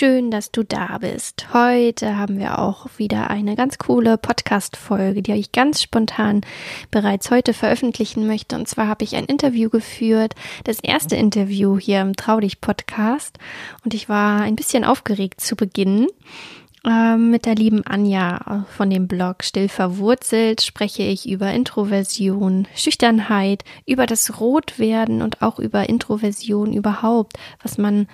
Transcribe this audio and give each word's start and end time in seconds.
Schön, 0.00 0.30
dass 0.30 0.50
du 0.50 0.62
da 0.62 0.96
bist. 0.96 1.52
Heute 1.52 2.16
haben 2.16 2.38
wir 2.38 2.58
auch 2.58 2.86
wieder 2.96 3.28
eine 3.28 3.54
ganz 3.54 3.76
coole 3.76 4.16
Podcast-Folge, 4.16 5.20
die 5.20 5.32
ich 5.32 5.52
ganz 5.52 5.82
spontan 5.82 6.40
bereits 6.90 7.30
heute 7.30 7.52
veröffentlichen 7.52 8.26
möchte. 8.26 8.56
Und 8.56 8.66
zwar 8.66 8.88
habe 8.88 9.04
ich 9.04 9.14
ein 9.14 9.26
Interview 9.26 9.68
geführt, 9.68 10.34
das 10.64 10.80
erste 10.80 11.16
Interview 11.16 11.76
hier 11.78 12.00
im 12.00 12.16
Traudig 12.16 12.62
Podcast. 12.62 13.38
Und 13.84 13.92
ich 13.92 14.08
war 14.08 14.40
ein 14.40 14.56
bisschen 14.56 14.86
aufgeregt 14.86 15.42
zu 15.42 15.54
Beginn. 15.54 16.06
Ähm, 16.86 17.30
mit 17.30 17.44
der 17.44 17.56
lieben 17.56 17.86
Anja 17.86 18.64
von 18.74 18.88
dem 18.88 19.06
Blog 19.06 19.44
Still 19.44 19.68
verwurzelt 19.68 20.62
spreche 20.62 21.02
ich 21.02 21.28
über 21.28 21.52
Introversion, 21.52 22.66
Schüchternheit, 22.74 23.64
über 23.84 24.06
das 24.06 24.40
Rotwerden 24.40 25.20
und 25.20 25.42
auch 25.42 25.58
über 25.58 25.90
Introversion 25.90 26.72
überhaupt, 26.72 27.36
was 27.62 27.76
man 27.76 28.06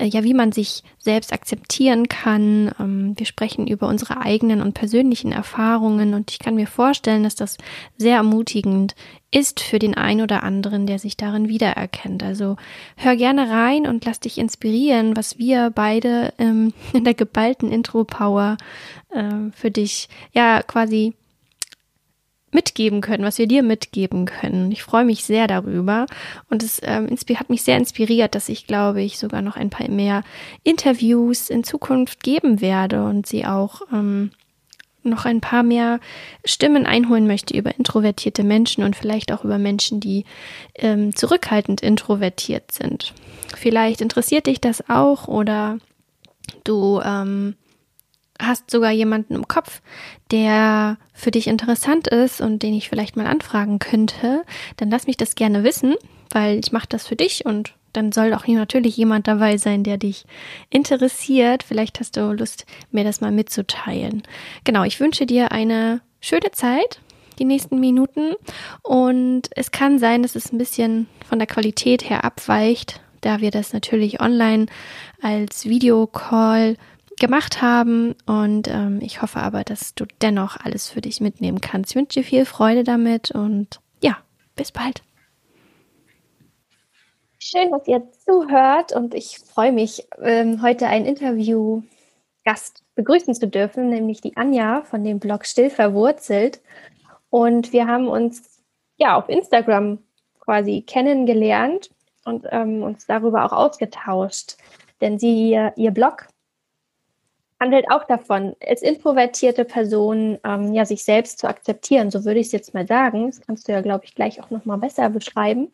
ja, 0.00 0.24
wie 0.24 0.34
man 0.34 0.50
sich 0.50 0.82
selbst 0.98 1.32
akzeptieren 1.32 2.08
kann. 2.08 2.72
Ähm, 2.80 3.14
wir 3.16 3.26
sprechen 3.26 3.66
über 3.66 3.86
unsere 3.86 4.20
eigenen 4.20 4.60
und 4.60 4.74
persönlichen 4.74 5.30
Erfahrungen 5.30 6.14
und 6.14 6.30
ich 6.32 6.38
kann 6.38 6.56
mir 6.56 6.66
vorstellen, 6.66 7.22
dass 7.22 7.36
das 7.36 7.56
sehr 7.96 8.16
ermutigend 8.16 8.94
ist 9.30 9.60
für 9.60 9.78
den 9.78 9.94
einen 9.94 10.20
oder 10.20 10.42
anderen, 10.42 10.86
der 10.86 10.98
sich 10.98 11.16
darin 11.16 11.48
wiedererkennt. 11.48 12.22
Also 12.22 12.56
hör 12.96 13.16
gerne 13.16 13.50
rein 13.50 13.86
und 13.86 14.04
lass 14.04 14.20
dich 14.20 14.38
inspirieren, 14.38 15.16
was 15.16 15.38
wir 15.38 15.70
beide 15.70 16.32
ähm, 16.38 16.72
in 16.92 17.04
der 17.04 17.14
geballten 17.14 17.70
Intro-Power 17.70 18.56
äh, 19.10 19.50
für 19.52 19.70
dich 19.70 20.08
ja 20.32 20.62
quasi 20.62 21.14
mitgeben 22.54 23.00
können, 23.00 23.24
was 23.24 23.38
wir 23.38 23.46
dir 23.46 23.62
mitgeben 23.62 24.24
können. 24.24 24.72
Ich 24.72 24.82
freue 24.82 25.04
mich 25.04 25.24
sehr 25.24 25.46
darüber 25.46 26.06
und 26.48 26.62
es 26.62 26.80
ähm, 26.82 27.08
hat 27.10 27.50
mich 27.50 27.62
sehr 27.62 27.76
inspiriert, 27.76 28.34
dass 28.34 28.48
ich 28.48 28.66
glaube 28.66 29.02
ich 29.02 29.18
sogar 29.18 29.42
noch 29.42 29.56
ein 29.56 29.70
paar 29.70 29.88
mehr 29.88 30.22
Interviews 30.62 31.50
in 31.50 31.64
Zukunft 31.64 32.22
geben 32.22 32.60
werde 32.60 33.04
und 33.04 33.26
sie 33.26 33.44
auch 33.44 33.82
ähm, 33.92 34.30
noch 35.04 35.24
ein 35.24 35.40
paar 35.40 35.62
mehr 35.62 36.00
Stimmen 36.44 36.86
einholen 36.86 37.26
möchte 37.26 37.56
über 37.56 37.76
introvertierte 37.76 38.42
Menschen 38.42 38.84
und 38.84 38.96
vielleicht 38.96 39.32
auch 39.32 39.44
über 39.44 39.58
Menschen, 39.58 40.00
die 40.00 40.24
ähm, 40.76 41.14
zurückhaltend 41.14 41.82
introvertiert 41.82 42.72
sind. 42.72 43.12
Vielleicht 43.56 44.00
interessiert 44.00 44.46
dich 44.46 44.60
das 44.60 44.88
auch 44.88 45.28
oder 45.28 45.78
du 46.64 47.00
ähm, 47.04 47.56
hast 48.46 48.70
sogar 48.70 48.90
jemanden 48.90 49.34
im 49.34 49.48
Kopf, 49.48 49.80
der 50.30 50.98
für 51.12 51.30
dich 51.30 51.46
interessant 51.46 52.08
ist 52.08 52.40
und 52.40 52.62
den 52.62 52.74
ich 52.74 52.88
vielleicht 52.88 53.16
mal 53.16 53.26
anfragen 53.26 53.78
könnte, 53.78 54.42
dann 54.76 54.90
lass 54.90 55.06
mich 55.06 55.16
das 55.16 55.34
gerne 55.34 55.64
wissen, 55.64 55.94
weil 56.30 56.58
ich 56.58 56.72
mache 56.72 56.88
das 56.88 57.06
für 57.06 57.16
dich 57.16 57.44
und 57.46 57.74
dann 57.94 58.12
soll 58.12 58.34
auch 58.34 58.46
natürlich 58.46 58.96
jemand 58.96 59.28
dabei 59.28 59.56
sein, 59.56 59.84
der 59.84 59.96
dich 59.96 60.24
interessiert. 60.68 61.62
Vielleicht 61.62 62.00
hast 62.00 62.16
du 62.16 62.32
Lust, 62.32 62.66
mir 62.90 63.04
das 63.04 63.20
mal 63.20 63.30
mitzuteilen. 63.30 64.22
Genau, 64.64 64.82
ich 64.82 65.00
wünsche 65.00 65.26
dir 65.26 65.52
eine 65.52 66.00
schöne 66.20 66.50
Zeit, 66.50 67.00
die 67.38 67.44
nächsten 67.44 67.78
Minuten. 67.78 68.34
Und 68.82 69.42
es 69.54 69.70
kann 69.70 69.98
sein, 69.98 70.22
dass 70.22 70.34
es 70.34 70.52
ein 70.52 70.58
bisschen 70.58 71.06
von 71.26 71.38
der 71.38 71.46
Qualität 71.46 72.08
her 72.10 72.24
abweicht, 72.24 73.00
da 73.20 73.40
wir 73.40 73.50
das 73.50 73.72
natürlich 73.72 74.20
online 74.20 74.66
als 75.22 75.64
Videocall 75.64 76.76
gemacht 77.18 77.62
haben. 77.62 78.14
Und 78.26 78.68
ähm, 78.68 79.00
ich 79.02 79.22
hoffe 79.22 79.40
aber, 79.40 79.64
dass 79.64 79.94
du 79.94 80.04
dennoch 80.22 80.56
alles 80.62 80.88
für 80.88 81.00
dich 81.00 81.20
mitnehmen 81.20 81.60
kannst. 81.60 81.92
Ich 81.92 81.96
wünsche 81.96 82.20
dir 82.20 82.24
viel 82.24 82.44
Freude 82.44 82.84
damit 82.84 83.30
und 83.30 83.80
ja, 84.02 84.18
bis 84.56 84.72
bald. 84.72 85.02
Schön, 87.38 87.70
dass 87.70 87.86
ihr 87.86 88.10
zuhört 88.24 88.92
und 88.92 89.14
ich 89.14 89.38
freue 89.38 89.72
mich, 89.72 90.06
ähm, 90.22 90.62
heute 90.62 90.86
ein 90.86 91.04
Interview-Gast 91.04 92.82
begrüßen 92.94 93.34
zu 93.34 93.48
dürfen, 93.48 93.90
nämlich 93.90 94.20
die 94.20 94.36
Anja 94.36 94.82
von 94.82 95.04
dem 95.04 95.18
Blog 95.18 95.44
Still 95.44 95.68
verwurzelt. 95.68 96.62
Und 97.28 97.72
wir 97.72 97.86
haben 97.86 98.08
uns 98.08 98.62
ja 98.96 99.16
auf 99.16 99.28
Instagram 99.28 99.98
quasi 100.40 100.82
kennengelernt 100.82 101.90
und 102.24 102.46
ähm, 102.50 102.82
uns 102.82 103.06
darüber 103.06 103.44
auch 103.44 103.52
ausgetauscht. 103.52 104.56
Denn 105.00 105.18
sie, 105.18 105.58
ihr 105.76 105.90
Blog 105.90 106.28
handelt 107.64 107.90
auch 107.90 108.04
davon, 108.04 108.54
als 108.66 108.82
introvertierte 108.82 109.64
Person 109.64 110.38
ähm, 110.44 110.74
ja 110.74 110.84
sich 110.84 111.02
selbst 111.02 111.38
zu 111.38 111.48
akzeptieren. 111.48 112.10
So 112.10 112.26
würde 112.26 112.40
ich 112.40 112.48
es 112.48 112.52
jetzt 112.52 112.74
mal 112.74 112.86
sagen. 112.86 113.26
Das 113.26 113.40
kannst 113.40 113.66
du 113.66 113.72
ja, 113.72 113.80
glaube 113.80 114.04
ich, 114.04 114.14
gleich 114.14 114.42
auch 114.42 114.50
noch 114.50 114.66
mal 114.66 114.76
besser 114.76 115.08
beschreiben. 115.08 115.72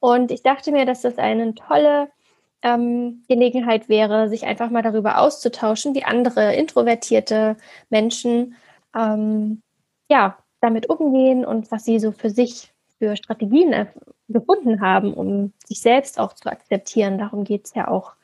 Und 0.00 0.32
ich 0.32 0.42
dachte 0.42 0.72
mir, 0.72 0.84
dass 0.84 1.02
das 1.02 1.16
eine 1.16 1.54
tolle 1.54 2.08
ähm, 2.62 3.22
Gelegenheit 3.28 3.88
wäre, 3.88 4.28
sich 4.28 4.46
einfach 4.46 4.68
mal 4.68 4.82
darüber 4.82 5.18
auszutauschen, 5.18 5.94
wie 5.94 6.02
andere 6.02 6.56
introvertierte 6.56 7.56
Menschen 7.88 8.56
ähm, 8.96 9.62
ja 10.10 10.38
damit 10.60 10.90
umgehen 10.90 11.44
und 11.44 11.70
was 11.70 11.84
sie 11.84 12.00
so 12.00 12.10
für 12.10 12.30
sich 12.30 12.72
für 12.98 13.14
Strategien 13.14 13.86
gefunden 14.26 14.80
haben, 14.80 15.14
um 15.14 15.52
sich 15.64 15.80
selbst 15.80 16.18
auch 16.18 16.32
zu 16.32 16.50
akzeptieren. 16.50 17.16
Darum 17.16 17.44
geht 17.44 17.66
es 17.66 17.74
ja 17.74 17.86
auch 17.86 18.14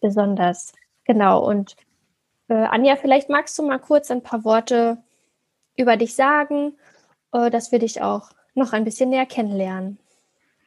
besonders. 0.00 0.72
Genau. 1.04 1.44
Und 1.44 1.74
äh, 2.50 2.54
Anja, 2.54 2.96
vielleicht 2.96 3.30
magst 3.30 3.58
du 3.58 3.62
mal 3.62 3.78
kurz 3.78 4.10
ein 4.10 4.22
paar 4.22 4.44
Worte 4.44 4.98
über 5.76 5.96
dich 5.96 6.14
sagen, 6.14 6.76
äh, 7.32 7.48
dass 7.50 7.72
wir 7.72 7.78
dich 7.78 8.02
auch 8.02 8.30
noch 8.54 8.72
ein 8.72 8.84
bisschen 8.84 9.10
näher 9.10 9.26
kennenlernen. 9.26 9.98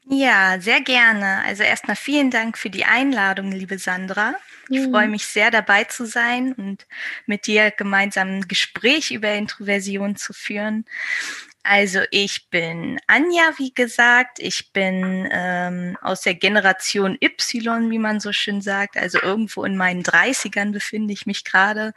Ja, 0.05 0.59
sehr 0.59 0.81
gerne. 0.81 1.43
Also 1.45 1.63
erstmal 1.63 1.95
vielen 1.95 2.31
Dank 2.31 2.57
für 2.57 2.69
die 2.69 2.85
Einladung, 2.85 3.51
liebe 3.51 3.77
Sandra. 3.77 4.33
Ich 4.69 4.87
mhm. 4.87 4.91
freue 4.91 5.07
mich 5.07 5.25
sehr 5.25 5.51
dabei 5.51 5.83
zu 5.85 6.05
sein 6.05 6.53
und 6.53 6.87
mit 7.25 7.47
dir 7.47 7.71
gemeinsam 7.71 8.29
ein 8.29 8.47
Gespräch 8.47 9.11
über 9.11 9.31
Introversion 9.31 10.15
zu 10.15 10.33
führen. 10.33 10.85
Also 11.63 12.01
ich 12.11 12.49
bin 12.49 12.99
Anja, 13.07 13.51
wie 13.57 13.73
gesagt. 13.73 14.39
Ich 14.39 14.73
bin 14.73 15.29
ähm, 15.31 15.97
aus 16.01 16.21
der 16.21 16.35
Generation 16.35 17.17
Y, 17.21 17.89
wie 17.89 17.99
man 17.99 18.19
so 18.19 18.33
schön 18.33 18.61
sagt. 18.61 18.97
Also 18.97 19.21
irgendwo 19.21 19.63
in 19.63 19.77
meinen 19.77 20.03
30ern 20.03 20.73
befinde 20.73 21.13
ich 21.13 21.25
mich 21.25 21.45
gerade. 21.45 21.93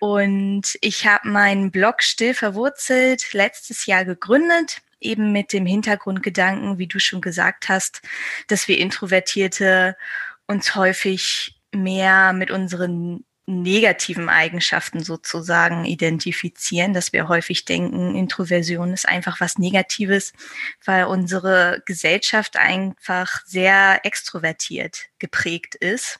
Und 0.00 0.76
ich 0.80 1.06
habe 1.06 1.28
meinen 1.28 1.70
Blog 1.70 2.02
Still 2.02 2.34
verwurzelt 2.34 3.32
letztes 3.32 3.86
Jahr 3.86 4.04
gegründet 4.04 4.82
eben 4.98 5.30
mit 5.30 5.52
dem 5.52 5.66
Hintergrundgedanken, 5.66 6.78
wie 6.78 6.86
du 6.86 6.98
schon 6.98 7.20
gesagt 7.20 7.68
hast, 7.68 8.02
dass 8.48 8.66
wir 8.66 8.78
Introvertierte 8.78 9.96
uns 10.46 10.74
häufig 10.74 11.60
mehr 11.72 12.32
mit 12.32 12.50
unseren 12.50 13.24
negativen 13.46 14.28
Eigenschaften 14.28 15.02
sozusagen 15.02 15.84
identifizieren, 15.84 16.92
dass 16.92 17.12
wir 17.12 17.28
häufig 17.28 17.64
denken, 17.64 18.16
Introversion 18.16 18.92
ist 18.92 19.08
einfach 19.08 19.40
was 19.40 19.56
Negatives, 19.56 20.32
weil 20.84 21.04
unsere 21.04 21.82
Gesellschaft 21.86 22.56
einfach 22.56 23.44
sehr 23.46 24.04
extrovertiert 24.04 25.06
geprägt 25.20 25.76
ist. 25.76 26.18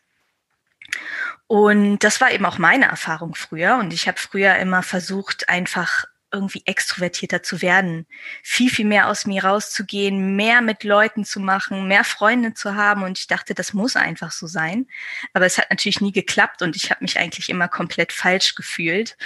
Und 1.49 1.99
das 1.99 2.21
war 2.21 2.31
eben 2.31 2.47
auch 2.47 2.59
meine 2.59 2.87
Erfahrung 2.87 3.35
früher. 3.35 3.77
Und 3.77 3.93
ich 3.93 4.07
habe 4.07 4.19
früher 4.19 4.57
immer 4.57 4.85
versucht, 4.85 5.49
einfach 5.49 6.05
irgendwie 6.33 6.63
extrovertierter 6.67 7.43
zu 7.43 7.63
werden, 7.63 8.07
viel, 8.43 8.71
viel 8.71 8.85
mehr 8.85 9.09
aus 9.09 9.27
mir 9.27 9.45
rauszugehen, 9.45 10.37
mehr 10.37 10.61
mit 10.61 10.85
Leuten 10.85 11.25
zu 11.25 11.41
machen, 11.41 11.89
mehr 11.89 12.05
Freunde 12.05 12.55
zu 12.55 12.75
haben. 12.75 13.03
Und 13.03 13.19
ich 13.19 13.27
dachte, 13.27 13.55
das 13.55 13.73
muss 13.73 13.97
einfach 13.97 14.33
so 14.33 14.47
sein. 14.47 14.87
Aber 15.33 15.47
es 15.47 15.59
hat 15.59 15.71
natürlich 15.71 16.01
nie 16.01 16.13
geklappt 16.13 16.63
und 16.63 16.77
ich 16.77 16.91
habe 16.91 17.03
mich 17.03 17.19
eigentlich 17.19 17.49
immer 17.49 17.69
komplett 17.69 18.13
falsch 18.13 18.55
gefühlt. 18.55 19.17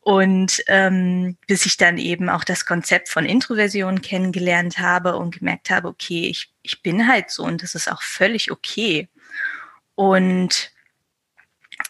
Und 0.00 0.62
ähm, 0.68 1.36
bis 1.46 1.66
ich 1.66 1.76
dann 1.76 1.98
eben 1.98 2.30
auch 2.30 2.44
das 2.44 2.64
Konzept 2.64 3.08
von 3.08 3.26
Introversion 3.26 4.00
kennengelernt 4.00 4.78
habe 4.78 5.16
und 5.16 5.38
gemerkt 5.38 5.70
habe, 5.70 5.88
okay, 5.88 6.28
ich, 6.28 6.52
ich 6.62 6.82
bin 6.82 7.08
halt 7.08 7.30
so 7.30 7.44
und 7.44 7.62
das 7.62 7.74
ist 7.74 7.90
auch 7.90 8.02
völlig 8.02 8.50
okay. 8.50 9.08
Und 9.94 10.70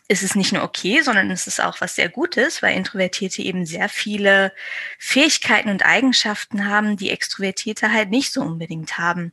ist 0.09 0.23
es 0.23 0.35
nicht 0.35 0.53
nur 0.53 0.63
okay, 0.63 1.03
sondern 1.03 1.31
es 1.31 1.47
ist 1.47 1.61
auch 1.61 1.81
was 1.81 1.95
sehr 1.95 2.09
Gutes, 2.09 2.63
weil 2.63 2.77
Introvertierte 2.77 3.43
eben 3.43 3.67
sehr 3.67 3.89
viele 3.89 4.53
Fähigkeiten 4.99 5.69
und 5.69 5.85
Eigenschaften 5.85 6.67
haben, 6.67 6.97
die 6.97 7.11
Extrovertierte 7.11 7.93
halt 7.93 8.11
nicht 8.11 8.33
so 8.33 8.41
unbedingt 8.41 8.97
haben. 8.99 9.33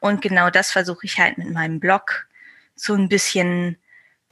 Und 0.00 0.22
genau 0.22 0.50
das 0.50 0.72
versuche 0.72 1.06
ich 1.06 1.18
halt 1.18 1.38
mit 1.38 1.50
meinem 1.50 1.78
Blog 1.78 2.26
so 2.74 2.94
ein 2.94 3.08
bisschen 3.08 3.78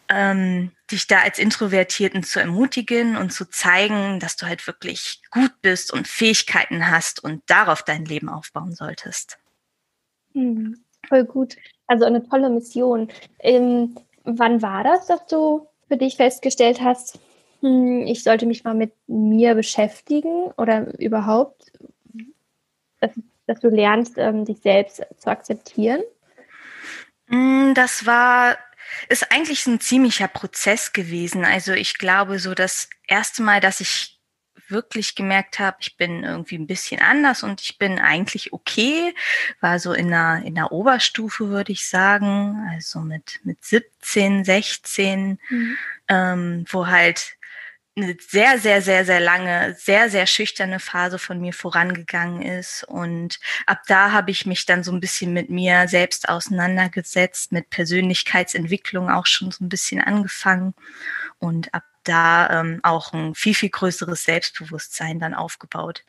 ähm, 0.09 0.73
dich 0.91 1.07
da 1.07 1.21
als 1.21 1.39
Introvertierten 1.39 2.23
zu 2.25 2.41
ermutigen 2.41 3.17
und 3.17 3.33
zu 3.33 3.49
zeigen, 3.49 4.21
dass 4.21 4.37
du 4.37 4.47
halt 4.47 4.67
wirklich 4.67 5.23
gut 5.31 5.53
bist 5.63 5.93
und 5.93 6.09
Fähigkeiten 6.09 6.91
hast 6.91 7.23
und 7.23 7.43
darauf 7.47 7.83
dein 7.83 8.05
Leben 8.05 8.29
aufbauen 8.29 8.75
solltest. 8.75 9.39
Hm, 10.35 10.85
voll 11.09 11.25
gut. 11.25 11.57
Also 11.87 12.05
eine 12.05 12.29
tolle 12.29 12.51
Mission. 12.51 13.11
Ähm, 13.39 13.95
wann 14.25 14.63
war 14.63 14.85
das, 14.85 15.07
dass 15.07 15.27
du 15.27 15.69
für 15.89 15.97
dich 15.97 16.17
festgestellt 16.17 16.81
hast, 16.81 17.19
hm, 17.61 18.07
ich 18.07 18.23
sollte 18.23 18.47
mich 18.47 18.65
mal 18.65 18.75
mit 18.75 18.93
mir 19.07 19.55
beschäftigen 19.55 20.51
oder 20.57 20.99
überhaupt, 20.99 21.73
dass, 23.01 23.13
dass 23.47 23.61
du 23.61 23.69
lernst, 23.69 24.19
ähm, 24.19 24.45
dich 24.45 24.59
selbst 24.61 25.03
zu 25.19 25.31
akzeptieren? 25.31 26.03
Hm, 27.29 27.75
das 27.75 28.07
war 28.07 28.57
ist 29.09 29.31
eigentlich 29.33 29.67
ein 29.67 29.81
ziemlicher 29.81 30.29
Prozess 30.29 30.93
gewesen. 30.93 31.45
Also 31.45 31.73
ich 31.73 31.99
glaube, 31.99 32.39
so 32.39 32.55
das 32.55 32.89
erste 33.07 33.43
Mal, 33.43 33.61
dass 33.61 33.81
ich 33.81 34.14
wirklich 34.69 35.15
gemerkt 35.15 35.59
habe, 35.59 35.77
ich 35.81 35.97
bin 35.97 36.25
irgendwie 36.25 36.57
ein 36.57 36.67
bisschen 36.67 37.01
anders 37.01 37.43
und 37.43 37.61
ich 37.61 37.79
bin 37.79 37.99
eigentlich 37.99 38.53
okay, 38.53 39.15
war 39.61 39.79
so 39.79 39.93
in 39.93 40.09
der, 40.09 40.43
in 40.45 40.55
der 40.55 40.73
Oberstufe, 40.73 41.49
würde 41.49 41.73
ich 41.73 41.89
sagen, 41.89 42.69
also 42.71 43.01
mit, 43.01 43.41
mit 43.45 43.65
17, 43.65 44.45
16, 44.45 45.39
mhm. 45.49 45.77
ähm, 46.09 46.65
wo 46.69 46.87
halt 46.87 47.37
eine 47.97 48.17
sehr, 48.19 48.59
sehr, 48.59 48.83
sehr, 48.83 49.05
sehr 49.05 49.21
lange, 49.21 49.77
sehr, 49.79 50.11
sehr 50.11 50.27
schüchterne 50.27 50.81
Phase 50.81 51.19
von 51.19 51.41
mir 51.41 51.53
vorangegangen 51.53 52.43
ist. 52.43 52.83
Und 52.85 53.39
ab 53.67 53.83
da 53.87 54.11
habe 54.11 54.33
ich 54.33 54.47
mich 54.47 54.67
dann 54.67 54.83
so 54.83 54.91
ein 54.91 55.01
bisschen 55.01 55.33
mit 55.33 55.49
mir 55.49 55.87
selbst 55.87 56.29
auseinandergesetzt, 56.29 57.53
mit 57.53 57.71
Persönlichkeitsentwicklung 57.71 59.11
auch 59.11 59.27
schon 59.27 59.53
so 59.53 59.65
ein 59.65 59.69
bisschen 59.69 60.01
angefangen 60.01 60.75
und 61.39 61.73
ab 61.73 61.85
da 62.05 62.61
ähm, 62.61 62.81
auch 62.83 63.13
ein 63.13 63.35
viel, 63.35 63.55
viel 63.55 63.71
größeres 63.71 64.25
Selbstbewusstsein 64.25 65.19
dann 65.19 65.35
aufgebaut. 65.35 66.05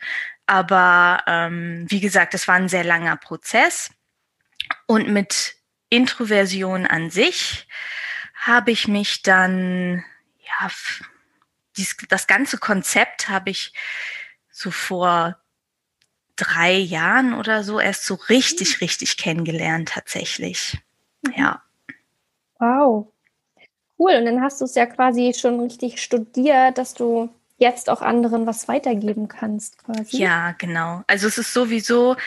Aber 0.46 1.24
ähm, 1.28 1.86
wie 1.90 2.02
gesagt, 2.02 2.34
es 2.34 2.48
war 2.48 2.56
ein 2.56 2.70
sehr 2.70 2.84
langer 2.84 3.18
Prozess. 3.18 3.90
Und 4.86 5.10
mit 5.10 5.56
Introversion 5.90 6.86
an 6.86 7.10
sich 7.10 7.68
habe 8.36 8.72
ich 8.72 8.88
mich 8.88 9.24
dann, 9.24 10.04
ja, 10.40 10.70
dies, 11.78 11.98
das 12.10 12.28
ganze 12.28 12.58
Konzept 12.58 13.30
habe 13.30 13.50
ich 13.50 13.74
so 14.52 14.72
vor 14.72 15.38
drei 16.36 16.74
Jahren 16.74 17.34
oder 17.34 17.64
so 17.64 17.80
erst 17.80 18.06
so 18.06 18.16
richtig, 18.16 18.76
mhm. 18.76 18.86
richtig 18.86 19.18
kennengelernt 19.18 19.90
tatsächlich. 19.90 20.78
Mhm. 21.22 21.34
Ja. 21.36 21.64
Wow. 22.60 23.12
Cool. 23.98 24.16
Und 24.16 24.26
dann 24.26 24.42
hast 24.42 24.62
du 24.62 24.66
es 24.66 24.76
ja 24.76 24.86
quasi 24.86 25.34
schon 25.38 25.60
richtig 25.60 26.02
studiert, 26.02 26.78
dass 26.78 26.94
du 26.94 27.30
jetzt 27.58 27.90
auch 27.90 28.02
anderen 28.02 28.46
was 28.46 28.68
weitergeben 28.68 29.28
kannst, 29.28 29.84
quasi. 29.84 30.18
Ja, 30.18 30.52
genau. 30.58 31.04
Also 31.08 31.28
es 31.28 31.38
ist 31.38 31.54
sowieso 31.54 32.18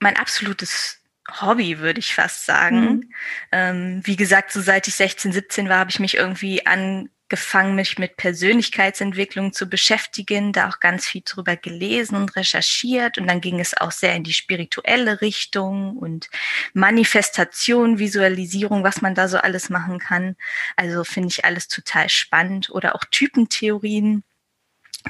mein 0.00 0.16
absolutes 0.16 1.00
Hobby, 1.40 1.78
würde 1.78 2.00
ich 2.00 2.14
fast 2.14 2.46
sagen. 2.46 2.80
Mhm. 2.80 3.12
Ähm, 3.52 4.00
wie 4.04 4.16
gesagt, 4.16 4.52
so 4.52 4.60
seit 4.60 4.88
ich 4.88 4.94
16, 4.94 5.32
17 5.32 5.68
war, 5.68 5.78
habe 5.78 5.90
ich 5.90 6.00
mich 6.00 6.16
irgendwie 6.16 6.66
an 6.66 7.10
angefangen, 7.34 7.74
mich 7.74 7.98
mit 7.98 8.16
Persönlichkeitsentwicklung 8.16 9.52
zu 9.52 9.68
beschäftigen, 9.68 10.52
da 10.52 10.68
auch 10.68 10.78
ganz 10.78 11.04
viel 11.04 11.22
drüber 11.24 11.56
gelesen 11.56 12.14
und 12.14 12.36
recherchiert. 12.36 13.18
Und 13.18 13.26
dann 13.26 13.40
ging 13.40 13.58
es 13.58 13.76
auch 13.76 13.90
sehr 13.90 14.14
in 14.14 14.22
die 14.22 14.32
spirituelle 14.32 15.20
Richtung 15.20 15.96
und 15.96 16.28
Manifestation, 16.74 17.98
Visualisierung, 17.98 18.84
was 18.84 19.02
man 19.02 19.16
da 19.16 19.26
so 19.26 19.38
alles 19.38 19.68
machen 19.68 19.98
kann. 19.98 20.36
Also 20.76 21.02
finde 21.02 21.30
ich 21.30 21.44
alles 21.44 21.66
total 21.66 22.08
spannend. 22.08 22.70
Oder 22.70 22.94
auch 22.94 23.04
Typentheorien. 23.10 24.22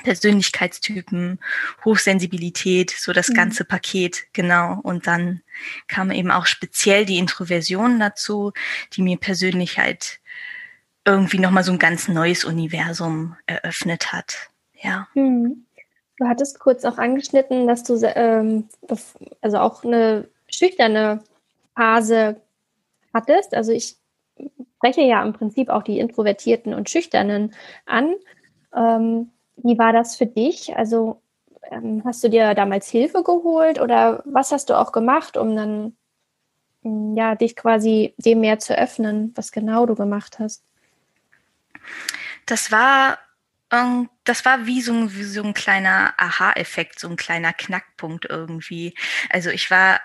Persönlichkeitstypen, 0.03 1.38
Hochsensibilität, 1.85 2.91
so 2.91 3.12
das 3.12 3.29
mhm. 3.29 3.35
ganze 3.35 3.65
Paket, 3.65 4.25
genau. 4.32 4.81
Und 4.82 5.06
dann 5.06 5.43
kam 5.87 6.11
eben 6.11 6.32
auch 6.32 6.47
speziell 6.47 7.05
die 7.05 7.19
Introversion 7.19 8.00
dazu, 8.00 8.53
die 8.94 9.03
mir 9.03 9.19
persönlich 9.19 9.79
halt 9.79 10.19
irgendwie 11.05 11.39
nochmal 11.39 11.65
so 11.65 11.73
ein 11.73 11.79
ganz 11.79 12.09
neues 12.09 12.45
Universum 12.45 13.37
eröffnet 13.47 14.12
hat. 14.12 14.51
Ja. 14.83 15.09
Hm. 15.15 15.67
Du 16.17 16.27
hattest 16.27 16.61
kurz 16.61 16.85
auch 16.85 16.99
angeschnitten, 16.99 17.67
dass 17.67 17.83
du 17.83 17.99
ähm, 18.15 18.69
also 19.41 19.59
auch 19.59 19.85
eine 19.85 20.29
schüchterne 20.47 21.25
Phase 21.75 22.41
hattest. 23.12 23.55
Also 23.55 23.73
ich 23.73 23.97
spreche 24.77 25.03
ja 25.03 25.23
im 25.25 25.33
Prinzip 25.33 25.71
auch 25.71 25.83
die 25.83 25.99
Introvertierten 25.99 26.73
und 26.73 26.89
Schüchternen 26.89 27.55
an. 27.87 28.15
Ähm, 28.75 29.31
wie 29.57 29.79
war 29.79 29.93
das 29.93 30.17
für 30.17 30.27
dich? 30.27 30.77
Also 30.77 31.21
ähm, 31.71 32.03
hast 32.05 32.23
du 32.23 32.29
dir 32.29 32.55
damals 32.55 32.89
Hilfe 32.89 33.23
geholt 33.23 33.81
oder 33.81 34.23
was 34.25 34.53
hast 34.53 34.71
du 34.71 34.79
auch 34.79 34.93
gemacht, 34.93 35.37
um 35.37 35.57
dann 35.57 35.97
ja, 37.17 37.35
dich 37.35 37.57
quasi 37.57 38.15
dem 38.19 38.41
mehr 38.41 38.59
zu 38.59 38.77
öffnen, 38.77 39.33
was 39.35 39.53
genau 39.53 39.87
du 39.87 39.95
gemacht 39.95 40.39
hast? 40.39 40.62
Das 42.47 42.71
war, 42.73 43.19
ähm, 43.71 44.09
das 44.25 44.45
war 44.45 44.67
wie 44.67 44.81
so, 44.81 44.93
ein, 44.93 45.15
wie 45.15 45.25
so 45.25 45.43
ein 45.43 45.55
kleiner 45.55 46.15
Aha-Effekt, 46.17 46.99
so 46.99 47.09
ein 47.09 47.17
kleiner 47.17 47.53
Knackpunkt 47.53 48.27
irgendwie. 48.27 48.95
Also 49.31 49.51
ich 49.51 49.71
war 49.71 50.01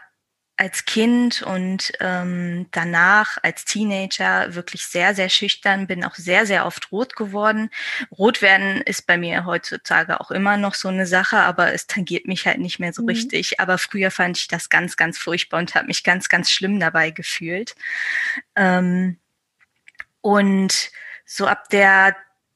als 0.59 0.83
Kind 0.83 1.41
und 1.41 1.93
ähm, 2.01 2.67
danach 2.71 3.37
als 3.43 3.63
Teenager 3.63 4.55
wirklich 4.55 4.85
sehr, 4.87 5.15
sehr 5.15 5.29
schüchtern, 5.29 5.87
bin 5.87 6.03
auch 6.03 6.15
sehr, 6.15 6.45
sehr 6.45 6.65
oft 6.65 6.91
rot 6.91 7.15
geworden. 7.15 7.69
Rot 8.11 8.41
werden 8.41 8.81
ist 8.81 9.07
bei 9.07 9.17
mir 9.17 9.45
heutzutage 9.45 10.19
auch 10.19 10.31
immer 10.31 10.57
noch 10.57 10.75
so 10.75 10.89
eine 10.89 11.07
Sache, 11.07 11.37
aber 11.37 11.73
es 11.73 11.87
tangiert 11.87 12.27
mich 12.27 12.45
halt 12.45 12.59
nicht 12.59 12.77
mehr 12.77 12.91
so 12.91 13.03
mhm. 13.03 13.09
richtig. 13.09 13.61
Aber 13.61 13.77
früher 13.77 14.11
fand 14.11 14.37
ich 14.37 14.49
das 14.49 14.69
ganz, 14.69 14.97
ganz 14.97 15.17
furchtbar 15.17 15.59
und 15.59 15.75
habe 15.75 15.87
mich 15.87 16.03
ganz, 16.03 16.27
ganz 16.27 16.51
schlimm 16.51 16.77
dabei 16.77 17.11
gefühlt. 17.11 17.75
Ähm, 18.57 19.17
und 20.19 20.91
so 21.31 21.45
ab 21.45 21.69
der 21.69 22.15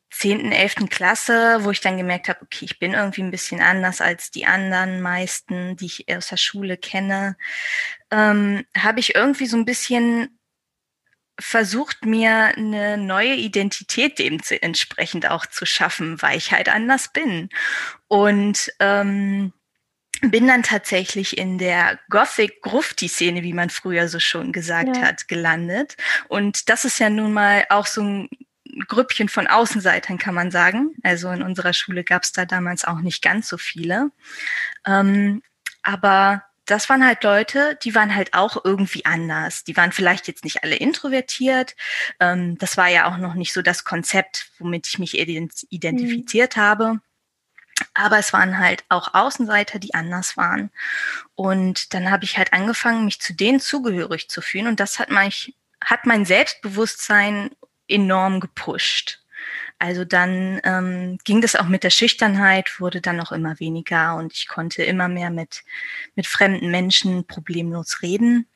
zehnten, 0.09 0.51
elften 0.51 0.89
Klasse, 0.89 1.59
wo 1.61 1.71
ich 1.71 1.79
dann 1.79 1.97
gemerkt 1.97 2.27
habe, 2.27 2.41
okay, 2.41 2.65
ich 2.65 2.79
bin 2.79 2.93
irgendwie 2.93 3.21
ein 3.21 3.31
bisschen 3.31 3.61
anders 3.61 4.01
als 4.01 4.31
die 4.31 4.45
anderen 4.45 5.01
meisten, 5.01 5.77
die 5.77 5.85
ich 5.85 6.15
aus 6.15 6.29
der 6.29 6.37
Schule 6.37 6.77
kenne, 6.77 7.37
ähm, 8.09 8.65
habe 8.75 8.99
ich 8.99 9.15
irgendwie 9.15 9.45
so 9.45 9.57
ein 9.57 9.65
bisschen 9.65 10.39
versucht, 11.39 12.05
mir 12.05 12.55
eine 12.57 12.97
neue 12.97 13.35
Identität 13.35 14.17
dem 14.19 14.41
zu, 14.41 14.61
entsprechend 14.61 15.29
auch 15.29 15.45
zu 15.45 15.65
schaffen, 15.65 16.21
weil 16.21 16.37
ich 16.37 16.51
halt 16.51 16.69
anders 16.69 17.11
bin. 17.11 17.49
Und 18.07 18.71
ähm, 18.79 19.53
bin 20.21 20.47
dann 20.47 20.63
tatsächlich 20.63 21.37
in 21.37 21.57
der 21.57 21.99
Gothic 22.09 22.61
Grufti 22.61 23.07
Szene, 23.07 23.43
wie 23.43 23.53
man 23.53 23.69
früher 23.69 24.07
so 24.07 24.19
schon 24.19 24.51
gesagt 24.51 24.95
ja. 24.95 25.03
hat, 25.03 25.27
gelandet. 25.27 25.97
Und 26.27 26.69
das 26.69 26.85
ist 26.85 26.99
ja 26.99 27.09
nun 27.09 27.33
mal 27.33 27.65
auch 27.69 27.87
so 27.87 28.01
ein 28.01 28.29
Grüppchen 28.87 29.29
von 29.29 29.47
Außenseitern, 29.47 30.17
kann 30.17 30.35
man 30.35 30.51
sagen. 30.51 30.95
Also 31.03 31.29
in 31.31 31.43
unserer 31.43 31.73
Schule 31.73 32.03
gab 32.03 32.23
es 32.23 32.31
da 32.31 32.45
damals 32.45 32.85
auch 32.85 32.99
nicht 32.99 33.21
ganz 33.21 33.47
so 33.47 33.57
viele. 33.57 34.11
Ähm, 34.85 35.41
aber 35.83 36.43
das 36.65 36.89
waren 36.89 37.05
halt 37.05 37.23
Leute, 37.23 37.77
die 37.83 37.93
waren 37.93 38.15
halt 38.15 38.33
auch 38.33 38.63
irgendwie 38.63 39.05
anders. 39.05 39.63
Die 39.63 39.75
waren 39.75 39.91
vielleicht 39.91 40.27
jetzt 40.27 40.43
nicht 40.43 40.63
alle 40.63 40.75
introvertiert. 40.75 41.75
Ähm, 42.19 42.57
das 42.57 42.77
war 42.77 42.87
ja 42.87 43.05
auch 43.05 43.17
noch 43.17 43.33
nicht 43.33 43.53
so 43.53 43.61
das 43.61 43.83
Konzept, 43.83 44.51
womit 44.59 44.87
ich 44.87 44.99
mich 44.99 45.17
identifiziert 45.17 46.55
mhm. 46.55 46.61
habe. 46.61 46.99
Aber 47.93 48.17
es 48.17 48.31
waren 48.33 48.59
halt 48.59 48.85
auch 48.89 49.13
Außenseiter, 49.13 49.79
die 49.79 49.93
anders 49.93 50.37
waren. 50.37 50.69
Und 51.35 51.93
dann 51.93 52.11
habe 52.11 52.23
ich 52.23 52.37
halt 52.37 52.53
angefangen, 52.53 53.05
mich 53.05 53.19
zu 53.19 53.33
denen 53.33 53.59
zugehörig 53.59 54.29
zu 54.29 54.41
fühlen. 54.41 54.67
Und 54.67 54.79
das 54.79 54.99
hat 54.99 55.09
mich, 55.09 55.55
hat 55.83 56.05
mein 56.05 56.25
Selbstbewusstsein 56.25 57.49
enorm 57.87 58.39
gepusht. 58.39 59.23
Also 59.79 60.05
dann 60.05 60.61
ähm, 60.63 61.17
ging 61.25 61.41
das 61.41 61.55
auch 61.55 61.67
mit 61.67 61.83
der 61.83 61.89
Schüchternheit, 61.89 62.79
wurde 62.79 63.01
dann 63.01 63.19
auch 63.19 63.31
immer 63.31 63.59
weniger 63.59 64.15
und 64.15 64.33
ich 64.33 64.47
konnte 64.47 64.83
immer 64.83 65.09
mehr 65.09 65.29
mit, 65.29 65.63
mit 66.15 66.25
fremden 66.25 66.71
Menschen 66.71 67.25
problemlos 67.25 68.01
reden. 68.01 68.47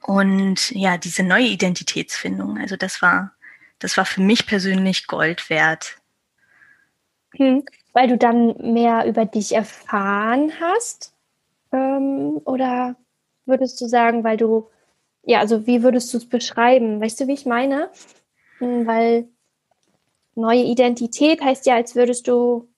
Und 0.00 0.70
ja, 0.70 0.96
diese 0.96 1.22
neue 1.22 1.46
Identitätsfindung, 1.48 2.58
also 2.58 2.76
das 2.76 3.02
war, 3.02 3.32
das 3.78 3.96
war 3.98 4.06
für 4.06 4.22
mich 4.22 4.46
persönlich 4.46 5.06
Gold 5.06 5.50
wert. 5.50 5.98
Hm, 7.36 7.64
weil 7.92 8.08
du 8.08 8.16
dann 8.16 8.56
mehr 8.72 9.04
über 9.06 9.26
dich 9.26 9.54
erfahren 9.54 10.52
hast? 10.58 11.12
Ähm, 11.72 12.40
oder 12.44 12.96
würdest 13.44 13.80
du 13.80 13.86
sagen, 13.86 14.24
weil 14.24 14.36
du, 14.36 14.70
ja, 15.26 15.40
also 15.40 15.66
wie 15.66 15.82
würdest 15.82 16.12
du 16.12 16.18
es 16.18 16.28
beschreiben? 16.28 17.00
Weißt 17.00 17.20
du, 17.20 17.26
wie 17.26 17.34
ich 17.34 17.46
meine? 17.46 17.90
weil 18.60 19.28
neue 20.36 20.62
Identität 20.62 21.42
heißt 21.42 21.66
ja, 21.66 21.74
als 21.74 21.94
würdest 21.94 22.28
du 22.28 22.68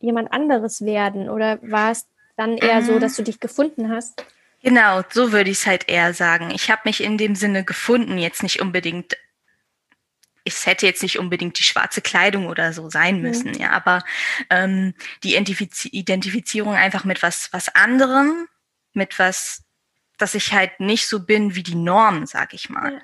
jemand 0.00 0.32
anderes 0.32 0.82
werden. 0.82 1.30
Oder 1.30 1.58
war 1.62 1.92
es 1.92 2.06
dann 2.36 2.58
eher 2.58 2.82
mhm. 2.82 2.86
so, 2.86 2.98
dass 2.98 3.16
du 3.16 3.22
dich 3.22 3.40
gefunden 3.40 3.90
hast? 3.90 4.24
Genau, 4.62 5.02
so 5.10 5.32
würde 5.32 5.50
ich 5.50 5.58
es 5.58 5.66
halt 5.66 5.88
eher 5.88 6.12
sagen. 6.12 6.50
Ich 6.50 6.70
habe 6.70 6.82
mich 6.84 7.02
in 7.02 7.16
dem 7.16 7.34
Sinne 7.34 7.64
gefunden, 7.64 8.18
jetzt 8.18 8.42
nicht 8.42 8.60
unbedingt 8.60 9.16
es 10.44 10.66
hätte 10.66 10.86
jetzt 10.86 11.02
nicht 11.02 11.18
unbedingt 11.18 11.58
die 11.58 11.62
schwarze 11.62 12.00
Kleidung 12.00 12.46
oder 12.46 12.72
so 12.72 12.88
sein 12.88 13.16
mhm. 13.16 13.22
müssen, 13.22 13.50
mhm. 13.52 13.60
ja, 13.60 13.70
aber 13.70 14.02
ähm, 14.48 14.94
die 15.22 15.32
Identifiz 15.32 15.84
Identifizierung 15.84 16.74
einfach 16.74 17.04
mit 17.04 17.22
was, 17.22 17.52
was 17.52 17.68
anderem, 17.74 18.48
mit 18.92 19.18
was, 19.18 19.62
dass 20.20 20.34
ich 20.34 20.52
halt 20.52 20.80
nicht 20.80 21.06
so 21.06 21.20
bin 21.20 21.54
wie 21.54 21.62
die 21.62 21.74
Norm, 21.74 22.26
sag 22.26 22.54
ich 22.54 22.70
mal. 22.70 23.02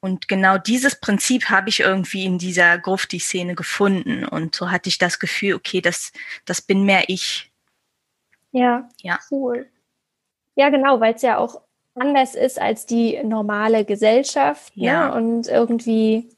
Und 0.00 0.28
genau 0.28 0.58
dieses 0.58 0.96
Prinzip 0.96 1.50
habe 1.50 1.68
ich 1.68 1.80
irgendwie 1.80 2.24
in 2.24 2.38
dieser 2.38 2.78
Grufti-Szene 2.78 3.54
gefunden. 3.54 4.24
Und 4.24 4.54
so 4.54 4.70
hatte 4.70 4.88
ich 4.88 4.98
das 4.98 5.18
Gefühl, 5.18 5.54
okay, 5.54 5.80
das, 5.80 6.12
das 6.44 6.62
bin 6.62 6.84
mehr 6.84 7.04
ich. 7.08 7.50
Ja, 8.52 8.88
ja. 9.02 9.18
cool. 9.30 9.68
Ja, 10.56 10.70
genau, 10.70 11.00
weil 11.00 11.14
es 11.14 11.22
ja 11.22 11.38
auch 11.38 11.62
anders 11.94 12.34
ist 12.34 12.60
als 12.60 12.86
die 12.86 13.22
normale 13.22 13.84
Gesellschaft. 13.84 14.76
Ne? 14.76 14.86
Ja. 14.86 15.08
Ne? 15.08 15.14
Und 15.14 15.48
irgendwie, 15.48 16.28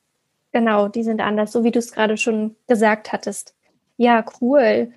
genau, 0.52 0.88
die 0.88 1.02
sind 1.02 1.20
anders, 1.20 1.52
so 1.52 1.64
wie 1.64 1.70
du 1.70 1.78
es 1.78 1.92
gerade 1.92 2.16
schon 2.16 2.56
gesagt 2.66 3.12
hattest. 3.12 3.54
Ja, 3.96 4.24
cool. 4.40 4.92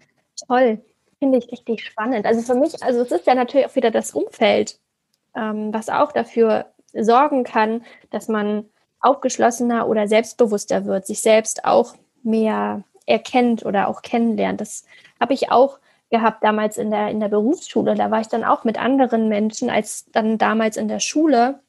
Toll. 0.47 0.83
Finde 1.19 1.37
ich 1.37 1.51
richtig 1.51 1.85
spannend. 1.85 2.25
Also 2.25 2.41
für 2.41 2.59
mich, 2.59 2.83
also 2.83 3.01
es 3.01 3.11
ist 3.11 3.25
ja 3.25 3.35
natürlich 3.35 3.65
auch 3.67 3.75
wieder 3.75 3.91
das 3.91 4.11
Umfeld, 4.11 4.79
ähm, 5.35 5.73
was 5.73 5.89
auch 5.89 6.11
dafür 6.11 6.65
sorgen 6.93 7.43
kann, 7.43 7.83
dass 8.09 8.27
man 8.27 8.65
aufgeschlossener 8.99 9.87
oder 9.87 10.07
selbstbewusster 10.07 10.85
wird, 10.85 11.05
sich 11.05 11.21
selbst 11.21 11.65
auch 11.65 11.95
mehr 12.23 12.83
erkennt 13.05 13.65
oder 13.65 13.87
auch 13.87 14.01
kennenlernt. 14.01 14.61
Das 14.61 14.85
habe 15.19 15.33
ich 15.33 15.51
auch 15.51 15.79
gehabt 16.09 16.43
damals 16.43 16.77
in 16.77 16.91
der, 16.91 17.09
in 17.09 17.19
der 17.19 17.29
Berufsschule. 17.29 17.95
Da 17.95 18.09
war 18.09 18.21
ich 18.21 18.27
dann 18.27 18.43
auch 18.43 18.63
mit 18.63 18.79
anderen 18.79 19.27
Menschen 19.27 19.69
als 19.69 20.05
dann 20.11 20.37
damals 20.37 20.77
in 20.77 20.87
der 20.87 20.99
Schule 20.99 21.59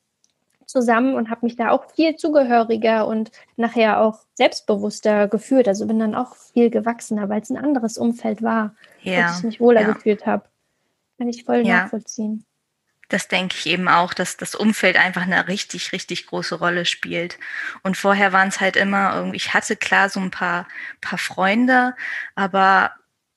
zusammen 0.67 1.15
und 1.15 1.31
habe 1.31 1.47
mich 1.47 1.57
da 1.57 1.71
auch 1.71 1.85
viel 1.91 2.17
zugehöriger 2.17 3.07
und 3.07 3.31
nachher 3.57 4.01
auch 4.01 4.21
selbstbewusster 4.35 5.29
gefühlt. 5.29 5.69
Also 5.69 5.87
bin 5.87 5.99
dann 5.99 6.15
auch 6.15 6.35
viel 6.35 6.71
gewachsener, 6.71 7.29
weil 7.29 7.43
es 7.43 7.51
ein 7.51 7.57
anderes 7.57 7.99
Umfeld 7.99 8.43
war, 8.43 8.75
ja, 9.03 9.29
wo 9.29 9.37
ich 9.37 9.45
mich 9.45 9.61
wohler 9.61 9.83
ja. 9.83 9.93
gefühlt 9.93 10.27
habe. 10.27 10.45
Kann 11.19 11.29
ich 11.29 11.45
voll 11.45 11.67
ja. 11.67 11.83
nachvollziehen. 11.83 12.45
Das 13.09 13.29
denke 13.29 13.57
ich 13.57 13.67
eben 13.67 13.89
auch, 13.89 14.15
dass 14.15 14.37
das 14.37 14.55
Umfeld 14.55 14.97
einfach 14.97 15.23
eine 15.23 15.47
richtig, 15.49 15.93
richtig 15.93 16.27
große 16.27 16.57
Rolle 16.57 16.85
spielt. 16.87 17.39
Und 17.83 17.97
vorher 17.97 18.33
waren 18.33 18.49
es 18.49 18.61
halt 18.61 18.77
immer 18.77 19.15
irgendwie, 19.15 19.37
ich 19.37 19.55
hatte 19.55 19.77
klar 19.77 20.09
so 20.09 20.21
ein 20.21 20.31
paar, 20.31 20.67
paar 21.01 21.19
Freunde, 21.19 21.95
aber 22.35 22.95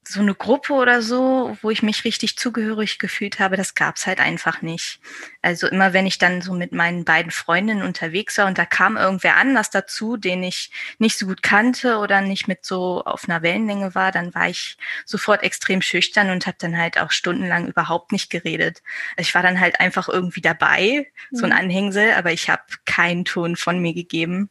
so 0.10 0.22
eine 0.22 0.34
Gruppe 0.34 0.74
oder 0.74 1.04
so, 1.04 1.56
wo 1.62 1.70
ich 1.70 1.84
mich 1.84 2.04
richtig 2.04 2.36
zugehörig 2.36 2.98
gefühlt 2.98 3.40
habe, 3.40 3.58
das 3.58 3.76
gab's 3.76 4.08
halt 4.08 4.20
einfach 4.20 4.64
nicht. 4.64 5.00
Also 5.44 5.68
immer 5.68 5.94
wenn 5.94 6.08
ich 6.08 6.18
dann 6.18 6.42
so 6.42 6.54
mit 6.54 6.72
meinen 6.72 7.06
beiden 7.06 7.32
Freundinnen 7.32 7.84
unterwegs 7.84 8.38
war 8.40 8.48
und 8.48 8.58
da 8.58 8.66
kam 8.66 8.98
irgendwer 8.98 9.38
anders 9.38 9.70
dazu, 9.70 10.18
den 10.18 10.42
ich 10.42 10.72
nicht 10.98 11.18
so 11.18 11.28
gut 11.28 11.44
kannte 11.44 11.98
oder 11.98 12.22
nicht 12.22 12.48
mit 12.48 12.66
so 12.66 13.04
auf 13.04 13.30
einer 13.30 13.44
Wellenlänge 13.44 13.94
war, 13.94 14.12
dann 14.12 14.34
war 14.34 14.50
ich 14.50 14.78
sofort 15.06 15.44
extrem 15.44 15.82
schüchtern 15.82 16.32
und 16.32 16.48
habe 16.48 16.58
dann 16.60 16.78
halt 16.78 17.00
auch 17.00 17.12
stundenlang 17.12 17.68
überhaupt 17.68 18.12
nicht 18.12 18.32
geredet. 18.32 18.82
Also 19.16 19.30
ich 19.30 19.36
war 19.36 19.44
dann 19.44 19.60
halt 19.60 19.80
einfach 19.80 20.10
irgendwie 20.10 20.42
dabei, 20.42 21.08
so 21.30 21.46
ein 21.46 21.52
mhm. 21.52 21.58
Anhängsel, 21.58 22.14
aber 22.14 22.32
ich 22.32 22.50
habe 22.50 22.64
keinen 22.86 23.26
Ton 23.26 23.56
von 23.56 23.80
mir 23.80 23.94
gegeben. 23.94 24.50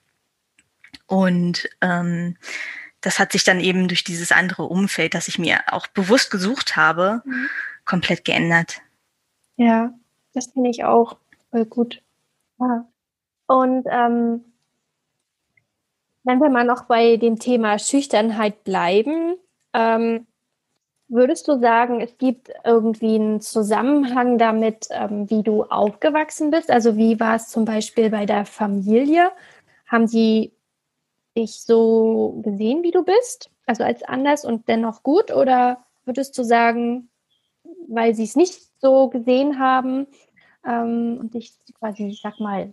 Und 1.07 1.69
ähm, 1.81 2.37
das 3.00 3.19
hat 3.19 3.33
sich 3.33 3.45
dann 3.45 3.61
eben 3.61 3.88
durch 3.88 4.05
dieses 4.05 4.33
andere 4.33 4.64
Umfeld, 4.64 5.14
das 5.14 5.28
ich 5.28 5.38
mir 5.38 5.61
auch 5.71 5.87
bewusst 5.87 6.31
gesucht 6.31 6.76
habe, 6.76 7.23
mhm. 7.25 7.49
komplett 7.85 8.25
geändert. 8.25 8.81
Ja, 9.57 9.93
das 10.35 10.49
finde 10.49 10.71
ich 10.71 10.85
auch 10.85 11.17
voll 11.50 11.64
gut. 11.64 12.02
Ja. 12.59 12.87
Und 13.47 13.87
ähm, 13.90 14.45
wenn 16.25 16.40
wir 16.40 16.50
mal 16.50 16.64
noch 16.64 16.85
bei 16.85 17.17
dem 17.17 17.38
Thema 17.38 17.78
Schüchternheit 17.78 18.64
bleiben, 18.64 19.37
ähm, 19.73 20.26
würdest 21.09 21.49
du 21.49 21.59
sagen, 21.59 22.00
es 22.00 22.19
gibt 22.19 22.50
irgendwie 22.64 23.14
einen 23.14 23.40
Zusammenhang 23.40 24.38
damit, 24.38 24.88
ähm, 24.90 25.31
wie 25.31 25.43
du 25.43 25.64
aufgewachsen 25.64 26.50
bist? 26.50 26.71
Also 26.71 26.97
wie 26.97 27.19
war 27.19 27.37
es 27.37 27.49
zum 27.49 27.64
Beispiel 27.64 28.11
bei 28.11 28.26
der 28.26 28.45
Familie? 28.45 29.33
Haben 29.87 30.07
die 30.07 30.52
dich 31.38 31.62
so 31.62 32.40
gesehen, 32.45 32.83
wie 32.83 32.90
du 32.90 33.04
bist? 33.04 33.50
Also 33.66 33.85
als 33.85 34.02
anders 34.02 34.45
und 34.45 34.68
dennoch 34.68 35.02
gut? 35.02 35.30
Oder 35.30 35.85
würdest 36.04 36.37
du 36.37 36.42
sagen, 36.42 37.09
weil 37.88 38.14
sie 38.14 38.25
es 38.25 38.37
nicht 38.37 38.61
so 38.80 39.09
gesehen 39.09 39.59
haben 39.59 40.07
ähm, 40.66 41.18
und 41.21 41.35
dich 41.35 41.54
quasi, 41.78 42.09
ich 42.09 42.21
sag 42.23 42.40
mal, 42.40 42.73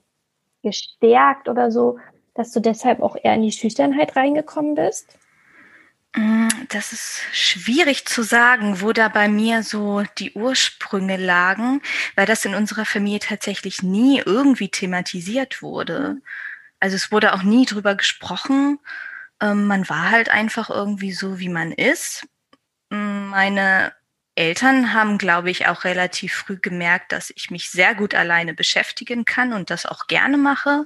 gestärkt 0.64 1.48
oder 1.48 1.72
so, 1.72 2.00
dass 2.34 2.52
du 2.52 2.60
deshalb 2.60 3.02
auch 3.02 3.16
eher 3.22 3.36
in 3.36 3.44
die 3.44 3.52
Schüchternheit 3.52 4.16
reingekommen 4.16 4.76
bist? 4.76 5.18
Mm, 6.16 6.48
das 6.70 6.94
ist 6.94 7.22
schwierig 7.34 8.06
zu 8.06 8.24
sagen, 8.24 8.82
wo 8.82 8.94
da 8.94 9.10
bei 9.10 9.28
mir 9.28 9.64
so 9.64 10.04
die 10.18 10.32
Ursprünge 10.34 11.18
lagen, 11.18 11.82
weil 12.16 12.26
das 12.26 12.46
in 12.46 12.56
unserer 12.56 12.86
Familie 12.86 13.20
tatsächlich 13.20 13.84
nie 13.84 14.22
irgendwie 14.26 14.70
thematisiert 14.70 15.62
wurde. 15.62 16.16
Mhm. 16.16 16.22
Also 16.86 16.98
es 16.98 17.12
wurde 17.12 17.34
auch 17.34 17.42
nie 17.42 17.66
drüber 17.66 17.96
gesprochen. 17.96 18.78
Ähm, 19.42 19.66
man 19.66 19.90
war 19.90 20.12
halt 20.12 20.30
einfach 20.30 20.70
irgendwie 20.70 21.14
so, 21.14 21.40
wie 21.40 21.50
man 21.50 21.72
ist. 21.72 22.28
Meine 22.92 23.92
Eltern 24.36 24.94
haben, 24.94 25.18
glaube 25.18 25.50
ich, 25.50 25.66
auch 25.66 25.84
relativ 25.84 26.36
früh 26.36 26.60
gemerkt, 26.60 27.12
dass 27.12 27.34
ich 27.36 27.50
mich 27.50 27.72
sehr 27.72 27.96
gut 27.96 28.14
alleine 28.14 28.54
beschäftigen 28.54 29.26
kann 29.26 29.52
und 29.52 29.72
das 29.72 29.88
auch 29.88 30.06
gerne 30.06 30.38
mache. 30.38 30.86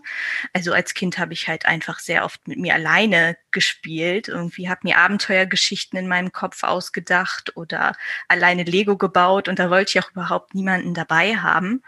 Also 0.54 0.72
als 0.72 0.94
Kind 0.94 1.18
habe 1.18 1.34
ich 1.34 1.50
halt 1.50 1.66
einfach 1.66 2.00
sehr 2.00 2.24
oft 2.24 2.48
mit 2.48 2.60
mir 2.60 2.76
alleine 2.76 3.36
gespielt. 3.52 4.30
Irgendwie 4.30 4.70
habe 4.70 4.80
mir 4.84 5.00
Abenteuergeschichten 5.00 6.00
in 6.00 6.08
meinem 6.08 6.32
Kopf 6.32 6.64
ausgedacht 6.64 7.58
oder 7.58 7.92
alleine 8.30 8.64
Lego 8.64 8.96
gebaut 8.96 9.50
und 9.50 9.60
da 9.60 9.70
wollte 9.70 9.98
ich 9.98 10.06
auch 10.06 10.12
überhaupt 10.12 10.56
niemanden 10.56 10.94
dabei 10.94 11.36
haben. 11.36 11.84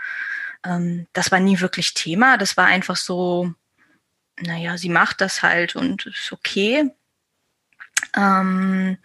Ähm, 0.66 1.08
das 1.14 1.32
war 1.32 1.40
nie 1.40 1.62
wirklich 1.62 1.94
Thema. 1.94 2.38
Das 2.38 2.58
war 2.58 2.66
einfach 2.66 2.98
so, 2.98 3.54
naja, 4.42 4.78
sie 4.78 4.90
macht 4.90 5.22
das 5.22 5.44
halt 5.44 5.76
und 5.76 6.06
ist 6.06 6.32
okay. 6.32 6.92
Ähm, 8.16 8.98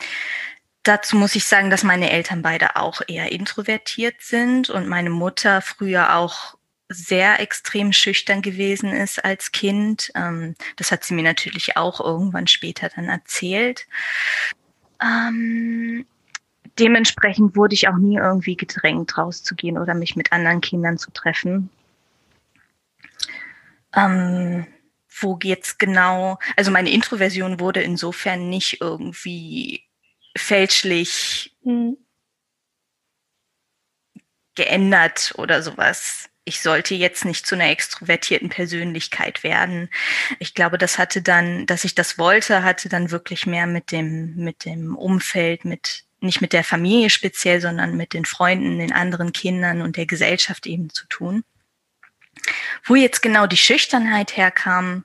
dazu 0.83 1.17
muss 1.17 1.35
ich 1.35 1.45
sagen, 1.45 1.71
dass 1.71 1.83
meine 1.83 2.11
Eltern 2.11 2.43
beide 2.43 2.77
auch 2.77 3.03
eher 3.07 3.33
introvertiert 3.33 4.21
sind 4.21 4.71
und 4.71 4.89
meine 4.89 5.11
Mutter 5.11 5.61
früher 5.61 6.17
auch 6.17 6.57
sehr 6.89 7.41
extrem 7.41 7.93
schüchtern 7.93 8.43
gewesen 8.43 8.93
ist 8.93 9.25
als 9.25 9.53
Kind. 9.53 10.13
Ähm, 10.15 10.55
das 10.77 10.93
hat 10.93 11.05
sie 11.05 11.15
mir 11.15 11.25
natürlich 11.25 11.77
auch 11.77 12.01
irgendwann 12.01 12.47
später 12.47 12.89
dann 12.95 13.07
erzählt. 13.07 13.87
Ähm, 15.03 16.07
dementsprechend 16.79 17.57
wurde 17.57 17.75
ich 17.75 17.89
auch 17.89 17.97
nie 17.97 18.17
irgendwie 18.17 18.57
gedrängt, 18.57 19.19
rauszugehen 19.19 19.79
oder 19.79 19.95
mich 19.95 20.15
mit 20.15 20.33
anderen 20.33 20.61
Kindern 20.61 20.97
zu 20.97 21.11
treffen. 21.11 21.71
Ähm, 23.95 24.67
wo 25.21 25.37
geht's 25.37 25.79
genau? 25.79 26.39
Also 26.57 26.71
meine 26.71 26.91
Introversion 26.91 27.61
wurde 27.61 27.83
insofern 27.83 28.49
nicht 28.49 28.81
irgendwie 28.81 29.85
fälschlich 30.37 31.57
mhm. 31.63 31.97
geändert 34.55 35.35
oder 35.37 35.63
sowas. 35.63 36.29
Ich 36.45 36.61
sollte 36.61 36.95
jetzt 36.95 37.25
nicht 37.25 37.47
zu 37.47 37.57
einer 37.57 37.71
extrovertierten 37.71 38.51
Persönlichkeit 38.51 39.43
werden. 39.43 39.89
Ich 40.39 40.55
glaube, 40.55 40.79
das 40.79 40.99
hatte 40.99 41.21
dann, 41.21 41.67
dass 41.67 41.85
ich 41.85 41.97
das 41.97 42.19
wollte, 42.19 42.63
hatte 42.63 42.89
dann 42.89 43.11
wirklich 43.11 43.47
mehr 43.47 43.67
mit 43.67 43.91
dem, 43.91 44.37
mit 44.37 44.65
dem 44.65 44.97
Umfeld, 44.97 45.65
mit, 45.65 46.05
nicht 46.21 46.41
mit 46.41 46.53
der 46.53 46.63
Familie 46.63 47.11
speziell, 47.11 47.61
sondern 47.61 47.97
mit 47.97 48.13
den 48.13 48.25
Freunden, 48.25 48.79
den 48.79 48.93
anderen 48.93 49.33
Kindern 49.33 49.83
und 49.83 49.97
der 49.97 50.07
Gesellschaft 50.07 50.67
eben 50.67 50.91
zu 50.91 51.07
tun. 51.09 51.43
Wo 52.85 52.95
jetzt 52.95 53.23
genau 53.23 53.47
die 53.47 53.57
Schüchternheit 53.57 54.37
herkam, 54.37 55.05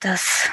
das, 0.00 0.50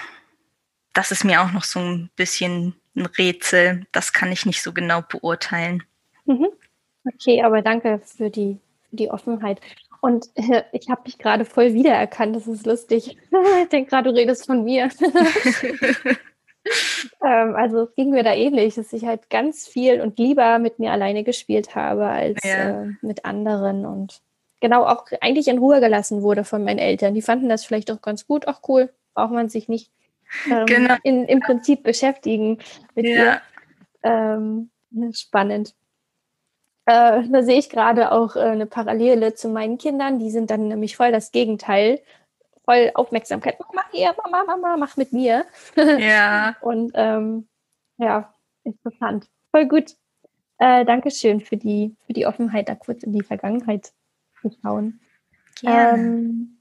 das 0.93 1.12
ist 1.12 1.24
mir 1.24 1.41
auch 1.41 1.51
noch 1.51 1.63
so 1.63 1.79
ein 1.79 2.09
bisschen 2.15 2.75
ein 2.95 3.05
Rätsel. 3.05 3.86
Das 3.91 4.13
kann 4.13 4.31
ich 4.31 4.45
nicht 4.45 4.62
so 4.62 4.74
genau 4.74 5.01
beurteilen. 5.01 5.83
Mhm. 6.25 6.47
Okay, 7.05 7.41
aber 7.43 7.62
danke 7.62 8.01
für 8.03 8.29
die, 8.29 8.59
für 8.89 8.97
die 8.97 9.09
Offenheit. 9.09 9.62
Und 10.01 10.29
äh, 10.36 10.63
ich 10.74 10.89
habe 10.89 11.01
mich 11.05 11.17
gerade 11.17 11.45
voll 11.45 11.74
wiedererkannt. 11.74 12.36
Das 12.36 12.47
ist 12.47 12.65
lustig. 12.65 13.17
ich 13.62 13.69
denke 13.69 13.89
gerade, 13.89 14.12
du 14.12 14.15
redest 14.15 14.45
von 14.45 14.63
mir. 14.63 14.89
ähm, 17.25 17.55
also 17.55 17.83
es 17.83 17.95
ging 17.95 18.12
mir 18.12 18.24
da 18.24 18.33
ähnlich, 18.33 18.75
dass 18.75 18.93
ich 18.93 19.05
halt 19.05 19.29
ganz 19.29 19.67
viel 19.67 20.01
und 20.01 20.19
lieber 20.19 20.59
mit 20.59 20.79
mir 20.79 20.91
alleine 20.91 21.24
gespielt 21.24 21.75
habe 21.75 22.07
als 22.07 22.39
ja. 22.43 22.83
äh, 22.83 22.91
mit 23.01 23.25
anderen 23.25 23.86
und 23.86 24.21
genau 24.59 24.85
auch 24.85 25.05
eigentlich 25.21 25.47
in 25.47 25.59
Ruhe 25.59 25.79
gelassen 25.79 26.21
wurde 26.21 26.43
von 26.43 26.63
meinen 26.63 26.79
Eltern. 26.79 27.13
Die 27.13 27.21
fanden 27.21 27.49
das 27.49 27.65
vielleicht 27.65 27.91
auch 27.91 28.01
ganz 28.01 28.27
gut. 28.27 28.47
Ach 28.47 28.61
cool, 28.67 28.89
braucht 29.13 29.31
man 29.31 29.49
sich 29.49 29.67
nicht 29.67 29.91
ähm, 30.49 30.65
genau. 30.65 30.95
in, 31.03 31.25
im 31.25 31.39
Prinzip 31.39 31.83
beschäftigen 31.83 32.59
mit 32.95 33.07
ja. 33.07 33.41
Ähm, 34.03 34.69
spannend. 35.13 35.75
Äh, 36.85 37.23
da 37.29 37.43
sehe 37.43 37.59
ich 37.59 37.69
gerade 37.69 38.11
auch 38.11 38.35
äh, 38.35 38.41
eine 38.41 38.65
Parallele 38.65 39.33
zu 39.33 39.49
meinen 39.49 39.77
Kindern. 39.77 40.19
Die 40.19 40.31
sind 40.31 40.49
dann 40.49 40.69
nämlich 40.69 40.95
voll 40.95 41.11
das 41.11 41.31
Gegenteil 41.31 41.99
voll 42.67 42.91
Aufmerksamkeit. 42.93 43.57
Mach, 43.59 43.69
mach 43.73 43.91
hier, 43.91 44.13
Mama, 44.21 44.43
Mama, 44.43 44.77
mach 44.77 44.97
mit 44.97 45.13
mir. 45.13 45.45
Ja. 45.75 46.55
Und 46.61 46.91
ähm, 46.95 47.47
ja, 47.97 48.33
interessant. 48.63 49.29
Voll 49.51 49.67
gut. 49.67 49.95
Äh, 50.59 50.85
Dankeschön 50.85 51.39
für 51.39 51.55
die, 51.55 51.95
für 52.05 52.13
die 52.13 52.25
Offenheit, 52.25 52.67
da 52.67 52.75
kurz 52.75 53.03
in 53.03 53.13
die 53.13 53.23
Vergangenheit 53.23 53.93
zu 54.41 54.51
schauen. 54.62 55.00
Ähm, 55.63 56.60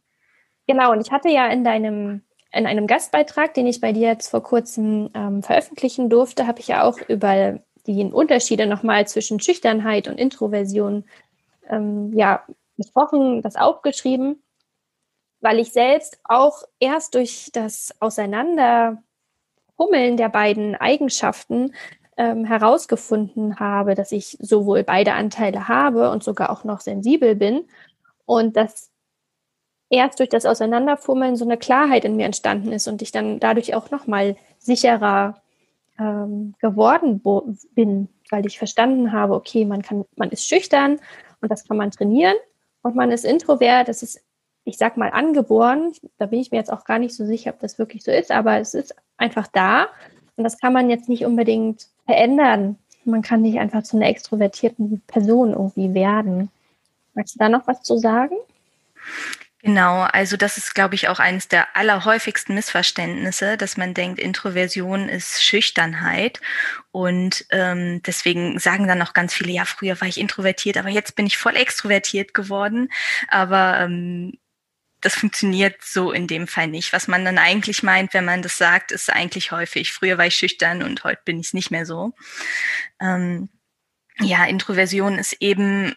genau, 0.67 0.93
und 0.93 1.01
ich 1.01 1.11
hatte 1.11 1.29
ja 1.29 1.49
in 1.49 1.65
deinem, 1.65 2.23
in 2.53 2.67
einem 2.67 2.87
Gastbeitrag, 2.87 3.55
den 3.55 3.67
ich 3.67 3.81
bei 3.81 3.93
dir 3.93 4.09
jetzt 4.09 4.29
vor 4.29 4.43
kurzem 4.43 5.11
ähm, 5.15 5.43
veröffentlichen 5.43 6.09
durfte, 6.09 6.47
habe 6.47 6.61
ich 6.61 6.69
ja 6.69 6.85
auch 6.85 6.99
über 7.09 7.61
die 7.87 8.05
Unterschiede 8.05 8.67
nochmal 8.67 9.07
zwischen 9.07 9.41
Schüchternheit 9.41 10.09
und 10.09 10.19
Introversion 10.19 11.05
ähm, 11.69 12.13
ja, 12.15 12.45
besprochen, 12.77 13.43
das 13.43 13.57
aufgeschrieben, 13.57 14.43
weil 15.41 15.59
ich 15.59 15.73
selbst 15.73 16.19
auch 16.25 16.63
erst 16.81 17.15
durch 17.15 17.51
das 17.53 17.95
Auseinanderhummeln 18.01 20.17
der 20.17 20.29
beiden 20.29 20.75
Eigenschaften 20.75 21.75
ähm, 22.17 22.45
herausgefunden 22.45 23.61
habe, 23.61 23.95
dass 23.95 24.13
ich 24.13 24.39
sowohl 24.41 24.83
beide 24.85 25.15
Anteile 25.15 25.69
habe 25.69 26.11
und 26.11 26.25
sogar 26.25 26.51
auch 26.51 26.65
noch 26.65 26.81
sensibel 26.81 27.35
bin. 27.35 27.65
Und 28.25 28.57
dass 28.57 28.91
erst 29.91 30.19
durch 30.19 30.29
das 30.29 30.47
Auseinanderfummeln 30.47 31.37
so 31.37 31.45
eine 31.45 31.57
Klarheit 31.57 32.05
in 32.05 32.17
mir 32.17 32.27
entstanden 32.27 32.73
ist 32.73 32.89
und 32.89 33.03
ich 33.03 33.13
dann 33.13 33.39
dadurch 33.39 33.75
auch 33.75 33.91
noch 33.91 34.07
mal 34.07 34.37
sicherer 34.59 35.41
ähm, 35.99 36.55
geworden 36.59 37.23
bin, 37.75 38.09
weil 38.31 38.47
ich 38.47 38.59
verstanden 38.59 39.13
habe, 39.13 39.35
okay, 39.35 39.65
man 39.65 39.83
kann, 39.83 40.05
man 40.17 40.31
ist 40.31 40.47
schüchtern 40.47 40.99
und 41.41 41.51
das 41.51 41.67
kann 41.67 41.77
man 41.77 41.91
trainieren 41.91 42.37
und 42.83 42.97
man 42.97 43.11
ist 43.11 43.25
introvert, 43.25 43.89
das 43.89 44.03
ist, 44.03 44.21
ich 44.65 44.79
sag 44.79 44.97
mal, 44.97 45.11
angeboren. 45.11 45.93
Da 46.19 46.27
bin 46.27 46.41
ich 46.41 46.51
mir 46.51 46.59
jetzt 46.59 46.73
auch 46.73 46.85
gar 46.85 46.99
nicht 46.99 47.15
so 47.15 47.25
sicher, 47.25 47.51
ob 47.51 47.61
das 47.61 47.79
wirklich 47.79 48.03
so 48.03 48.11
ist, 48.11 48.33
aber 48.33 48.59
es 48.59 48.75
ist 48.75 48.95
einfach 49.17 49.47
da 49.47 49.87
und 50.37 50.45
das 50.45 50.59
kann 50.59 50.73
man 50.73 50.91
jetzt 50.91 51.09
nicht 51.09 51.25
unbedingt 51.25 51.87
verändern. 52.05 52.79
Man 53.05 53.23
kann 53.23 53.43
nicht 53.43 53.59
einfach 53.59 53.83
zu 53.83 53.97
einer 53.97 54.09
extrovertierten 54.09 55.01
Person 55.07 55.53
irgendwie 55.53 55.95
werden. 55.95 56.51
Magst 57.15 57.35
du 57.35 57.39
da 57.39 57.49
noch 57.49 57.67
was 57.67 57.83
zu 57.83 57.99
sagen? 57.99 58.37
Genau, 59.63 60.03
also 60.03 60.37
das 60.37 60.59
ist, 60.59 60.77
glaube 60.77 60.95
ich, 60.95 61.09
auch 61.09 61.19
eines 61.19 61.49
der 61.49 61.77
allerhäufigsten 61.77 62.55
Missverständnisse, 62.55 63.57
dass 63.57 63.77
man 63.77 63.95
denkt, 63.95 64.21
Introversion 64.21 65.09
ist 65.09 65.43
Schüchternheit. 65.43 66.41
Und 66.93 67.47
ähm, 67.51 68.01
deswegen 68.07 68.61
sagen 68.61 68.87
dann 68.87 69.03
auch 69.03 69.13
ganz 69.13 69.35
viele, 69.35 69.51
ja, 69.51 69.65
früher 69.65 70.01
war 70.01 70.07
ich 70.07 70.21
introvertiert, 70.21 70.77
aber 70.77 70.91
jetzt 70.91 71.17
bin 71.17 71.27
ich 71.27 71.37
voll 71.37 71.57
extrovertiert 71.57 72.33
geworden. 72.33 72.91
Aber 73.29 73.81
ähm, 73.81 74.39
das 75.07 75.15
funktioniert 75.15 75.77
so 75.85 76.11
in 76.11 76.27
dem 76.27 76.49
Fall 76.49 76.67
nicht. 76.67 76.93
Was 76.93 77.07
man 77.07 77.25
dann 77.25 77.39
eigentlich 77.39 77.85
meint, 77.85 78.13
wenn 78.13 78.25
man 78.25 78.43
das 78.43 78.59
sagt, 78.59 78.91
ist 78.91 79.09
eigentlich 79.09 79.53
häufig, 79.53 79.93
früher 79.93 80.19
war 80.19 80.27
ich 80.27 80.35
schüchtern 80.35 80.83
und 80.83 81.05
heute 81.05 81.21
bin 81.25 81.39
ich 81.39 81.47
es 81.47 81.55
nicht 81.55 81.71
mehr 81.71 81.87
so. 81.87 82.13
Ähm, 83.01 83.49
ja, 84.19 84.45
Introversion 84.47 85.17
ist 85.17 85.35
eben 85.35 85.95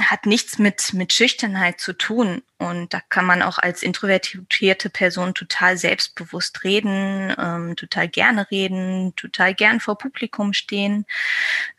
hat 0.00 0.26
nichts 0.26 0.58
mit, 0.58 0.92
mit 0.92 1.12
Schüchternheit 1.12 1.80
zu 1.80 1.94
tun. 1.94 2.42
Und 2.58 2.94
da 2.94 3.00
kann 3.08 3.26
man 3.26 3.42
auch 3.42 3.58
als 3.58 3.82
introvertierte 3.82 4.88
Person 4.88 5.34
total 5.34 5.76
selbstbewusst 5.76 6.62
reden, 6.62 7.34
ähm, 7.36 7.74
total 7.74 8.08
gerne 8.08 8.48
reden, 8.52 9.14
total 9.16 9.54
gern 9.54 9.80
vor 9.80 9.98
Publikum 9.98 10.52
stehen. 10.52 11.06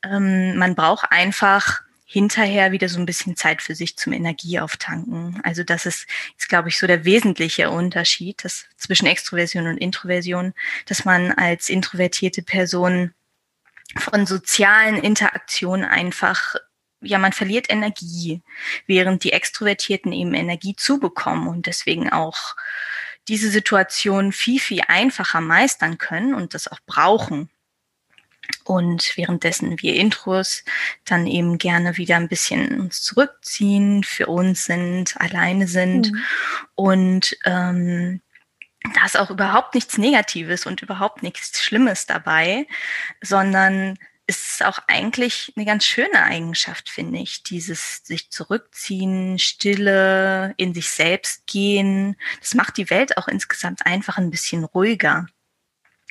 Ähm, 0.03 0.58
man 0.58 0.75
braucht 0.75 1.10
einfach 1.12 1.85
hinterher 2.15 2.72
wieder 2.72 2.88
so 2.88 2.98
ein 2.98 3.05
bisschen 3.05 3.36
Zeit 3.36 3.62
für 3.62 3.75
sich 3.75 3.98
zum 3.98 4.13
Energieauftanken. 4.13 5.41
Also 5.43 5.65
das 5.65 5.86
ist, 5.86 6.07
ist 6.38 6.48
glaube 6.48 6.69
ich, 6.69 6.77
so 6.77 6.88
der 6.88 7.04
wesentliche 7.04 7.69
Unterschied 7.69 8.41
das, 8.45 8.67
zwischen 8.78 9.06
Extroversion 9.06 9.67
und 9.67 9.75
Introversion, 9.75 10.54
dass 10.86 11.04
man 11.04 11.34
als 11.34 11.67
introvertierte 11.67 12.41
Person 12.41 13.13
von 13.97 14.25
sozialen 14.25 14.95
Interaktionen 14.95 15.84
einfach 15.84 16.56
ja, 17.01 17.17
man 17.19 17.34
verliert 17.34 17.69
Energie, 17.69 18.41
während 18.88 19.25
die 19.25 19.34
Extrovertierten 19.34 20.13
eben 20.13 20.34
Energie 20.34 20.75
zubekommen 20.78 21.49
und 21.49 21.65
deswegen 21.67 22.10
auch 22.10 22.56
diese 23.28 23.49
Situation 23.49 24.32
viel, 24.32 24.62
viel 24.62 24.82
einfacher 24.88 25.41
meistern 25.41 25.97
können 25.97 26.34
und 26.34 26.54
das 26.54 26.69
auch 26.69 26.80
brauchen. 26.88 27.49
Und 28.63 29.15
währenddessen 29.15 29.81
wir 29.81 29.95
Intros 29.95 30.63
dann 31.05 31.27
eben 31.27 31.58
gerne 31.58 31.97
wieder 31.97 32.15
ein 32.15 32.27
bisschen 32.27 32.79
uns 32.79 33.01
zurückziehen, 33.01 34.03
für 34.03 34.27
uns 34.27 34.65
sind, 34.65 35.19
alleine 35.19 35.67
sind. 35.67 36.12
Mhm. 36.12 36.23
Und 36.75 37.38
ähm, 37.45 38.21
da 38.93 39.05
ist 39.05 39.17
auch 39.17 39.29
überhaupt 39.29 39.75
nichts 39.75 39.97
Negatives 39.97 40.65
und 40.65 40.81
überhaupt 40.81 41.23
nichts 41.23 41.62
Schlimmes 41.63 42.05
dabei, 42.05 42.67
sondern 43.21 43.97
ist 44.27 44.55
es 44.55 44.62
auch 44.63 44.79
eigentlich 44.88 45.53
eine 45.55 45.65
ganz 45.65 45.86
schöne 45.86 46.23
Eigenschaft, 46.23 46.89
finde 46.89 47.19
ich. 47.19 47.43
Dieses 47.43 47.97
sich 48.03 48.31
zurückziehen, 48.31 49.38
Stille, 49.38 50.53
in 50.58 50.73
sich 50.73 50.89
selbst 50.89 51.45
gehen. 51.45 52.15
Das 52.39 52.55
macht 52.55 52.77
die 52.77 52.89
Welt 52.89 53.17
auch 53.17 53.27
insgesamt 53.27 53.86
einfach 53.86 54.17
ein 54.17 54.31
bisschen 54.31 54.63
ruhiger. 54.63 55.27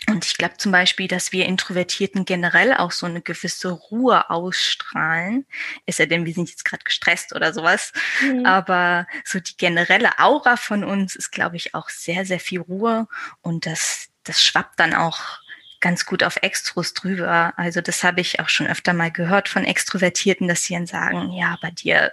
Und 0.08 0.24
ich 0.24 0.36
glaube 0.36 0.56
zum 0.58 0.72
Beispiel, 0.72 1.08
dass 1.08 1.32
wir 1.32 1.46
Introvertierten 1.46 2.24
generell 2.24 2.74
auch 2.74 2.92
so 2.92 3.06
eine 3.06 3.22
gewisse 3.22 3.70
Ruhe 3.70 4.28
ausstrahlen. 4.30 5.46
Ist 5.86 5.98
ja 5.98 6.06
denn, 6.06 6.26
wir 6.26 6.34
sind 6.34 6.50
jetzt 6.50 6.64
gerade 6.64 6.84
gestresst 6.84 7.34
oder 7.34 7.52
sowas. 7.52 7.92
Mhm. 8.20 8.44
Aber 8.44 9.06
so 9.24 9.40
die 9.40 9.56
generelle 9.56 10.18
Aura 10.18 10.56
von 10.56 10.84
uns 10.84 11.16
ist, 11.16 11.30
glaube 11.30 11.56
ich, 11.56 11.74
auch 11.74 11.88
sehr, 11.88 12.26
sehr 12.26 12.40
viel 12.40 12.60
Ruhe. 12.60 13.08
Und 13.40 13.66
das, 13.66 14.08
das 14.24 14.44
schwappt 14.44 14.78
dann 14.78 14.94
auch 14.94 15.40
ganz 15.80 16.06
gut 16.06 16.22
auf 16.22 16.36
Extros 16.42 16.94
drüber. 16.94 17.52
Also 17.56 17.82
das 17.82 18.02
habe 18.02 18.22
ich 18.22 18.40
auch 18.40 18.48
schon 18.48 18.66
öfter 18.66 18.94
mal 18.94 19.10
gehört 19.10 19.50
von 19.50 19.64
Extrovertierten, 19.64 20.48
dass 20.48 20.64
sie 20.64 20.74
dann 20.74 20.86
sagen, 20.86 21.30
ja, 21.32 21.58
bei 21.60 21.70
dir 21.70 22.10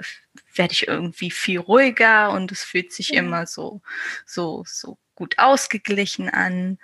werde 0.56 0.74
ich 0.74 0.88
irgendwie 0.90 1.32
viel 1.32 1.60
ruhiger 1.60 2.32
und 2.32 2.52
es 2.52 2.64
fühlt 2.64 2.92
sich 2.92 3.10
ja. 3.10 3.20
immer 3.20 3.48
so, 3.48 3.82
so, 4.26 4.66
so 4.68 4.98
gut 5.16 5.38
ausgeglichen 5.40 6.30
an. 6.30 6.78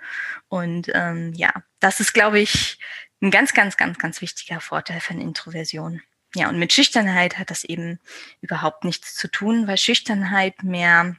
Und 0.48 0.90
ähm, 0.94 1.32
ja, 1.34 1.52
das 1.80 2.00
ist, 2.00 2.12
glaube 2.12 2.40
ich, 2.40 2.78
ein 3.20 3.30
ganz, 3.30 3.54
ganz, 3.54 3.76
ganz, 3.76 3.98
ganz 3.98 4.20
wichtiger 4.20 4.60
Vorteil 4.60 5.00
von 5.00 5.20
Introversion. 5.20 6.02
Ja, 6.34 6.48
und 6.48 6.58
mit 6.58 6.72
Schüchternheit 6.72 7.38
hat 7.38 7.50
das 7.50 7.64
eben 7.64 7.98
überhaupt 8.40 8.84
nichts 8.84 9.14
zu 9.14 9.28
tun, 9.28 9.66
weil 9.66 9.78
Schüchternheit 9.78 10.62
mehr 10.62 11.16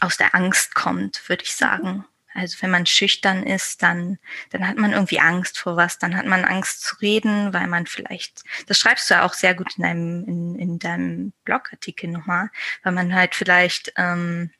aus 0.00 0.16
der 0.16 0.34
Angst 0.34 0.74
kommt, 0.74 1.28
würde 1.28 1.44
ich 1.44 1.54
sagen. 1.54 2.04
Also 2.34 2.58
wenn 2.60 2.70
man 2.70 2.86
schüchtern 2.86 3.42
ist, 3.42 3.82
dann, 3.82 4.18
dann 4.50 4.66
hat 4.66 4.76
man 4.76 4.92
irgendwie 4.92 5.18
Angst 5.18 5.58
vor 5.58 5.76
was, 5.76 5.98
dann 5.98 6.16
hat 6.16 6.26
man 6.26 6.44
Angst 6.44 6.82
zu 6.82 6.96
reden, 6.96 7.52
weil 7.52 7.66
man 7.66 7.86
vielleicht, 7.86 8.44
das 8.66 8.78
schreibst 8.78 9.10
du 9.10 9.14
ja 9.14 9.24
auch 9.24 9.34
sehr 9.34 9.54
gut 9.54 9.76
in 9.76 9.82
deinem, 9.82 10.24
in, 10.24 10.58
in 10.58 10.78
deinem 10.78 11.32
Blogartikel 11.44 12.08
nochmal, 12.08 12.50
weil 12.82 12.92
man 12.92 13.12
halt 13.12 13.34
vielleicht 13.34 13.92
ähm, 13.96 14.50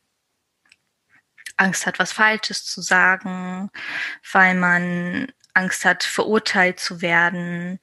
Angst 1.59 1.87
hat, 1.87 1.99
was 1.99 2.13
Falsches 2.13 2.65
zu 2.65 2.81
sagen, 2.81 3.71
weil 4.33 4.55
man 4.55 5.33
Angst 5.55 5.85
hat, 5.85 6.05
verurteilt 6.05 6.81
zu 6.81 7.03
werden. 7.03 7.81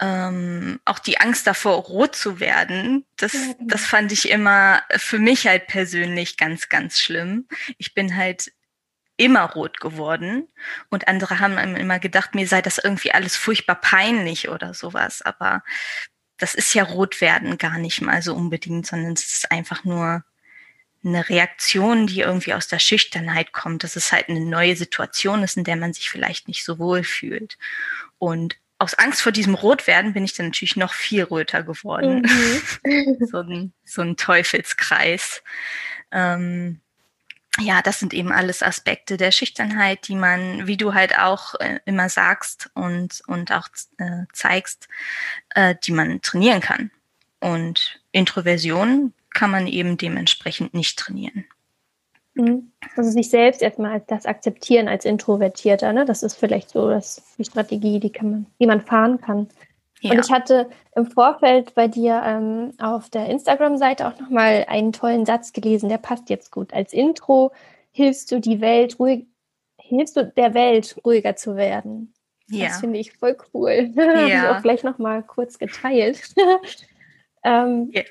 Ähm, 0.00 0.80
auch 0.84 0.98
die 1.00 1.18
Angst 1.18 1.46
davor, 1.46 1.76
rot 1.76 2.14
zu 2.14 2.38
werden, 2.38 3.04
das, 3.16 3.32
ja, 3.32 3.40
genau. 3.40 3.56
das 3.66 3.84
fand 3.84 4.12
ich 4.12 4.30
immer 4.30 4.82
für 4.96 5.18
mich 5.18 5.48
halt 5.48 5.66
persönlich 5.66 6.36
ganz, 6.36 6.68
ganz 6.68 7.00
schlimm. 7.00 7.48
Ich 7.78 7.94
bin 7.94 8.14
halt 8.14 8.52
immer 9.18 9.42
rot 9.42 9.80
geworden. 9.80 10.48
Und 10.88 11.08
andere 11.08 11.40
haben 11.40 11.58
immer 11.76 11.98
gedacht, 11.98 12.34
mir 12.34 12.46
sei 12.46 12.62
das 12.62 12.78
irgendwie 12.78 13.12
alles 13.12 13.36
furchtbar 13.36 13.74
peinlich 13.74 14.48
oder 14.48 14.72
sowas. 14.72 15.20
Aber 15.22 15.62
das 16.38 16.54
ist 16.54 16.72
ja 16.72 16.84
rot 16.84 17.20
werden 17.20 17.58
gar 17.58 17.78
nicht 17.78 18.00
mal 18.00 18.22
so 18.22 18.34
unbedingt, 18.34 18.86
sondern 18.86 19.12
es 19.12 19.32
ist 19.32 19.50
einfach 19.50 19.84
nur 19.84 20.24
eine 21.08 21.28
Reaktion, 21.28 22.06
die 22.06 22.20
irgendwie 22.20 22.54
aus 22.54 22.68
der 22.68 22.78
Schüchternheit 22.78 23.52
kommt, 23.52 23.84
dass 23.84 23.96
es 23.96 24.12
halt 24.12 24.28
eine 24.28 24.40
neue 24.40 24.76
Situation 24.76 25.42
ist, 25.42 25.56
in 25.56 25.64
der 25.64 25.76
man 25.76 25.92
sich 25.92 26.10
vielleicht 26.10 26.48
nicht 26.48 26.64
so 26.64 26.78
wohl 26.78 27.04
fühlt. 27.04 27.58
Und 28.18 28.56
aus 28.78 28.94
Angst 28.94 29.22
vor 29.22 29.32
diesem 29.32 29.54
Rotwerden 29.54 30.12
bin 30.12 30.24
ich 30.24 30.34
dann 30.34 30.46
natürlich 30.46 30.76
noch 30.76 30.92
viel 30.92 31.24
röter 31.24 31.62
geworden. 31.62 32.22
Mhm. 32.84 33.26
so, 33.30 33.38
ein, 33.38 33.72
so 33.84 34.02
ein 34.02 34.16
Teufelskreis. 34.16 35.42
Ähm, 36.12 36.80
ja, 37.60 37.82
das 37.82 37.98
sind 37.98 38.14
eben 38.14 38.30
alles 38.30 38.62
Aspekte 38.62 39.16
der 39.16 39.32
Schüchternheit, 39.32 40.06
die 40.06 40.14
man, 40.14 40.68
wie 40.68 40.76
du 40.76 40.94
halt 40.94 41.18
auch 41.18 41.54
äh, 41.56 41.80
immer 41.86 42.08
sagst 42.08 42.70
und, 42.74 43.20
und 43.26 43.50
auch 43.50 43.68
äh, 43.98 44.26
zeigst, 44.32 44.88
äh, 45.50 45.74
die 45.84 45.92
man 45.92 46.22
trainieren 46.22 46.60
kann. 46.60 46.92
Und 47.40 48.00
Introversion 48.12 49.12
kann 49.34 49.50
man 49.50 49.66
eben 49.66 49.96
dementsprechend 49.96 50.74
nicht 50.74 50.98
trainieren. 50.98 51.44
Mhm. 52.34 52.72
Also 52.96 53.10
sich 53.10 53.30
selbst 53.30 53.62
erstmal 53.62 53.92
als 53.92 54.06
das 54.06 54.26
akzeptieren 54.26 54.88
als 54.88 55.04
Introvertierter, 55.04 55.92
ne? 55.92 56.04
Das 56.04 56.22
ist 56.22 56.36
vielleicht 56.36 56.70
so 56.70 56.88
das, 56.88 57.22
die 57.36 57.44
Strategie, 57.44 58.00
die 58.00 58.10
kann 58.10 58.30
man, 58.30 58.46
die 58.60 58.66
man 58.66 58.80
fahren 58.80 59.20
kann. 59.20 59.48
Ja. 60.00 60.12
Und 60.12 60.24
ich 60.24 60.30
hatte 60.30 60.68
im 60.94 61.06
Vorfeld 61.06 61.74
bei 61.74 61.88
dir 61.88 62.22
ähm, 62.24 62.72
auf 62.78 63.10
der 63.10 63.26
Instagram-Seite 63.26 64.06
auch 64.06 64.18
nochmal 64.20 64.64
einen 64.68 64.92
tollen 64.92 65.26
Satz 65.26 65.52
gelesen, 65.52 65.88
der 65.88 65.98
passt 65.98 66.30
jetzt 66.30 66.52
gut. 66.52 66.72
Als 66.72 66.92
Intro 66.92 67.52
hilfst 67.90 68.30
du 68.30 68.40
die 68.40 68.60
Welt 68.60 69.00
ruhig, 69.00 69.26
hilfst 69.80 70.16
du 70.16 70.24
der 70.24 70.54
Welt 70.54 70.96
ruhiger 71.04 71.34
zu 71.34 71.56
werden. 71.56 72.14
Ja. 72.48 72.68
Das 72.68 72.80
finde 72.80 72.98
ich 73.00 73.12
voll 73.12 73.36
cool. 73.52 73.92
Ja. 73.96 74.06
Habe 74.06 74.28
ich 74.28 74.58
auch 74.58 74.62
gleich 74.62 74.84
nochmal 74.84 75.22
kurz 75.24 75.58
geteilt. 75.58 76.22
ähm, 77.42 77.90
ja. 77.92 78.02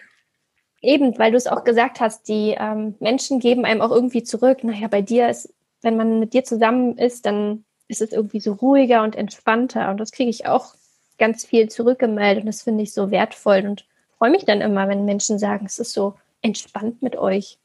Eben, 0.82 1.18
weil 1.18 1.32
du 1.32 1.38
es 1.38 1.48
auch 1.48 1.64
gesagt 1.64 2.00
hast, 2.00 2.28
die 2.28 2.56
ähm, 2.58 2.96
Menschen 3.00 3.40
geben 3.40 3.66
einem 3.66 3.82
auch 3.82 3.92
irgendwie 3.92 4.24
zurück. 4.24 4.64
Naja, 4.64 4.88
bei 4.88 5.02
dir 5.02 5.30
ist, 5.30 5.54
wenn 5.82 5.98
man 5.98 6.20
mit 6.20 6.34
dir 6.34 6.44
zusammen 6.44 6.98
ist, 6.98 7.26
dann 7.26 7.66
ist 7.88 8.02
es 8.02 8.12
irgendwie 8.12 8.40
so 8.40 8.54
ruhiger 8.54 9.04
und 9.04 9.16
entspannter. 9.16 9.90
Und 9.90 10.00
das 10.00 10.12
kriege 10.12 10.30
ich 10.30 10.46
auch 10.46 10.76
ganz 11.18 11.46
viel 11.46 11.70
zurückgemeldet. 11.70 12.44
Und 12.44 12.48
das 12.48 12.62
finde 12.62 12.84
ich 12.84 12.94
so 12.94 13.10
wertvoll 13.10 13.66
und 13.66 13.86
freue 14.18 14.32
mich 14.32 14.46
dann 14.46 14.62
immer, 14.62 14.88
wenn 14.88 15.06
Menschen 15.06 15.40
sagen, 15.40 15.66
es 15.66 15.80
ist 15.80 15.94
so 15.94 16.16
entspannt 16.42 17.02
mit 17.02 17.16
euch. 17.16 17.58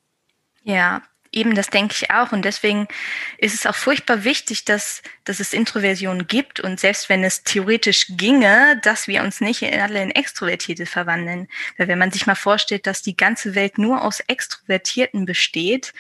Ja, 0.62 1.03
Eben, 1.33 1.55
das 1.55 1.68
denke 1.68 1.95
ich 1.99 2.11
auch. 2.11 2.33
Und 2.33 2.45
deswegen 2.45 2.87
ist 3.38 3.55
es 3.55 3.66
auch 3.66 3.75
furchtbar 3.75 4.25
wichtig, 4.25 4.64
dass, 4.64 5.03
dass 5.25 5.40
es 5.40 5.55
Introversion 5.55 6.27
gibt. 6.27 6.61
Und 6.61 6.79
selbst 6.79 7.09
wenn 7.09 7.25
es 7.25 7.42
theoretisch 7.42 8.07
ginge, 8.11 8.79
dass 8.83 9.09
wir 9.09 9.23
uns 9.23 9.40
nicht 9.40 9.62
alle 9.62 10.03
in 10.03 10.11
Extrovertierte 10.11 10.85
verwandeln. 10.85 11.49
Weil 11.79 11.88
wenn 11.88 11.99
man 11.99 12.11
sich 12.11 12.27
mal 12.27 12.35
vorstellt, 12.35 12.87
dass 12.87 13.03
die 13.03 13.16
ganze 13.16 13.55
Welt 13.55 13.79
nur 13.79 14.05
aus 14.05 14.21
Extrovertierten 14.21 15.25
besteht, 15.25 15.95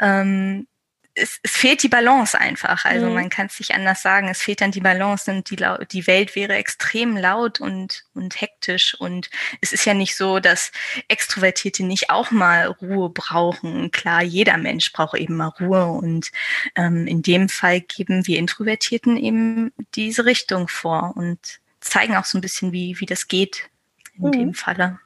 ähm, 0.00 0.66
es, 1.16 1.40
es 1.42 1.50
fehlt 1.52 1.82
die 1.82 1.88
Balance 1.88 2.38
einfach. 2.38 2.84
Also 2.84 3.06
mhm. 3.06 3.14
man 3.14 3.30
kann 3.30 3.46
es 3.46 3.58
nicht 3.58 3.74
anders 3.74 4.02
sagen. 4.02 4.28
Es 4.28 4.42
fehlt 4.42 4.60
dann 4.60 4.70
die 4.70 4.80
Balance 4.80 5.30
und 5.30 5.50
die, 5.50 5.56
die 5.90 6.06
Welt 6.06 6.36
wäre 6.36 6.54
extrem 6.54 7.16
laut 7.16 7.60
und, 7.60 8.04
und 8.14 8.40
hektisch. 8.40 8.94
Und 9.00 9.30
es 9.60 9.72
ist 9.72 9.86
ja 9.86 9.94
nicht 9.94 10.14
so, 10.14 10.38
dass 10.38 10.72
Extrovertierte 11.08 11.84
nicht 11.84 12.10
auch 12.10 12.30
mal 12.30 12.66
Ruhe 12.66 13.08
brauchen. 13.08 13.90
Klar, 13.90 14.22
jeder 14.22 14.58
Mensch 14.58 14.92
braucht 14.92 15.16
eben 15.16 15.36
mal 15.36 15.52
Ruhe. 15.60 15.86
Und 15.86 16.30
ähm, 16.76 17.06
in 17.06 17.22
dem 17.22 17.48
Fall 17.48 17.80
geben 17.80 18.26
wir 18.26 18.38
Introvertierten 18.38 19.16
eben 19.16 19.72
diese 19.94 20.26
Richtung 20.26 20.68
vor 20.68 21.14
und 21.16 21.38
zeigen 21.80 22.16
auch 22.16 22.24
so 22.24 22.36
ein 22.36 22.42
bisschen, 22.42 22.72
wie, 22.72 23.00
wie 23.00 23.06
das 23.06 23.26
geht 23.26 23.70
in 24.14 24.26
mhm. 24.26 24.32
dem 24.32 24.54
Falle. 24.54 24.98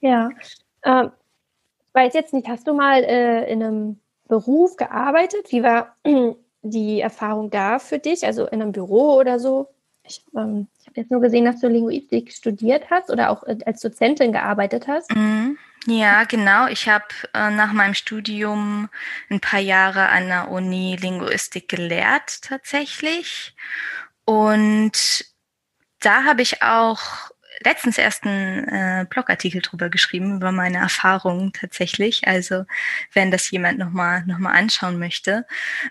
Ja. 0.00 0.30
Ähm, 0.84 1.10
weiß 1.92 2.14
jetzt 2.14 2.32
nicht, 2.32 2.46
hast 2.46 2.68
du 2.68 2.74
mal 2.74 3.02
äh, 3.02 3.50
in 3.50 3.62
einem 3.62 4.00
Beruf 4.28 4.76
gearbeitet? 4.76 5.50
Wie 5.50 5.62
war 5.62 5.96
die 6.62 7.00
Erfahrung 7.00 7.50
da 7.50 7.78
für 7.78 7.98
dich? 7.98 8.24
Also 8.24 8.46
in 8.46 8.62
einem 8.62 8.72
Büro 8.72 9.14
oder 9.14 9.38
so? 9.38 9.68
Ich, 10.04 10.24
ähm, 10.36 10.68
ich 10.80 10.86
habe 10.86 11.00
jetzt 11.00 11.10
nur 11.10 11.20
gesehen, 11.20 11.44
dass 11.44 11.60
du 11.60 11.68
Linguistik 11.68 12.32
studiert 12.32 12.90
hast 12.90 13.10
oder 13.10 13.30
auch 13.30 13.42
äh, 13.44 13.58
als 13.66 13.80
Dozentin 13.80 14.32
gearbeitet 14.32 14.86
hast. 14.86 15.14
Mhm. 15.14 15.58
Ja, 15.86 16.24
genau. 16.24 16.66
Ich 16.66 16.88
habe 16.88 17.04
äh, 17.32 17.50
nach 17.50 17.72
meinem 17.72 17.94
Studium 17.94 18.88
ein 19.30 19.40
paar 19.40 19.60
Jahre 19.60 20.08
an 20.08 20.26
der 20.26 20.50
Uni 20.50 20.96
Linguistik 20.96 21.68
gelehrt 21.68 22.42
tatsächlich. 22.42 23.54
Und 24.24 25.24
da 26.00 26.24
habe 26.24 26.42
ich 26.42 26.62
auch 26.62 27.30
letztens 27.64 27.98
erst 27.98 28.24
einen 28.24 28.68
äh, 28.68 29.06
Blogartikel 29.08 29.62
drüber 29.62 29.88
geschrieben, 29.88 30.36
über 30.36 30.52
meine 30.52 30.78
Erfahrungen 30.78 31.52
tatsächlich. 31.52 32.26
Also 32.26 32.64
wenn 33.12 33.30
das 33.30 33.50
jemand 33.50 33.78
nochmal 33.78 34.24
noch 34.26 34.38
mal 34.38 34.52
anschauen 34.52 34.98
möchte. 34.98 35.46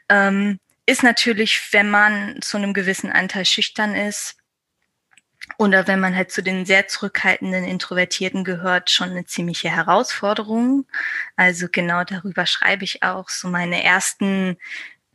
Ähm, 0.10 0.60
ist 0.86 1.04
natürlich, 1.04 1.70
wenn 1.72 1.90
man 1.90 2.42
zu 2.42 2.58
einem 2.58 2.74
gewissen 2.74 3.12
Anteil 3.12 3.46
schüchtern 3.46 3.96
ist, 3.96 4.38
oder 5.58 5.88
wenn 5.88 6.00
man 6.00 6.16
halt 6.16 6.32
zu 6.32 6.42
den 6.42 6.66
sehr 6.66 6.88
zurückhaltenden 6.88 7.66
Introvertierten 7.66 8.44
gehört, 8.44 8.90
schon 8.90 9.12
eine 9.12 9.26
ziemliche 9.26 9.70
Herausforderung. 9.70 10.86
Also 11.36 11.68
genau 11.72 12.04
darüber 12.04 12.46
schreibe 12.46 12.84
ich 12.84 13.04
auch 13.04 13.30
so 13.30 13.48
meine 13.48 13.84
ersten 13.84 14.58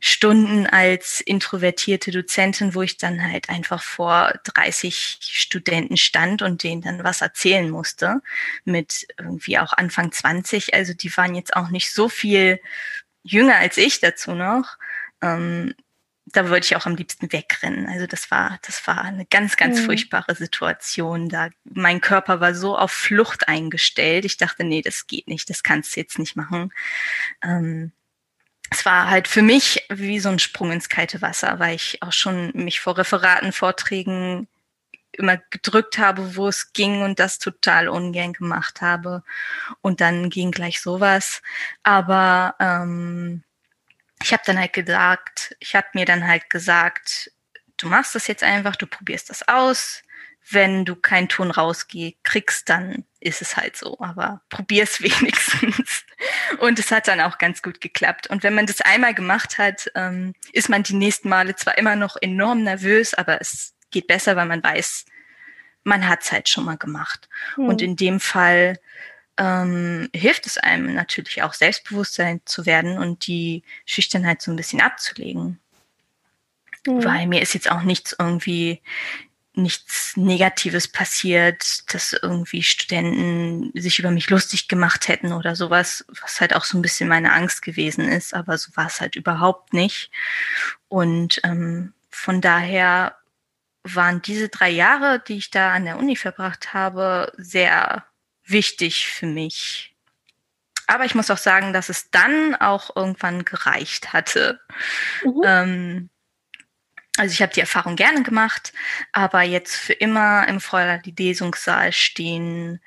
Stunden 0.03 0.65
als 0.65 1.21
introvertierte 1.21 2.09
Dozentin, 2.09 2.73
wo 2.73 2.81
ich 2.81 2.97
dann 2.97 3.21
halt 3.21 3.49
einfach 3.49 3.83
vor 3.83 4.33
30 4.45 5.19
Studenten 5.21 5.95
stand 5.95 6.41
und 6.41 6.63
denen 6.63 6.81
dann 6.81 7.03
was 7.03 7.21
erzählen 7.21 7.69
musste, 7.69 8.21
mit 8.65 9.07
irgendwie 9.19 9.59
auch 9.59 9.73
Anfang 9.73 10.11
20. 10.11 10.73
Also 10.73 10.95
die 10.95 11.15
waren 11.15 11.35
jetzt 11.35 11.55
auch 11.55 11.69
nicht 11.69 11.93
so 11.93 12.09
viel 12.09 12.59
jünger 13.21 13.57
als 13.57 13.77
ich 13.77 13.99
dazu 13.99 14.31
noch. 14.31 14.77
Ähm, 15.21 15.75
da 16.25 16.49
wollte 16.49 16.65
ich 16.65 16.75
auch 16.75 16.87
am 16.87 16.95
liebsten 16.95 17.31
wegrennen. 17.31 17.87
Also 17.87 18.07
das 18.07 18.31
war, 18.31 18.57
das 18.65 18.85
war 18.87 19.03
eine 19.03 19.25
ganz, 19.27 19.55
ganz 19.55 19.81
mhm. 19.81 19.85
furchtbare 19.85 20.33
Situation. 20.33 21.29
Da 21.29 21.49
mein 21.63 22.01
Körper 22.01 22.39
war 22.39 22.55
so 22.55 22.75
auf 22.75 22.91
Flucht 22.91 23.47
eingestellt. 23.47 24.25
Ich 24.25 24.37
dachte, 24.37 24.63
nee, 24.63 24.81
das 24.81 25.05
geht 25.05 25.27
nicht, 25.27 25.49
das 25.49 25.61
kannst 25.61 25.95
du 25.95 25.99
jetzt 25.99 26.17
nicht 26.17 26.35
machen. 26.35 26.73
Ähm, 27.43 27.91
es 28.81 28.85
war 28.85 29.11
halt 29.11 29.27
für 29.27 29.43
mich 29.43 29.85
wie 29.89 30.19
so 30.19 30.29
ein 30.29 30.39
Sprung 30.39 30.71
ins 30.71 30.89
kalte 30.89 31.21
Wasser, 31.21 31.59
weil 31.59 31.75
ich 31.75 32.01
auch 32.01 32.11
schon 32.11 32.49
mich 32.55 32.79
vor 32.79 32.97
Referaten, 32.97 33.51
Vorträgen 33.51 34.47
immer 35.11 35.37
gedrückt 35.51 35.99
habe, 35.99 36.35
wo 36.35 36.47
es 36.47 36.73
ging 36.73 37.03
und 37.03 37.19
das 37.19 37.37
total 37.37 37.89
ungern 37.89 38.33
gemacht 38.33 38.81
habe. 38.81 39.21
Und 39.81 40.01
dann 40.01 40.31
ging 40.31 40.49
gleich 40.49 40.81
sowas. 40.81 41.43
Aber 41.83 42.55
ähm, 42.59 43.43
ich 44.23 44.33
habe 44.33 44.41
dann 44.47 44.57
halt 44.57 44.73
gesagt, 44.73 45.55
ich 45.59 45.75
habe 45.75 45.87
mir 45.93 46.05
dann 46.05 46.27
halt 46.27 46.49
gesagt, 46.49 47.31
du 47.77 47.87
machst 47.87 48.15
das 48.15 48.25
jetzt 48.25 48.43
einfach, 48.43 48.75
du 48.75 48.87
probierst 48.87 49.29
das 49.29 49.47
aus 49.47 50.01
wenn 50.53 50.85
du 50.85 50.95
keinen 50.95 51.29
Ton 51.29 51.51
rauskriegst, 51.51 52.67
dann 52.69 53.05
ist 53.19 53.41
es 53.41 53.57
halt 53.57 53.75
so. 53.75 53.97
Aber 53.99 54.41
probier's 54.49 55.01
wenigstens. 55.01 56.05
Und 56.59 56.79
es 56.79 56.91
hat 56.91 57.07
dann 57.07 57.21
auch 57.21 57.37
ganz 57.37 57.61
gut 57.61 57.81
geklappt. 57.81 58.27
Und 58.27 58.43
wenn 58.43 58.55
man 58.55 58.65
das 58.65 58.81
einmal 58.81 59.13
gemacht 59.13 59.57
hat, 59.57 59.91
ähm, 59.95 60.33
ist 60.53 60.69
man 60.69 60.83
die 60.83 60.95
nächsten 60.95 61.29
Male 61.29 61.55
zwar 61.55 61.77
immer 61.77 61.95
noch 61.95 62.17
enorm 62.19 62.63
nervös, 62.63 63.13
aber 63.13 63.39
es 63.41 63.73
geht 63.91 64.07
besser, 64.07 64.35
weil 64.35 64.45
man 64.45 64.63
weiß, 64.63 65.05
man 65.83 66.07
hat's 66.07 66.31
halt 66.31 66.49
schon 66.49 66.65
mal 66.65 66.77
gemacht. 66.77 67.29
Hm. 67.55 67.65
Und 67.65 67.81
in 67.81 67.95
dem 67.95 68.19
Fall 68.19 68.79
ähm, 69.37 70.09
hilft 70.13 70.45
es 70.45 70.57
einem 70.57 70.93
natürlich 70.93 71.41
auch 71.43 71.53
Selbstbewusstsein 71.53 72.41
zu 72.45 72.65
werden 72.65 72.97
und 72.97 73.27
die 73.27 73.63
Schüchternheit 73.85 74.41
so 74.41 74.51
ein 74.51 74.57
bisschen 74.57 74.81
abzulegen. 74.81 75.59
Mhm. 76.85 77.03
Weil 77.03 77.27
mir 77.27 77.41
ist 77.41 77.53
jetzt 77.53 77.69
auch 77.71 77.83
nichts 77.83 78.15
irgendwie 78.17 78.81
nichts 79.53 80.15
Negatives 80.15 80.87
passiert, 80.87 81.93
dass 81.93 82.13
irgendwie 82.13 82.63
Studenten 82.63 83.71
sich 83.79 83.99
über 83.99 84.11
mich 84.11 84.29
lustig 84.29 84.67
gemacht 84.67 85.07
hätten 85.07 85.33
oder 85.33 85.55
sowas, 85.55 86.05
was 86.21 86.39
halt 86.39 86.55
auch 86.55 86.63
so 86.63 86.77
ein 86.77 86.81
bisschen 86.81 87.09
meine 87.09 87.33
Angst 87.33 87.61
gewesen 87.61 88.07
ist, 88.07 88.33
aber 88.33 88.57
so 88.57 88.71
war 88.75 88.87
es 88.87 89.01
halt 89.01 89.15
überhaupt 89.15 89.73
nicht. 89.73 90.09
Und 90.87 91.41
ähm, 91.43 91.93
von 92.09 92.39
daher 92.39 93.17
waren 93.83 94.21
diese 94.21 94.49
drei 94.49 94.69
Jahre, 94.69 95.21
die 95.27 95.37
ich 95.37 95.51
da 95.51 95.73
an 95.73 95.85
der 95.85 95.97
Uni 95.97 96.15
verbracht 96.15 96.73
habe, 96.73 97.33
sehr 97.37 98.05
wichtig 98.45 99.07
für 99.07 99.25
mich. 99.25 99.95
Aber 100.87 101.05
ich 101.05 101.15
muss 101.15 101.31
auch 101.31 101.37
sagen, 101.37 101.73
dass 101.73 101.89
es 101.89 102.11
dann 102.11 102.55
auch 102.55 102.95
irgendwann 102.95 103.45
gereicht 103.45 104.13
hatte. 104.13 104.59
Mhm. 105.23 105.41
Ähm, 105.45 106.09
also 107.21 107.33
ich 107.33 107.41
habe 107.43 107.53
die 107.53 107.59
Erfahrung 107.59 107.95
gerne 107.95 108.23
gemacht, 108.23 108.73
aber 109.11 109.43
jetzt 109.43 109.75
für 109.75 109.93
immer 109.93 110.47
im 110.47 110.59
Feuerlesungssaal 110.59 111.91
stehen 111.91 112.81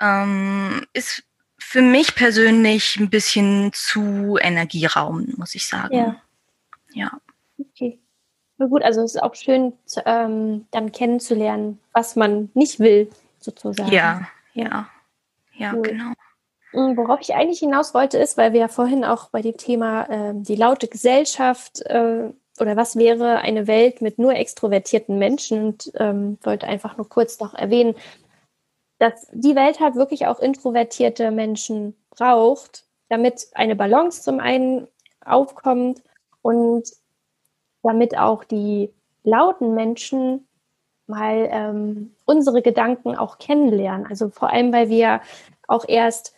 ähm, 0.00 0.86
ist 0.92 1.24
für 1.58 1.82
mich 1.82 2.14
persönlich 2.14 3.00
ein 3.00 3.10
bisschen 3.10 3.72
zu 3.72 4.38
Energieraum, 4.40 5.34
muss 5.36 5.56
ich 5.56 5.66
sagen. 5.66 5.92
Ja. 5.92 6.22
Ja. 6.92 7.10
Okay. 7.58 7.98
Na 8.58 8.66
gut, 8.66 8.84
also 8.84 9.02
es 9.02 9.16
ist 9.16 9.20
auch 9.20 9.34
schön, 9.34 9.72
zu, 9.86 10.02
ähm, 10.06 10.66
dann 10.70 10.92
kennenzulernen, 10.92 11.80
was 11.92 12.14
man 12.14 12.50
nicht 12.54 12.78
will, 12.78 13.10
sozusagen. 13.40 13.90
Ja, 13.90 14.28
ja, 14.54 14.88
ja, 15.54 15.72
cool. 15.74 15.82
genau. 15.82 16.12
Worauf 16.72 17.20
ich 17.22 17.34
eigentlich 17.34 17.58
hinaus 17.58 17.92
wollte, 17.92 18.18
ist, 18.18 18.36
weil 18.36 18.52
wir 18.52 18.60
ja 18.60 18.68
vorhin 18.68 19.04
auch 19.04 19.30
bei 19.30 19.42
dem 19.42 19.56
Thema 19.56 20.04
äh, 20.04 20.32
die 20.34 20.54
laute 20.54 20.86
Gesellschaft 20.86 21.80
äh, 21.86 22.30
oder 22.60 22.76
was 22.76 22.96
wäre 22.96 23.38
eine 23.38 23.66
Welt 23.66 24.00
mit 24.00 24.18
nur 24.18 24.34
extrovertierten 24.34 25.18
Menschen? 25.18 25.66
Und 25.66 25.92
ähm, 25.94 26.38
wollte 26.42 26.66
einfach 26.66 26.96
nur 26.96 27.08
kurz 27.08 27.40
noch 27.40 27.54
erwähnen, 27.54 27.94
dass 28.98 29.28
die 29.32 29.54
Welt 29.54 29.80
halt 29.80 29.94
wirklich 29.94 30.26
auch 30.26 30.40
introvertierte 30.40 31.30
Menschen 31.30 31.96
braucht, 32.10 32.84
damit 33.08 33.48
eine 33.54 33.76
Balance 33.76 34.22
zum 34.22 34.40
einen 34.40 34.88
aufkommt 35.24 36.02
und 36.42 36.84
damit 37.82 38.18
auch 38.18 38.44
die 38.44 38.92
lauten 39.22 39.74
Menschen 39.74 40.46
mal 41.06 41.48
ähm, 41.50 42.14
unsere 42.24 42.60
Gedanken 42.62 43.16
auch 43.16 43.38
kennenlernen. 43.38 44.06
Also 44.06 44.30
vor 44.30 44.50
allem, 44.50 44.72
weil 44.72 44.88
wir 44.88 45.20
auch 45.66 45.84
erst 45.86 46.34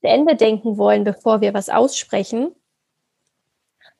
zu 0.00 0.08
Ende 0.08 0.36
denken 0.36 0.76
wollen, 0.76 1.04
bevor 1.04 1.40
wir 1.40 1.54
was 1.54 1.68
aussprechen. 1.68 2.54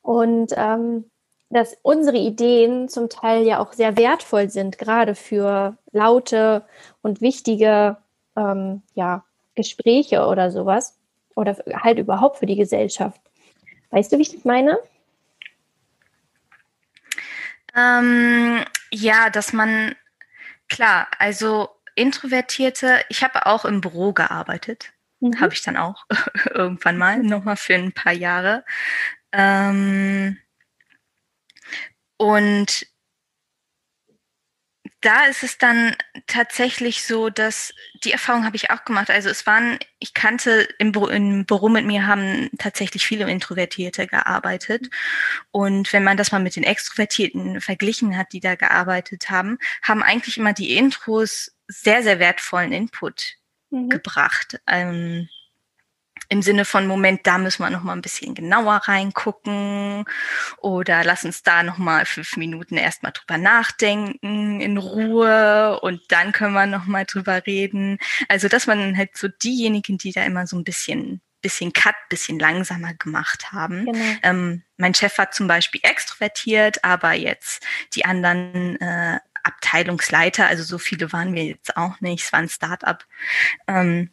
Und 0.03 0.53
ähm, 0.57 1.11
dass 1.51 1.77
unsere 1.83 2.17
Ideen 2.17 2.89
zum 2.89 3.09
Teil 3.09 3.45
ja 3.45 3.59
auch 3.59 3.73
sehr 3.73 3.97
wertvoll 3.97 4.51
sind, 4.51 4.79
gerade 4.79 5.15
für 5.15 5.77
laute 5.93 6.65
und 7.03 7.21
wichtige 7.21 7.97
ähm, 8.37 8.83
ja, 8.95 9.25
Gespräche 9.55 10.27
oder 10.27 10.51
sowas. 10.51 10.97
Oder 11.35 11.57
halt 11.73 11.99
überhaupt 11.99 12.39
für 12.39 12.47
die 12.47 12.57
Gesellschaft. 12.57 13.21
Weißt 13.91 14.13
du, 14.13 14.19
wie 14.19 14.23
ich 14.23 14.33
das 14.35 14.45
meine? 14.45 14.79
Ähm, 17.77 18.65
ja, 18.91 19.31
dass 19.31 19.53
man, 19.53 19.95
klar, 20.69 21.07
also 21.19 21.69
Introvertierte, 21.95 23.01
ich 23.09 23.23
habe 23.23 23.47
auch 23.47 23.65
im 23.65 23.81
Büro 23.81 24.13
gearbeitet. 24.13 24.93
Mhm. 25.21 25.41
Habe 25.41 25.55
ich 25.55 25.63
dann 25.63 25.77
auch 25.77 26.07
irgendwann 26.51 26.99
mal, 26.99 27.19
nochmal 27.19 27.57
für 27.57 27.75
ein 27.75 27.93
paar 27.93 28.13
Jahre. 28.13 28.65
Ähm, 29.33 30.39
und 32.19 32.87
da 35.01 35.27
ist 35.27 35.45
es 35.45 35.59
dann 35.59 35.95
tatsächlich 36.27 37.05
so, 37.05 37.31
dass 37.31 37.73
die 38.03 38.11
Erfahrung 38.11 38.45
habe 38.45 38.57
ich 38.57 38.71
auch 38.71 38.85
gemacht. 38.85 39.11
Also 39.11 39.29
es 39.29 39.47
waren, 39.47 39.79
ich 40.01 40.13
kannte 40.13 40.69
im 40.79 40.91
Büro, 40.91 41.07
im 41.07 41.47
Büro 41.47 41.69
mit 41.69 41.87
mir 41.87 42.07
haben 42.07 42.51
tatsächlich 42.59 43.07
viele 43.07 43.31
Introvertierte 43.31 44.09
gearbeitet. 44.09 44.91
Und 45.53 45.93
wenn 45.93 46.03
man 46.03 46.17
das 46.17 46.33
mal 46.33 46.41
mit 46.41 46.57
den 46.57 46.65
Extrovertierten 46.65 47.61
verglichen 47.61 48.17
hat, 48.17 48.33
die 48.33 48.41
da 48.41 48.57
gearbeitet 48.57 49.31
haben, 49.31 49.59
haben 49.83 50.03
eigentlich 50.03 50.37
immer 50.37 50.53
die 50.53 50.77
Intros 50.77 51.53
sehr, 51.69 52.03
sehr 52.03 52.19
wertvollen 52.19 52.73
Input 52.73 53.37
mhm. 53.71 53.91
gebracht. 53.91 54.61
Ähm, 54.67 55.29
im 56.29 56.43
Sinne 56.43 56.65
von 56.65 56.87
Moment, 56.87 57.27
da 57.27 57.39
müssen 57.39 57.63
wir 57.63 57.71
noch 57.71 57.83
mal 57.83 57.95
ein 57.95 58.03
bisschen 58.03 58.35
genauer 58.35 58.83
reingucken 58.85 60.05
oder 60.59 61.03
lass 61.05 61.25
uns 61.25 61.43
da 61.43 61.63
noch 61.63 61.79
mal 61.79 62.05
fünf 62.05 62.37
Minuten 62.37 62.77
erstmal 62.77 63.13
drüber 63.13 63.39
nachdenken 63.39 64.61
in 64.61 64.77
Ruhe 64.77 65.81
und 65.81 66.01
dann 66.09 66.33
können 66.33 66.53
wir 66.53 66.67
noch 66.67 66.87
mal 66.87 67.07
drüber 67.07 67.47
reden. 67.47 67.99
Also 68.29 68.49
dass 68.49 68.67
man 68.67 68.97
halt 68.97 69.17
so 69.17 69.29
diejenigen, 69.29 69.99
die 69.99 70.13
da 70.13 70.23
immer 70.25 70.47
so 70.47 70.57
ein 70.57 70.65
bisschen 70.65 71.21
bisschen 71.41 71.73
Cut, 71.73 71.95
bisschen 72.09 72.39
langsamer 72.39 72.95
gemacht 72.95 73.53
haben. 73.53 73.87
Genau. 73.87 74.17
Ähm, 74.25 74.65
mein 74.77 74.93
Chef 74.93 75.17
war 75.19 75.31
zum 75.31 75.47
Beispiel 75.47 75.81
extrovertiert, 75.85 76.83
aber 76.85 77.13
jetzt 77.13 77.65
die 77.95 78.05
anderen 78.05 78.81
äh, 78.81 79.21
Abteilungsleiter, 79.45 80.47
also 80.47 80.63
so 80.65 80.79
viele 80.79 81.13
waren 81.13 81.35
wir 81.35 81.45
jetzt 81.45 81.77
auch 81.77 82.01
nicht, 82.01 82.25
es 82.25 82.33
war 82.33 82.41
ein 82.41 82.49
Start-up. 82.49 83.07
Ähm, 83.67 84.11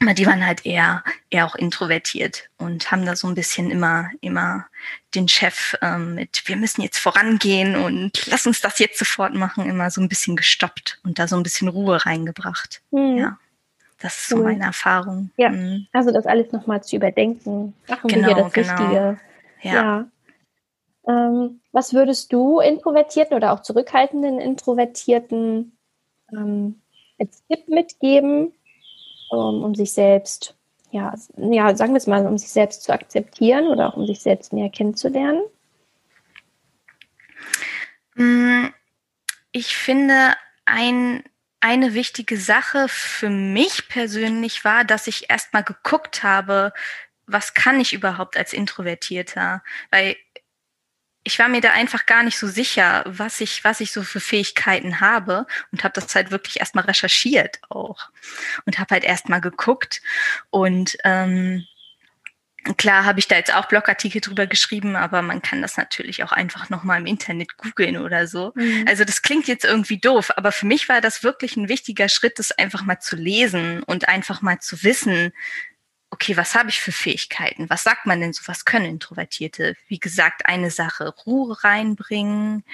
aber 0.00 0.14
die 0.14 0.26
waren 0.26 0.44
halt 0.46 0.66
eher, 0.66 1.02
eher 1.30 1.46
auch 1.46 1.54
introvertiert 1.54 2.48
und 2.58 2.90
haben 2.90 3.06
da 3.06 3.16
so 3.16 3.26
ein 3.26 3.34
bisschen 3.34 3.70
immer, 3.70 4.10
immer 4.20 4.66
den 5.14 5.28
Chef 5.28 5.76
ähm, 5.82 6.14
mit, 6.14 6.42
wir 6.46 6.56
müssen 6.56 6.82
jetzt 6.82 6.98
vorangehen 6.98 7.76
und 7.76 8.26
lass 8.26 8.46
uns 8.46 8.60
das 8.60 8.78
jetzt 8.78 8.98
sofort 8.98 9.34
machen, 9.34 9.68
immer 9.68 9.90
so 9.90 10.00
ein 10.00 10.08
bisschen 10.08 10.36
gestoppt 10.36 11.00
und 11.04 11.18
da 11.18 11.28
so 11.28 11.36
ein 11.36 11.42
bisschen 11.42 11.68
Ruhe 11.68 12.04
reingebracht. 12.04 12.82
Mhm. 12.90 13.18
Ja. 13.18 13.38
Das 14.00 14.18
ist 14.18 14.28
so 14.28 14.36
meine 14.36 14.64
Erfahrung. 14.64 15.30
Ja, 15.36 15.48
mhm. 15.48 15.86
also 15.92 16.12
das 16.12 16.26
alles 16.26 16.52
nochmal 16.52 16.82
zu 16.84 16.96
überdenken. 16.96 17.74
Machen 17.88 18.08
genau, 18.08 18.28
wir 18.28 18.34
hier 18.34 18.44
das 18.44 18.52
genau. 18.52 18.74
Richtige. 18.74 19.20
Ja. 19.62 19.72
ja. 19.72 20.06
Ähm, 21.08 21.60
was 21.72 21.94
würdest 21.94 22.32
du 22.32 22.60
Introvertierten 22.60 23.36
oder 23.36 23.52
auch 23.52 23.62
zurückhaltenden 23.62 24.38
Introvertierten 24.38 25.76
ähm, 26.32 26.82
als 27.18 27.42
Tipp 27.46 27.68
mitgeben, 27.68 28.52
um, 29.30 29.62
um 29.62 29.74
sich 29.74 29.92
selbst, 29.92 30.54
ja, 30.90 31.14
ja, 31.36 31.74
sagen 31.76 31.92
wir 31.92 31.98
es 31.98 32.06
mal, 32.06 32.26
um 32.26 32.38
sich 32.38 32.50
selbst 32.50 32.82
zu 32.82 32.92
akzeptieren 32.92 33.66
oder 33.66 33.88
auch 33.88 33.96
um 33.96 34.06
sich 34.06 34.20
selbst 34.20 34.52
näher 34.52 34.70
kennenzulernen? 34.70 35.42
Mm, 38.14 38.66
ich 39.52 39.76
finde, 39.76 40.34
ein, 40.64 41.22
eine 41.60 41.94
wichtige 41.94 42.36
Sache 42.36 42.88
für 42.88 43.30
mich 43.30 43.88
persönlich 43.88 44.64
war, 44.64 44.84
dass 44.84 45.06
ich 45.06 45.30
erstmal 45.30 45.64
geguckt 45.64 46.22
habe, 46.22 46.72
was 47.26 47.54
kann 47.54 47.80
ich 47.80 47.92
überhaupt 47.92 48.36
als 48.36 48.52
Introvertierter? 48.52 49.62
Weil 49.90 50.16
ich 51.26 51.40
war 51.40 51.48
mir 51.48 51.60
da 51.60 51.72
einfach 51.72 52.06
gar 52.06 52.22
nicht 52.22 52.38
so 52.38 52.46
sicher, 52.46 53.02
was 53.04 53.40
ich, 53.40 53.64
was 53.64 53.80
ich 53.80 53.90
so 53.90 54.02
für 54.04 54.20
Fähigkeiten 54.20 55.00
habe 55.00 55.46
und 55.72 55.82
habe 55.82 55.92
das 56.00 56.14
halt 56.14 56.30
wirklich 56.30 56.60
erstmal 56.60 56.84
recherchiert 56.84 57.60
auch 57.68 58.10
und 58.64 58.78
habe 58.78 58.94
halt 58.94 59.04
erstmal 59.04 59.40
geguckt 59.40 60.02
und 60.50 60.96
ähm, 61.04 61.66
Klar 62.78 63.04
habe 63.04 63.20
ich 63.20 63.28
da 63.28 63.36
jetzt 63.36 63.54
auch 63.54 63.66
Blogartikel 63.66 64.20
drüber 64.20 64.48
geschrieben, 64.48 64.96
aber 64.96 65.22
man 65.22 65.40
kann 65.40 65.62
das 65.62 65.76
natürlich 65.76 66.24
auch 66.24 66.32
einfach 66.32 66.68
nochmal 66.68 66.98
im 66.98 67.06
Internet 67.06 67.56
googeln 67.58 67.96
oder 67.96 68.26
so. 68.26 68.52
Mhm. 68.56 68.84
Also 68.88 69.04
das 69.04 69.22
klingt 69.22 69.46
jetzt 69.46 69.64
irgendwie 69.64 69.98
doof, 69.98 70.32
aber 70.36 70.50
für 70.50 70.66
mich 70.66 70.88
war 70.88 71.00
das 71.00 71.22
wirklich 71.22 71.56
ein 71.56 71.68
wichtiger 71.68 72.08
Schritt, 72.08 72.40
das 72.40 72.50
einfach 72.50 72.82
mal 72.82 72.98
zu 72.98 73.14
lesen 73.14 73.84
und 73.84 74.08
einfach 74.08 74.42
mal 74.42 74.58
zu 74.58 74.82
wissen, 74.82 75.32
okay, 76.10 76.36
was 76.36 76.54
habe 76.54 76.70
ich 76.70 76.80
für 76.80 76.92
Fähigkeiten? 76.92 77.68
Was 77.68 77.82
sagt 77.82 78.06
man 78.06 78.20
denn 78.20 78.32
so? 78.32 78.42
Was 78.46 78.64
können 78.64 78.86
Introvertierte? 78.86 79.74
Wie 79.88 79.98
gesagt, 79.98 80.46
eine 80.46 80.70
Sache, 80.70 81.12
Ruhe 81.26 81.62
reinbringen, 81.64 82.64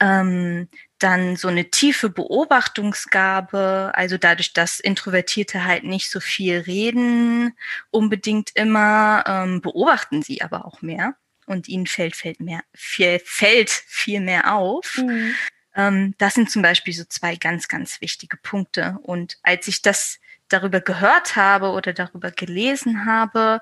ähm, 0.00 0.68
dann 0.98 1.36
so 1.36 1.48
eine 1.48 1.70
tiefe 1.70 2.10
Beobachtungsgabe, 2.10 3.92
also 3.94 4.18
dadurch, 4.18 4.52
dass 4.52 4.80
Introvertierte 4.80 5.64
halt 5.64 5.84
nicht 5.84 6.10
so 6.10 6.20
viel 6.20 6.58
reden, 6.60 7.56
unbedingt 7.90 8.50
immer, 8.54 9.24
ähm, 9.26 9.60
beobachten 9.60 10.22
sie 10.22 10.42
aber 10.42 10.64
auch 10.64 10.82
mehr 10.82 11.14
und 11.46 11.68
ihnen 11.68 11.86
fällt, 11.86 12.16
fällt, 12.16 12.40
mehr, 12.40 12.62
viel, 12.74 13.20
fällt 13.24 13.70
viel 13.70 14.20
mehr 14.20 14.54
auf. 14.54 14.98
Mhm. 14.98 15.34
Ähm, 15.74 16.14
das 16.18 16.34
sind 16.34 16.50
zum 16.50 16.62
Beispiel 16.62 16.94
so 16.94 17.04
zwei 17.04 17.36
ganz, 17.36 17.68
ganz 17.68 18.00
wichtige 18.00 18.36
Punkte. 18.36 18.98
Und 19.02 19.38
als 19.42 19.68
ich 19.68 19.82
das 19.82 20.18
darüber 20.48 20.80
gehört 20.80 21.36
habe 21.36 21.70
oder 21.70 21.92
darüber 21.92 22.30
gelesen 22.30 23.06
habe, 23.06 23.60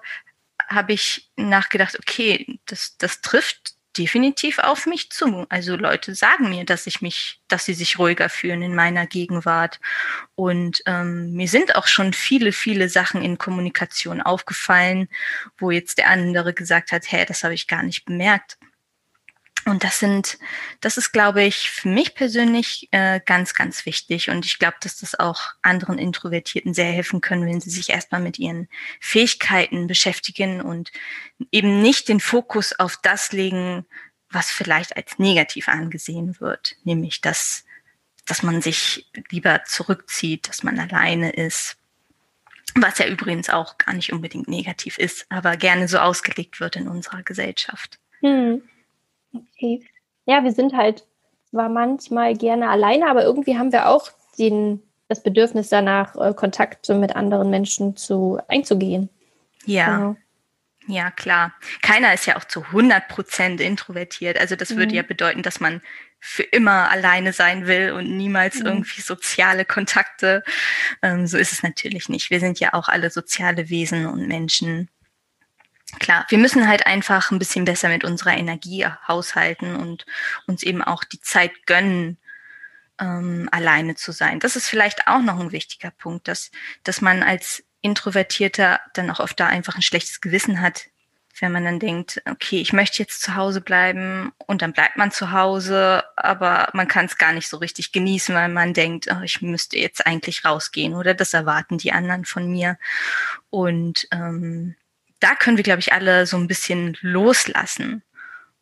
habe 0.68 0.92
ich 0.92 1.30
nachgedacht, 1.36 1.98
okay, 1.98 2.58
das, 2.66 2.96
das 2.98 3.20
trifft 3.20 3.74
definitiv 3.96 4.58
auf 4.58 4.86
mich 4.86 5.10
zu. 5.10 5.46
Also 5.48 5.76
Leute 5.76 6.14
sagen 6.14 6.48
mir, 6.48 6.64
dass 6.64 6.86
ich 6.86 7.02
mich, 7.02 7.40
dass 7.48 7.66
sie 7.66 7.74
sich 7.74 7.98
ruhiger 7.98 8.28
fühlen 8.28 8.62
in 8.62 8.74
meiner 8.74 9.06
Gegenwart. 9.06 9.80
Und 10.34 10.82
ähm, 10.86 11.32
mir 11.32 11.48
sind 11.48 11.76
auch 11.76 11.86
schon 11.86 12.12
viele, 12.12 12.52
viele 12.52 12.88
Sachen 12.88 13.22
in 13.22 13.38
Kommunikation 13.38 14.22
aufgefallen, 14.22 15.08
wo 15.58 15.70
jetzt 15.70 15.98
der 15.98 16.08
andere 16.08 16.54
gesagt 16.54 16.92
hat, 16.92 17.10
hä, 17.10 17.24
das 17.26 17.44
habe 17.44 17.54
ich 17.54 17.68
gar 17.68 17.82
nicht 17.82 18.04
bemerkt. 18.04 18.58
Und 19.64 19.84
das 19.84 20.00
sind, 20.00 20.38
das 20.80 20.96
ist, 20.96 21.12
glaube 21.12 21.44
ich, 21.44 21.70
für 21.70 21.88
mich 21.88 22.14
persönlich 22.14 22.88
äh, 22.90 23.20
ganz, 23.24 23.54
ganz 23.54 23.86
wichtig. 23.86 24.28
Und 24.28 24.44
ich 24.44 24.58
glaube, 24.58 24.76
dass 24.80 24.96
das 24.96 25.18
auch 25.18 25.40
anderen 25.62 25.98
Introvertierten 25.98 26.74
sehr 26.74 26.90
helfen 26.90 27.20
können, 27.20 27.46
wenn 27.46 27.60
sie 27.60 27.70
sich 27.70 27.90
erstmal 27.90 28.20
mit 28.20 28.38
ihren 28.38 28.68
Fähigkeiten 29.00 29.86
beschäftigen 29.86 30.60
und 30.60 30.90
eben 31.52 31.80
nicht 31.80 32.08
den 32.08 32.18
Fokus 32.18 32.78
auf 32.78 32.98
das 33.02 33.32
legen, 33.32 33.86
was 34.30 34.50
vielleicht 34.50 34.96
als 34.96 35.18
negativ 35.18 35.68
angesehen 35.68 36.40
wird, 36.40 36.76
nämlich 36.84 37.20
dass, 37.20 37.64
dass 38.26 38.42
man 38.42 38.62
sich 38.62 39.08
lieber 39.30 39.62
zurückzieht, 39.64 40.48
dass 40.48 40.62
man 40.62 40.78
alleine 40.80 41.30
ist, 41.30 41.76
was 42.74 42.98
ja 42.98 43.06
übrigens 43.06 43.50
auch 43.50 43.78
gar 43.78 43.94
nicht 43.94 44.12
unbedingt 44.12 44.48
negativ 44.48 44.98
ist, 44.98 45.26
aber 45.28 45.56
gerne 45.56 45.86
so 45.86 45.98
ausgelegt 45.98 46.58
wird 46.58 46.76
in 46.76 46.88
unserer 46.88 47.22
Gesellschaft. 47.22 47.98
Hm. 48.20 48.62
Okay. 49.34 49.84
Ja, 50.26 50.44
wir 50.44 50.52
sind 50.52 50.74
halt 50.74 51.06
zwar 51.50 51.68
manchmal 51.68 52.36
gerne 52.36 52.68
alleine, 52.68 53.08
aber 53.08 53.24
irgendwie 53.24 53.58
haben 53.58 53.72
wir 53.72 53.88
auch 53.88 54.10
den, 54.38 54.82
das 55.08 55.22
Bedürfnis 55.22 55.68
danach, 55.68 56.16
äh, 56.16 56.34
Kontakte 56.34 56.94
mit 56.94 57.14
anderen 57.16 57.50
Menschen 57.50 57.96
zu, 57.96 58.38
einzugehen. 58.48 59.08
Ja. 59.64 59.96
Genau. 59.96 60.16
Ja, 60.88 61.12
klar. 61.12 61.54
Keiner 61.80 62.12
ist 62.12 62.26
ja 62.26 62.36
auch 62.36 62.44
zu 62.44 62.62
100 62.64 63.06
Prozent 63.06 63.60
introvertiert. 63.60 64.40
Also 64.40 64.56
das 64.56 64.70
mhm. 64.70 64.78
würde 64.78 64.94
ja 64.96 65.02
bedeuten, 65.02 65.42
dass 65.42 65.60
man 65.60 65.80
für 66.18 66.42
immer 66.42 66.90
alleine 66.90 67.32
sein 67.32 67.66
will 67.66 67.92
und 67.92 68.16
niemals 68.16 68.60
mhm. 68.60 68.66
irgendwie 68.66 69.00
soziale 69.00 69.64
Kontakte. 69.64 70.42
Ähm, 71.02 71.26
so 71.26 71.38
ist 71.38 71.52
es 71.52 71.62
natürlich 71.62 72.08
nicht. 72.08 72.30
Wir 72.30 72.40
sind 72.40 72.58
ja 72.58 72.74
auch 72.74 72.88
alle 72.88 73.10
soziale 73.10 73.68
Wesen 73.70 74.06
und 74.06 74.26
Menschen 74.26 74.88
klar, 75.98 76.26
wir 76.28 76.38
müssen 76.38 76.68
halt 76.68 76.86
einfach 76.86 77.30
ein 77.30 77.38
bisschen 77.38 77.64
besser 77.64 77.88
mit 77.88 78.04
unserer 78.04 78.36
Energie 78.36 78.86
haushalten 79.06 79.76
und 79.76 80.06
uns 80.46 80.62
eben 80.62 80.82
auch 80.82 81.04
die 81.04 81.20
Zeit 81.20 81.66
gönnen, 81.66 82.18
ähm, 82.98 83.48
alleine 83.52 83.94
zu 83.94 84.12
sein. 84.12 84.40
Das 84.40 84.56
ist 84.56 84.68
vielleicht 84.68 85.06
auch 85.08 85.20
noch 85.20 85.40
ein 85.40 85.52
wichtiger 85.52 85.90
Punkt, 85.90 86.28
dass, 86.28 86.50
dass 86.84 87.00
man 87.00 87.22
als 87.22 87.64
Introvertierter 87.80 88.80
dann 88.94 89.10
auch 89.10 89.20
oft 89.20 89.38
da 89.40 89.48
einfach 89.48 89.74
ein 89.74 89.82
schlechtes 89.82 90.20
Gewissen 90.20 90.60
hat, 90.60 90.86
wenn 91.40 91.50
man 91.50 91.64
dann 91.64 91.80
denkt, 91.80 92.22
okay, 92.30 92.60
ich 92.60 92.72
möchte 92.72 92.98
jetzt 92.98 93.22
zu 93.22 93.34
Hause 93.34 93.60
bleiben 93.60 94.32
und 94.46 94.62
dann 94.62 94.72
bleibt 94.72 94.96
man 94.96 95.10
zu 95.10 95.32
Hause, 95.32 96.04
aber 96.14 96.68
man 96.74 96.86
kann 96.86 97.06
es 97.06 97.18
gar 97.18 97.32
nicht 97.32 97.48
so 97.48 97.56
richtig 97.56 97.90
genießen, 97.90 98.34
weil 98.34 98.50
man 98.50 98.74
denkt, 98.74 99.08
oh, 99.10 99.22
ich 99.22 99.40
müsste 99.40 99.78
jetzt 99.78 100.06
eigentlich 100.06 100.44
rausgehen 100.44 100.94
oder 100.94 101.14
das 101.14 101.34
erwarten 101.34 101.78
die 101.78 101.92
anderen 101.92 102.24
von 102.24 102.48
mir. 102.48 102.78
Und 103.50 104.06
ähm, 104.12 104.76
da 105.22 105.34
können 105.34 105.56
wir, 105.56 105.64
glaube 105.64 105.80
ich, 105.80 105.92
alle 105.92 106.26
so 106.26 106.36
ein 106.36 106.48
bisschen 106.48 106.96
loslassen 107.00 108.02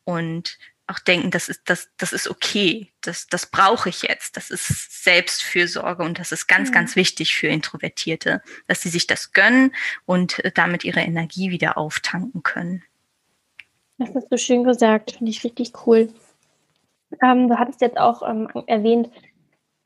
und 0.05 0.59
auch 0.90 0.99
denken, 0.99 1.31
das 1.31 1.49
ist, 1.49 1.62
das, 1.66 1.88
das 1.96 2.12
ist 2.12 2.29
okay, 2.29 2.92
das, 3.01 3.29
das 3.29 3.46
brauche 3.46 3.88
ich 3.88 4.03
jetzt, 4.03 4.37
das 4.37 4.51
ist 4.51 5.05
Selbstfürsorge 5.05 6.03
und 6.03 6.18
das 6.18 6.33
ist 6.33 6.49
ganz, 6.49 6.70
mhm. 6.70 6.75
ganz 6.75 6.96
wichtig 6.96 7.35
für 7.35 7.46
Introvertierte, 7.46 8.42
dass 8.66 8.83
sie 8.83 8.88
sich 8.88 9.07
das 9.07 9.33
gönnen 9.33 9.73
und 10.05 10.44
äh, 10.44 10.51
damit 10.53 10.85
ihre 10.85 11.01
Energie 11.01 11.51
wieder 11.51 11.79
auftanken 11.79 12.42
können. 12.42 12.83
Das 13.99 14.11
ist 14.11 14.31
so 14.31 14.37
schön 14.37 14.64
gesagt, 14.64 15.12
finde 15.12 15.31
ich 15.31 15.44
richtig 15.44 15.73
cool. 15.87 16.12
Ähm, 17.23 17.49
du 17.49 17.59
hattest 17.59 17.81
jetzt 17.81 17.99
auch 17.99 18.29
ähm, 18.29 18.49
erwähnt, 18.66 19.11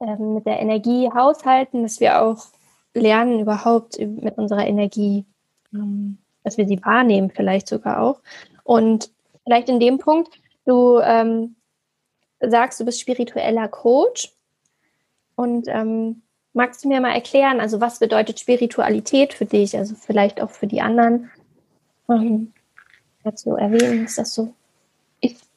ähm, 0.00 0.34
mit 0.34 0.46
der 0.46 0.60
Energie 0.60 1.10
haushalten, 1.12 1.82
dass 1.82 2.00
wir 2.00 2.22
auch 2.22 2.46
lernen, 2.94 3.40
überhaupt 3.40 3.98
mit 3.98 4.38
unserer 4.38 4.66
Energie, 4.66 5.26
ähm, 5.72 6.18
dass 6.44 6.56
wir 6.58 6.66
sie 6.66 6.84
wahrnehmen, 6.84 7.30
vielleicht 7.34 7.66
sogar 7.66 8.00
auch. 8.00 8.20
Und 8.62 9.10
vielleicht 9.42 9.68
in 9.68 9.80
dem 9.80 9.98
Punkt, 9.98 10.32
du 10.66 11.00
ähm, 11.00 11.56
sagst, 12.40 12.78
du 12.78 12.84
bist 12.84 13.00
spiritueller 13.00 13.68
Coach. 13.68 14.30
Und 15.36 15.66
ähm, 15.66 16.22
magst 16.52 16.84
du 16.84 16.88
mir 16.88 17.00
mal 17.00 17.12
erklären, 17.12 17.60
also 17.60 17.80
was 17.80 17.98
bedeutet 17.98 18.38
Spiritualität 18.38 19.34
für 19.34 19.46
dich, 19.46 19.76
also 19.76 19.94
vielleicht 19.96 20.40
auch 20.40 20.50
für 20.50 20.68
die 20.68 20.80
anderen? 20.80 21.30
Ähm, 22.08 22.52
dazu 23.24 23.56
erwähnen, 23.56 24.04
ist 24.04 24.18
das 24.18 24.34
so 24.34 24.54
ist? 25.20 25.48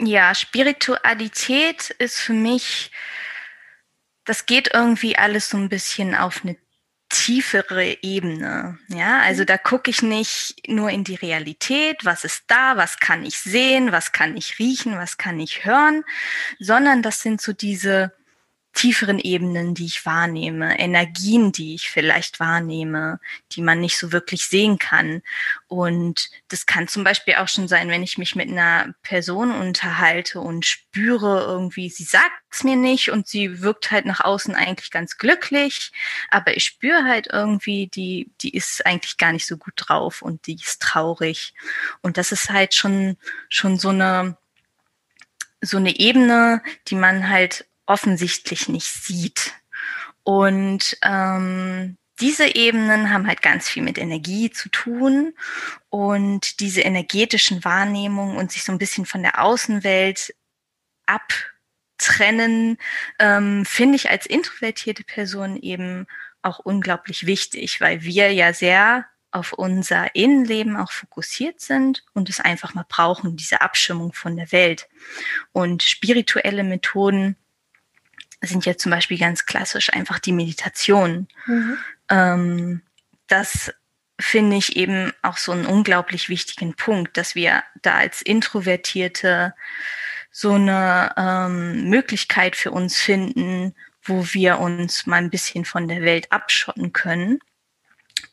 Ja, 0.00 0.34
Spiritualität 0.34 1.90
ist 1.98 2.18
für 2.18 2.34
mich, 2.34 2.90
das 4.24 4.44
geht 4.44 4.70
irgendwie 4.74 5.16
alles 5.16 5.48
so 5.48 5.56
ein 5.56 5.70
bisschen 5.70 6.14
auf 6.14 6.42
eine 6.44 6.56
tiefere 7.08 8.02
Ebene. 8.02 8.78
Ja, 8.88 9.20
also 9.20 9.44
da 9.44 9.56
gucke 9.56 9.90
ich 9.90 10.02
nicht 10.02 10.68
nur 10.68 10.90
in 10.90 11.04
die 11.04 11.14
Realität, 11.14 12.04
was 12.04 12.24
ist 12.24 12.44
da, 12.48 12.76
was 12.76 12.98
kann 13.00 13.24
ich 13.24 13.38
sehen, 13.38 13.92
was 13.92 14.12
kann 14.12 14.36
ich 14.36 14.58
riechen, 14.58 14.96
was 14.96 15.16
kann 15.16 15.40
ich 15.40 15.64
hören, 15.64 16.04
sondern 16.58 17.02
das 17.02 17.20
sind 17.20 17.40
so 17.40 17.52
diese 17.52 18.12
tieferen 18.78 19.18
Ebenen, 19.18 19.74
die 19.74 19.86
ich 19.86 20.06
wahrnehme, 20.06 20.78
Energien, 20.78 21.50
die 21.50 21.74
ich 21.74 21.90
vielleicht 21.90 22.38
wahrnehme, 22.38 23.18
die 23.50 23.60
man 23.60 23.80
nicht 23.80 23.98
so 23.98 24.12
wirklich 24.12 24.46
sehen 24.46 24.78
kann. 24.78 25.22
Und 25.66 26.30
das 26.46 26.64
kann 26.64 26.86
zum 26.86 27.02
Beispiel 27.02 27.34
auch 27.34 27.48
schon 27.48 27.66
sein, 27.66 27.88
wenn 27.88 28.04
ich 28.04 28.18
mich 28.18 28.36
mit 28.36 28.48
einer 28.48 28.94
Person 29.02 29.50
unterhalte 29.50 30.38
und 30.38 30.64
spüre 30.64 31.44
irgendwie, 31.48 31.90
sie 31.90 32.04
sagt 32.04 32.30
es 32.52 32.62
mir 32.62 32.76
nicht 32.76 33.10
und 33.10 33.26
sie 33.26 33.62
wirkt 33.62 33.90
halt 33.90 34.06
nach 34.06 34.20
außen 34.20 34.54
eigentlich 34.54 34.92
ganz 34.92 35.18
glücklich, 35.18 35.90
aber 36.30 36.56
ich 36.56 36.62
spüre 36.62 37.02
halt 37.02 37.26
irgendwie, 37.32 37.88
die, 37.88 38.30
die 38.40 38.54
ist 38.54 38.86
eigentlich 38.86 39.16
gar 39.16 39.32
nicht 39.32 39.46
so 39.46 39.56
gut 39.56 39.74
drauf 39.74 40.22
und 40.22 40.46
die 40.46 40.54
ist 40.54 40.80
traurig. 40.80 41.52
Und 42.00 42.16
das 42.16 42.30
ist 42.30 42.48
halt 42.48 42.74
schon, 42.74 43.16
schon 43.48 43.76
so 43.76 43.88
eine, 43.88 44.38
so 45.60 45.78
eine 45.78 45.98
Ebene, 45.98 46.62
die 46.86 46.94
man 46.94 47.28
halt 47.28 47.67
offensichtlich 47.88 48.68
nicht 48.68 48.92
sieht. 48.92 49.54
Und 50.22 50.96
ähm, 51.02 51.96
diese 52.20 52.54
Ebenen 52.54 53.10
haben 53.10 53.26
halt 53.26 53.42
ganz 53.42 53.68
viel 53.68 53.82
mit 53.82 53.96
Energie 53.96 54.50
zu 54.50 54.68
tun 54.68 55.34
und 55.88 56.60
diese 56.60 56.82
energetischen 56.82 57.64
Wahrnehmungen 57.64 58.36
und 58.36 58.52
sich 58.52 58.64
so 58.64 58.72
ein 58.72 58.78
bisschen 58.78 59.06
von 59.06 59.22
der 59.22 59.42
Außenwelt 59.42 60.34
abtrennen, 61.06 62.76
ähm, 63.18 63.64
finde 63.64 63.96
ich 63.96 64.10
als 64.10 64.26
introvertierte 64.26 65.04
Person 65.04 65.56
eben 65.56 66.06
auch 66.42 66.58
unglaublich 66.58 67.26
wichtig, 67.26 67.80
weil 67.80 68.02
wir 68.02 68.32
ja 68.32 68.52
sehr 68.52 69.06
auf 69.30 69.52
unser 69.52 70.14
Innenleben 70.14 70.76
auch 70.76 70.90
fokussiert 70.90 71.60
sind 71.60 72.04
und 72.14 72.28
es 72.28 72.40
einfach 72.40 72.74
mal 72.74 72.86
brauchen, 72.88 73.36
diese 73.36 73.60
Abschirmung 73.60 74.12
von 74.12 74.36
der 74.36 74.50
Welt. 74.52 74.88
Und 75.52 75.82
spirituelle 75.82 76.64
Methoden 76.64 77.36
sind 78.42 78.66
jetzt 78.66 78.82
zum 78.82 78.90
Beispiel 78.90 79.18
ganz 79.18 79.46
klassisch 79.46 79.92
einfach 79.92 80.18
die 80.18 80.32
Meditation. 80.32 81.28
Mhm. 81.46 81.78
Ähm, 82.10 82.82
das 83.26 83.72
finde 84.20 84.56
ich 84.56 84.76
eben 84.76 85.12
auch 85.22 85.36
so 85.36 85.52
einen 85.52 85.66
unglaublich 85.66 86.28
wichtigen 86.28 86.74
Punkt, 86.74 87.16
dass 87.16 87.34
wir 87.34 87.62
da 87.82 87.94
als 87.94 88.22
Introvertierte 88.22 89.54
so 90.30 90.52
eine 90.52 91.14
ähm, 91.16 91.88
Möglichkeit 91.88 92.56
für 92.56 92.70
uns 92.70 92.96
finden, 92.96 93.74
wo 94.02 94.24
wir 94.32 94.58
uns 94.58 95.06
mal 95.06 95.16
ein 95.16 95.30
bisschen 95.30 95.64
von 95.64 95.88
der 95.88 96.02
Welt 96.02 96.32
abschotten 96.32 96.92
können 96.92 97.40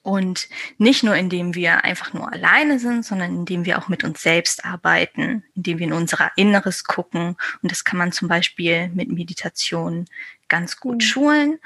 und 0.05 0.49
nicht 0.77 1.03
nur, 1.03 1.15
indem 1.15 1.55
wir 1.55 1.83
einfach 1.83 2.13
nur 2.13 2.31
alleine 2.31 2.77
sind, 2.77 3.03
sondern 3.03 3.35
indem 3.35 3.65
wir 3.65 3.79
auch 3.79 3.87
mit 3.87 4.03
uns 4.03 4.21
selbst 4.21 4.63
arbeiten, 4.63 5.43
indem 5.55 5.79
wir 5.79 5.87
in 5.87 5.93
unser 5.93 6.31
Inneres 6.35 6.83
gucken. 6.83 7.35
Und 7.63 7.71
das 7.71 7.83
kann 7.83 7.97
man 7.97 8.11
zum 8.11 8.27
Beispiel 8.27 8.89
mit 8.89 9.09
Meditation 9.09 10.05
ganz 10.47 10.79
gut 10.79 10.97
mhm. 10.97 11.01
schulen. 11.01 11.59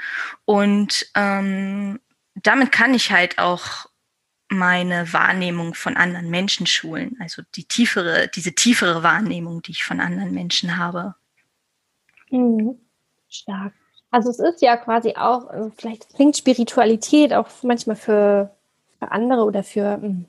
Und 0.46 1.08
ähm, 1.16 2.00
damit 2.36 2.72
kann 2.72 2.94
ich 2.94 3.12
halt 3.12 3.40
auch 3.40 3.88
meine 4.48 5.12
Wahrnehmung 5.12 5.74
von 5.74 5.98
anderen 5.98 6.30
Menschen 6.30 6.66
schulen. 6.66 7.18
Also 7.20 7.42
die 7.56 7.66
tiefere, 7.66 8.30
diese 8.34 8.54
tiefere 8.54 9.04
Wahrnehmung, 9.04 9.62
die 9.64 9.72
ich 9.72 9.84
von 9.84 10.00
anderen 10.00 10.34
Menschen 10.34 10.78
habe. 10.78 11.16
Mhm. 12.32 12.80
Stark. 13.28 13.74
Also 14.12 14.30
es 14.30 14.40
ist 14.40 14.62
ja 14.62 14.76
quasi 14.78 15.14
auch, 15.16 15.48
also 15.48 15.72
vielleicht 15.78 16.14
klingt 16.16 16.36
Spiritualität 16.36 17.34
auch 17.34 17.48
manchmal 17.62 17.96
für, 17.96 18.50
für 18.98 19.12
andere 19.12 19.44
oder 19.44 19.64
für, 19.64 19.94
hm, 19.94 20.26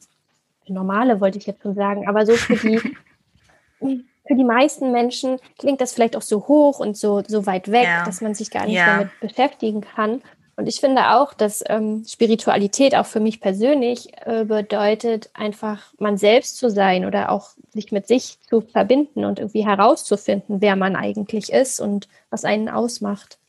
für, 0.66 0.72
normale, 0.72 1.20
wollte 1.20 1.38
ich 1.38 1.46
jetzt 1.46 1.62
schon 1.62 1.74
sagen, 1.74 2.06
aber 2.06 2.26
so 2.26 2.34
für 2.34 2.56
die, 2.56 2.78
für 4.26 4.34
die 4.34 4.44
meisten 4.44 4.92
Menschen 4.92 5.38
klingt 5.58 5.80
das 5.80 5.94
vielleicht 5.94 6.16
auch 6.16 6.22
so 6.22 6.46
hoch 6.46 6.78
und 6.78 6.96
so, 6.96 7.22
so 7.26 7.46
weit 7.46 7.70
weg, 7.70 7.84
ja. 7.84 8.04
dass 8.04 8.20
man 8.20 8.34
sich 8.34 8.50
gar 8.50 8.66
nicht 8.66 8.76
ja. 8.76 8.98
damit 8.98 9.20
beschäftigen 9.20 9.80
kann. 9.80 10.20
Und 10.60 10.66
ich 10.66 10.78
finde 10.78 11.16
auch, 11.16 11.32
dass 11.32 11.64
ähm, 11.68 12.04
Spiritualität 12.06 12.94
auch 12.94 13.06
für 13.06 13.18
mich 13.18 13.40
persönlich 13.40 14.12
äh, 14.26 14.44
bedeutet, 14.44 15.30
einfach 15.32 15.94
man 15.98 16.18
selbst 16.18 16.58
zu 16.58 16.68
sein 16.68 17.06
oder 17.06 17.30
auch 17.30 17.52
sich 17.72 17.92
mit 17.92 18.06
sich 18.06 18.38
zu 18.50 18.60
verbinden 18.60 19.24
und 19.24 19.38
irgendwie 19.38 19.64
herauszufinden, 19.64 20.60
wer 20.60 20.76
man 20.76 20.96
eigentlich 20.96 21.50
ist 21.50 21.80
und 21.80 22.08
was 22.28 22.44
einen 22.44 22.68
ausmacht. 22.68 23.39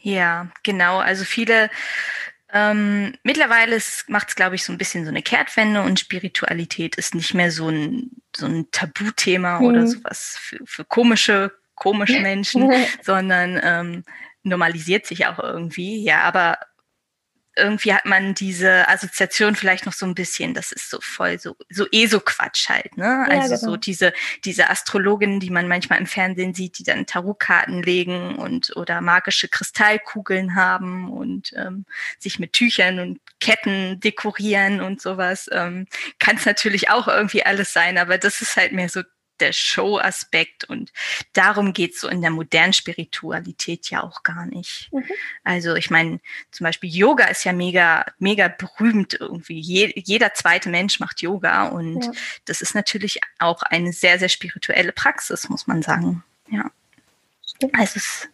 Ja, 0.00 0.48
genau. 0.62 0.98
Also 0.98 1.24
viele 1.24 1.70
ähm, 2.52 3.14
mittlerweile 3.22 3.78
macht 4.06 4.30
es, 4.30 4.36
glaube 4.36 4.54
ich, 4.54 4.64
so 4.64 4.72
ein 4.72 4.78
bisschen 4.78 5.04
so 5.04 5.10
eine 5.10 5.22
Kehrtwende 5.22 5.82
und 5.82 6.00
Spiritualität 6.00 6.96
ist 6.96 7.14
nicht 7.14 7.34
mehr 7.34 7.50
so 7.50 7.68
ein, 7.68 8.10
so 8.34 8.46
ein 8.46 8.70
Tabuthema 8.70 9.60
mhm. 9.60 9.66
oder 9.66 9.86
sowas 9.86 10.38
für, 10.40 10.58
für 10.64 10.84
komische, 10.84 11.52
komische 11.74 12.20
Menschen, 12.22 12.72
sondern 13.02 13.60
ähm, 13.62 14.04
normalisiert 14.44 15.06
sich 15.06 15.26
auch 15.26 15.38
irgendwie. 15.38 16.02
Ja, 16.02 16.22
aber 16.22 16.58
irgendwie 17.58 17.92
hat 17.92 18.06
man 18.06 18.34
diese 18.34 18.88
Assoziation 18.88 19.54
vielleicht 19.54 19.86
noch 19.86 19.92
so 19.92 20.06
ein 20.06 20.14
bisschen, 20.14 20.54
das 20.54 20.72
ist 20.72 20.88
so 20.88 20.98
voll 21.00 21.38
so, 21.38 21.56
so 21.68 21.86
eh 21.92 22.06
so 22.06 22.20
Quatsch 22.20 22.68
halt, 22.68 22.96
ne? 22.96 23.26
Ja, 23.28 23.40
also 23.40 23.56
genau. 23.56 23.72
so 23.72 23.76
diese, 23.76 24.12
diese 24.44 24.70
Astrologinnen, 24.70 25.40
die 25.40 25.50
man 25.50 25.68
manchmal 25.68 25.98
im 25.98 26.06
Fernsehen 26.06 26.54
sieht, 26.54 26.78
die 26.78 26.84
dann 26.84 27.06
Tarotkarten 27.06 27.82
legen 27.82 28.36
und 28.36 28.76
oder 28.76 29.00
magische 29.00 29.48
Kristallkugeln 29.48 30.54
haben 30.54 31.10
und 31.10 31.52
ähm, 31.56 31.84
sich 32.18 32.38
mit 32.38 32.52
Tüchern 32.52 32.98
und 33.00 33.20
Ketten 33.40 34.00
dekorieren 34.00 34.80
und 34.80 35.00
sowas. 35.00 35.48
Ähm, 35.52 35.86
Kann 36.18 36.36
es 36.36 36.46
natürlich 36.46 36.90
auch 36.90 37.08
irgendwie 37.08 37.44
alles 37.44 37.72
sein, 37.72 37.98
aber 37.98 38.18
das 38.18 38.40
ist 38.40 38.56
halt 38.56 38.72
mehr 38.72 38.88
so 38.88 39.02
der 39.40 39.52
Show-Aspekt 39.52 40.64
und 40.64 40.92
darum 41.32 41.72
geht's 41.72 42.00
so 42.00 42.08
in 42.08 42.20
der 42.20 42.30
modernen 42.30 42.72
Spiritualität 42.72 43.90
ja 43.90 44.02
auch 44.02 44.22
gar 44.22 44.46
nicht. 44.46 44.88
Mhm. 44.92 45.04
Also 45.44 45.74
ich 45.74 45.90
meine, 45.90 46.20
zum 46.50 46.64
Beispiel 46.64 46.94
Yoga 46.94 47.24
ist 47.26 47.44
ja 47.44 47.52
mega, 47.52 48.04
mega 48.18 48.48
berühmt 48.48 49.14
irgendwie. 49.18 49.60
Je, 49.60 49.92
jeder 49.96 50.34
zweite 50.34 50.68
Mensch 50.68 51.00
macht 51.00 51.22
Yoga 51.22 51.68
und 51.68 52.04
ja. 52.04 52.12
das 52.44 52.60
ist 52.60 52.74
natürlich 52.74 53.20
auch 53.38 53.62
eine 53.62 53.92
sehr, 53.92 54.18
sehr 54.18 54.28
spirituelle 54.28 54.92
Praxis, 54.92 55.48
muss 55.48 55.66
man 55.66 55.82
sagen. 55.82 56.22
Ja. 56.50 56.70
Also 57.72 57.96
es 57.96 58.28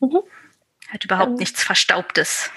mhm. 0.00 0.20
hat 0.88 1.04
überhaupt 1.04 1.32
ähm. 1.32 1.36
nichts 1.36 1.62
Verstaubtes. 1.62 2.50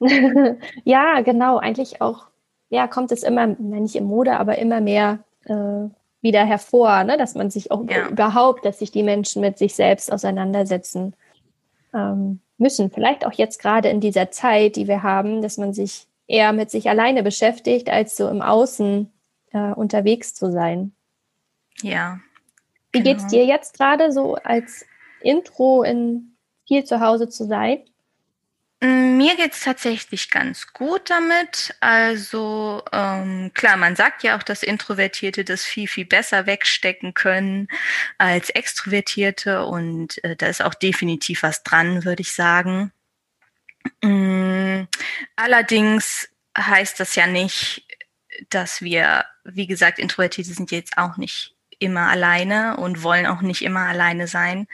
ja, 0.84 1.20
genau. 1.20 1.58
Eigentlich 1.58 2.00
auch, 2.00 2.28
ja, 2.68 2.86
kommt 2.86 3.12
es 3.12 3.22
immer, 3.22 3.46
nicht 3.46 3.96
in 3.96 4.04
Mode, 4.04 4.38
aber 4.38 4.58
immer 4.58 4.80
mehr 4.80 5.24
äh, 5.44 5.88
wieder 6.24 6.44
hervor, 6.44 7.04
ne? 7.04 7.16
dass 7.16 7.36
man 7.36 7.50
sich 7.50 7.70
auch 7.70 7.84
ja. 7.88 8.08
überhaupt, 8.08 8.64
dass 8.64 8.80
sich 8.80 8.90
die 8.90 9.04
Menschen 9.04 9.40
mit 9.42 9.58
sich 9.58 9.76
selbst 9.76 10.10
auseinandersetzen 10.10 11.14
ähm, 11.92 12.40
müssen. 12.58 12.90
Vielleicht 12.90 13.24
auch 13.24 13.32
jetzt 13.34 13.60
gerade 13.60 13.90
in 13.90 14.00
dieser 14.00 14.32
Zeit, 14.32 14.74
die 14.74 14.88
wir 14.88 15.04
haben, 15.04 15.42
dass 15.42 15.58
man 15.58 15.72
sich 15.72 16.08
eher 16.26 16.52
mit 16.52 16.70
sich 16.70 16.88
alleine 16.88 17.22
beschäftigt, 17.22 17.90
als 17.90 18.16
so 18.16 18.28
im 18.28 18.42
Außen 18.42 19.12
äh, 19.52 19.72
unterwegs 19.72 20.34
zu 20.34 20.50
sein. 20.50 20.94
Ja. 21.82 22.18
Wie 22.92 23.02
genau. 23.02 23.16
es 23.16 23.26
dir 23.26 23.44
jetzt 23.44 23.76
gerade 23.76 24.10
so 24.10 24.36
als 24.36 24.86
Intro 25.20 25.82
in 25.82 26.36
viel 26.66 26.84
zu 26.84 27.00
Hause 27.00 27.28
zu 27.28 27.44
sein? 27.44 27.82
Mir 28.84 29.34
geht's 29.36 29.60
tatsächlich 29.60 30.30
ganz 30.30 30.74
gut 30.74 31.08
damit. 31.08 31.74
Also 31.80 32.82
ähm, 32.92 33.50
klar, 33.54 33.78
man 33.78 33.96
sagt 33.96 34.22
ja 34.22 34.36
auch, 34.36 34.42
dass 34.42 34.62
Introvertierte 34.62 35.42
das 35.42 35.64
viel, 35.64 35.88
viel 35.88 36.04
besser 36.04 36.44
wegstecken 36.44 37.14
können 37.14 37.68
als 38.18 38.50
Extrovertierte 38.50 39.64
und 39.64 40.22
äh, 40.22 40.36
da 40.36 40.48
ist 40.48 40.62
auch 40.62 40.74
definitiv 40.74 41.44
was 41.44 41.62
dran, 41.62 42.04
würde 42.04 42.20
ich 42.20 42.32
sagen. 42.32 42.92
Ähm, 44.02 44.86
allerdings 45.34 46.28
heißt 46.58 47.00
das 47.00 47.14
ja 47.14 47.26
nicht, 47.26 47.86
dass 48.50 48.82
wir, 48.82 49.24
wie 49.44 49.66
gesagt, 49.66 49.98
Introvertierte 49.98 50.52
sind 50.52 50.70
jetzt 50.72 50.98
auch 50.98 51.16
nicht 51.16 51.53
immer 51.80 52.08
alleine 52.08 52.76
und 52.76 53.02
wollen 53.02 53.26
auch 53.26 53.42
nicht 53.42 53.62
immer 53.62 53.86
alleine 53.86 54.26
sein. 54.26 54.66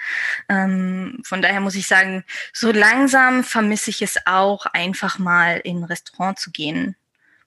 Ähm, 0.48 1.20
von 1.24 1.42
daher 1.42 1.60
muss 1.60 1.74
ich 1.74 1.86
sagen, 1.86 2.24
so 2.52 2.72
langsam 2.72 3.44
vermisse 3.44 3.90
ich 3.90 4.02
es 4.02 4.18
auch, 4.26 4.66
einfach 4.66 5.18
mal 5.18 5.58
in 5.58 5.78
ein 5.78 5.84
Restaurant 5.84 6.38
zu 6.38 6.50
gehen, 6.50 6.96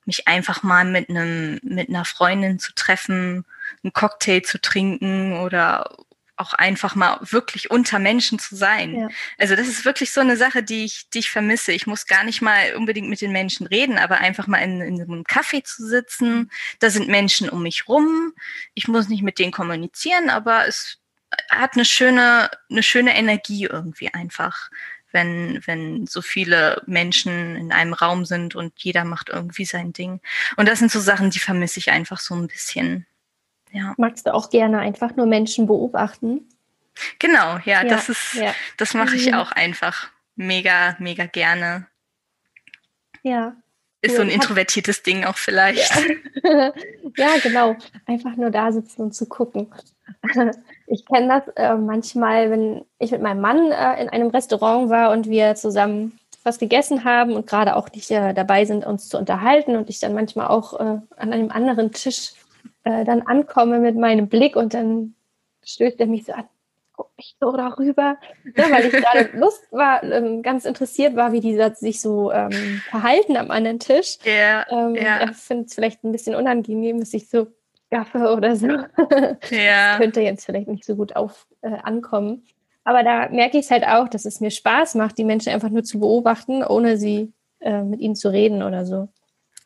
mich 0.06 0.28
einfach 0.28 0.64
mal 0.64 0.86
mit 0.86 1.10
einem 1.10 1.60
mit 1.64 1.90
einer 1.90 2.06
Freundin 2.06 2.60
zu 2.60 2.74
treffen, 2.74 3.46
einen 3.84 3.94
Cocktail 3.94 4.42
zu 4.42 4.60
trinken 4.60 5.40
oder 5.40 5.96
auch 6.36 6.54
einfach 6.54 6.96
mal 6.96 7.20
wirklich 7.22 7.70
unter 7.70 8.00
Menschen 8.00 8.40
zu 8.40 8.56
sein. 8.56 8.96
Ja. 8.96 9.08
Also 9.38 9.56
das 9.56 9.68
ist 9.68 9.86
wirklich 9.86 10.12
so 10.12 10.22
eine 10.22 10.36
Sache, 10.36 10.64
die 10.64 10.86
ich, 10.86 11.10
die 11.14 11.20
ich 11.20 11.30
vermisse. 11.30 11.72
Ich 11.72 11.86
muss 11.86 12.08
gar 12.08 12.24
nicht 12.24 12.42
mal 12.42 12.76
unbedingt 12.76 13.10
mit 13.10 13.22
den 13.22 13.32
Menschen 13.32 13.68
reden, 13.68 13.98
aber 13.98 14.18
einfach 14.18 14.48
mal 14.48 14.58
in, 14.58 14.82
in 14.82 15.02
einem 15.02 15.24
Café 15.24 15.64
zu 15.64 15.88
sitzen. 15.88 16.52
Da 16.80 16.90
sind 16.90 17.08
Menschen 17.08 17.50
um 17.50 17.64
mich 17.64 17.88
rum. 17.88 18.34
Ich 18.74 18.88
muss 18.88 19.10
nicht 19.10 19.22
mit 19.22 19.38
denen 19.38 19.52
kommunizieren, 19.52 20.30
aber 20.30 20.68
es 20.68 21.00
hat 21.50 21.76
eine 21.76 21.86
schöne, 21.86 22.50
eine 22.70 22.84
schöne 22.84 23.16
Energie 23.16 23.66
irgendwie 23.66 24.14
einfach, 24.14 24.70
wenn, 25.12 25.62
wenn 25.66 26.08
so 26.08 26.22
viele 26.22 26.82
Menschen 26.88 27.56
in 27.56 27.72
einem 27.72 27.94
Raum 27.94 28.26
sind 28.26 28.56
und 28.56 28.74
jeder 28.78 29.06
macht 29.06 29.30
irgendwie 29.30 29.66
sein 29.66 29.94
Ding. 29.94 30.20
Und 30.58 30.68
das 30.68 30.80
sind 30.80 30.92
so 30.92 31.00
Sachen, 31.00 31.30
die 31.30 31.40
vermisse 31.40 31.80
ich 31.80 31.92
einfach 31.92 32.20
so 32.20 32.36
ein 32.36 32.48
bisschen. 32.48 33.06
Ja. 33.74 33.94
Magst 33.98 34.28
du 34.28 34.34
auch 34.34 34.50
gerne 34.50 34.80
einfach 34.80 35.16
nur 35.16 35.26
Menschen 35.26 35.68
beobachten? 35.68 36.48
Genau, 37.20 37.58
ja, 37.66 37.82
ja 37.82 37.84
das 37.84 38.08
ist, 38.08 38.36
ja. 38.36 38.54
das 38.78 38.94
mache 38.94 39.16
ich 39.16 39.28
mhm. 39.28 39.34
auch 39.34 39.52
einfach 39.52 40.10
mega, 40.36 40.96
mega 41.00 41.26
gerne. 41.26 41.88
Ja. 43.24 43.56
Ist 44.02 44.18
so 44.18 44.22
ein 44.22 44.30
introvertiertes 44.30 45.02
Ding 45.02 45.24
auch 45.24 45.38
vielleicht. 45.38 45.92
Ja. 46.44 46.74
ja, 47.18 47.38
genau. 47.42 47.78
Einfach 48.06 48.36
nur 48.36 48.52
da 48.52 48.72
sitzen 48.72 49.02
und 49.02 49.14
zu 49.14 49.28
gucken. 49.28 49.74
Ich 50.86 51.06
kenne 51.06 51.28
das 51.28 51.56
äh, 51.56 51.76
manchmal, 51.76 52.52
wenn 52.52 52.86
ich 53.00 53.12
mit 53.12 53.22
meinem 53.22 53.42
Mann 53.42 53.72
äh, 53.72 54.02
in 54.02 54.10
einem 54.10 54.28
Restaurant 54.28 54.90
war 54.90 55.12
und 55.12 55.28
wir 55.28 55.56
zusammen 55.56 56.20
was 56.44 56.60
gegessen 56.60 57.04
haben 57.04 57.34
und 57.34 57.48
gerade 57.48 57.76
auch 57.78 57.90
nicht 57.92 58.12
äh, 58.12 58.34
dabei 58.34 58.66
sind, 58.66 58.86
uns 58.86 59.08
zu 59.08 59.18
unterhalten 59.18 59.76
und 59.78 59.90
ich 59.90 60.00
dann 60.00 60.14
manchmal 60.14 60.48
auch 60.48 60.80
äh, 60.80 61.00
an 61.16 61.34
einem 61.34 61.50
anderen 61.50 61.94
Tisch 61.94 62.34
äh, 62.84 63.06
dann 63.06 63.22
ankomme 63.22 63.80
mit 63.80 63.96
meinem 63.96 64.28
Blick 64.28 64.56
und 64.56 64.74
dann 64.74 65.16
stößt 65.64 66.00
er 66.00 66.08
mich 66.08 66.26
so 66.26 66.34
an, 66.34 66.46
guck 66.94 67.10
mich 67.18 67.36
so 67.40 67.56
darüber, 67.56 68.18
ne, 68.44 68.64
weil 68.70 68.86
ich 68.86 68.92
gerade 68.92 69.30
Lust 69.38 69.72
war, 69.72 70.04
ähm, 70.04 70.42
ganz 70.42 70.66
interessiert 70.66 71.16
war, 71.16 71.32
wie 71.32 71.40
die 71.40 71.60
sich 71.76 72.02
so 72.02 72.32
ähm, 72.32 72.82
verhalten 72.90 73.38
am 73.38 73.52
anderen 73.52 73.80
Tisch. 73.80 74.18
Yeah, 74.26 74.66
ähm, 74.70 74.96
yeah. 74.96 75.30
Ich 75.30 75.38
finde 75.38 75.66
es 75.66 75.74
vielleicht 75.74 76.04
ein 76.04 76.12
bisschen 76.12 76.36
unangenehm, 76.36 77.00
dass 77.00 77.14
ich 77.14 77.30
so 77.30 77.48
gaffe 77.90 78.34
oder 78.36 78.56
so. 78.56 78.68
Yeah. 79.52 79.98
könnte 79.98 80.22
jetzt 80.22 80.46
vielleicht 80.46 80.68
nicht 80.68 80.86
so 80.86 80.96
gut 80.96 81.16
auf 81.16 81.48
äh, 81.62 81.78
ankommen. 81.84 82.44
Aber 82.84 83.04
da 83.04 83.30
merke 83.30 83.58
ich 83.58 83.66
es 83.66 83.72
halt 83.72 83.86
auch, 83.86 84.10
dass 84.10 84.26
es 84.26 84.42
mir 84.42 84.52
Spaß 84.52 84.96
macht, 84.96 85.18
die 85.18 85.24
Menschen 85.24 85.54
einfach 85.54 85.70
nur 85.70 85.84
zu 85.84 86.00
beobachten, 86.00 86.64
ohne 86.64 86.98
sie 86.98 87.32
äh, 87.60 87.82
mit 87.82 88.02
ihnen 88.02 88.16
zu 88.16 88.30
reden 88.30 88.62
oder 88.62 88.86
so. 88.86 89.08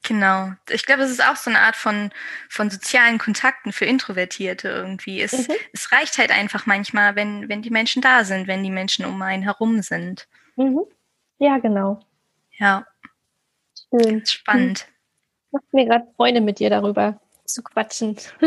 Genau. 0.08 0.53
Ich 0.70 0.86
glaube, 0.86 1.01
es 1.01 1.12
ist 1.12 1.22
auch 1.22 1.36
so 1.36 1.49
eine 1.49 1.60
Art 1.60 1.76
von, 1.76 2.12
von 2.47 2.70
sozialen 2.70 3.18
Kontakten 3.18 3.74
für 3.74 3.84
Introvertierte 3.84 4.70
irgendwie. 4.70 5.22
Es, 5.22 5.49
mhm. 5.49 5.53
es 5.74 5.91
reicht 5.91 6.18
halt 6.18 6.32
einfach 6.32 6.66
manchmal, 6.66 7.18
wenn, 7.18 7.49
wenn 7.49 7.62
die 7.62 7.72
Menschen 7.72 8.01
da 8.01 8.24
sind, 8.24 8.47
wenn 8.47 8.64
die 8.64 8.72
Menschen 8.72 9.03
um 9.03 9.22
einen 9.22 9.43
herum 9.43 9.82
sind. 9.82 10.30
Mhm. 10.55 10.80
Ja, 11.39 11.58
genau. 11.58 11.99
Ja. 12.58 12.88
Schön. 13.89 14.26
Spannend. 14.26 14.88
Macht 15.51 15.74
mir 15.74 15.86
gerade 15.86 16.08
Freude, 16.16 16.39
mit 16.39 16.60
dir 16.60 16.70
darüber 16.70 17.20
zu 17.43 17.62
quatschen. 17.62 18.16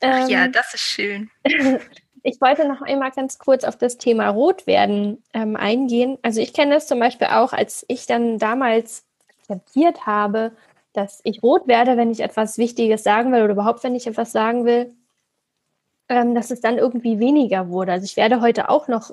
Ach 0.00 0.28
ja, 0.28 0.46
ähm, 0.46 0.52
das 0.52 0.72
ist 0.72 0.82
schön. 0.82 1.30
Ich 2.24 2.40
wollte 2.40 2.66
noch 2.66 2.82
einmal 2.82 3.12
ganz 3.12 3.38
kurz 3.38 3.62
auf 3.62 3.78
das 3.78 3.96
Thema 3.96 4.28
Rotwerden 4.28 5.22
ähm, 5.32 5.54
eingehen. 5.54 6.18
Also 6.22 6.40
ich 6.40 6.52
kenne 6.52 6.74
das 6.74 6.88
zum 6.88 6.98
Beispiel 6.98 7.28
auch, 7.28 7.52
als 7.52 7.86
ich 7.88 8.06
dann 8.06 8.38
damals 8.38 9.07
akzeptiert 9.48 10.06
habe, 10.06 10.52
dass 10.92 11.20
ich 11.24 11.42
rot 11.42 11.66
werde, 11.66 11.96
wenn 11.96 12.10
ich 12.10 12.20
etwas 12.20 12.58
Wichtiges 12.58 13.02
sagen 13.02 13.32
will 13.32 13.42
oder 13.42 13.52
überhaupt, 13.52 13.82
wenn 13.84 13.94
ich 13.94 14.06
etwas 14.06 14.32
sagen 14.32 14.64
will, 14.64 14.94
ähm, 16.08 16.34
dass 16.34 16.50
es 16.50 16.60
dann 16.60 16.78
irgendwie 16.78 17.18
weniger 17.18 17.68
wurde. 17.68 17.92
Also 17.92 18.04
ich 18.04 18.16
werde 18.16 18.40
heute 18.40 18.68
auch 18.68 18.88
noch 18.88 19.10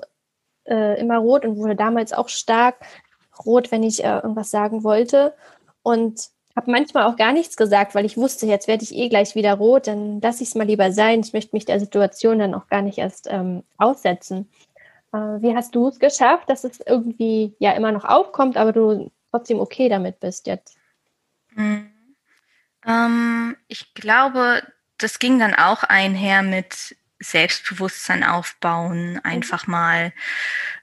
äh, 0.64 0.98
immer 1.00 1.18
rot 1.18 1.44
und 1.44 1.56
wurde 1.56 1.76
damals 1.76 2.12
auch 2.12 2.28
stark 2.28 2.76
rot, 3.44 3.70
wenn 3.70 3.82
ich 3.82 4.02
äh, 4.02 4.16
irgendwas 4.16 4.50
sagen 4.50 4.82
wollte. 4.82 5.34
Und 5.82 6.30
habe 6.56 6.70
manchmal 6.70 7.04
auch 7.04 7.16
gar 7.16 7.32
nichts 7.32 7.56
gesagt, 7.56 7.94
weil 7.94 8.06
ich 8.06 8.16
wusste, 8.16 8.46
jetzt 8.46 8.66
werde 8.66 8.82
ich 8.82 8.94
eh 8.94 9.10
gleich 9.10 9.34
wieder 9.34 9.54
rot, 9.54 9.86
dann 9.86 10.20
lasse 10.22 10.42
ich 10.42 10.48
es 10.48 10.54
mal 10.54 10.66
lieber 10.66 10.90
sein. 10.90 11.20
Ich 11.20 11.34
möchte 11.34 11.54
mich 11.54 11.66
der 11.66 11.78
Situation 11.78 12.38
dann 12.38 12.54
auch 12.54 12.66
gar 12.68 12.80
nicht 12.80 12.98
erst 12.98 13.28
ähm, 13.30 13.62
aussetzen. 13.76 14.48
Äh, 15.12 15.18
wie 15.18 15.54
hast 15.54 15.74
du 15.74 15.88
es 15.88 15.98
geschafft, 15.98 16.48
dass 16.48 16.64
es 16.64 16.80
irgendwie 16.80 17.54
ja 17.58 17.72
immer 17.72 17.92
noch 17.92 18.04
aufkommt, 18.04 18.56
aber 18.56 18.72
du 18.72 19.10
trotzdem 19.30 19.60
okay 19.60 19.88
damit 19.88 20.20
bist 20.20 20.46
jetzt? 20.46 20.76
Mhm. 21.50 21.90
Ähm, 22.86 23.56
ich 23.68 23.94
glaube, 23.94 24.62
das 24.98 25.18
ging 25.18 25.38
dann 25.38 25.54
auch 25.54 25.82
einher 25.82 26.42
mit 26.42 26.96
Selbstbewusstsein 27.18 28.24
aufbauen, 28.24 29.14
mhm. 29.14 29.20
einfach 29.24 29.66
mal 29.66 30.12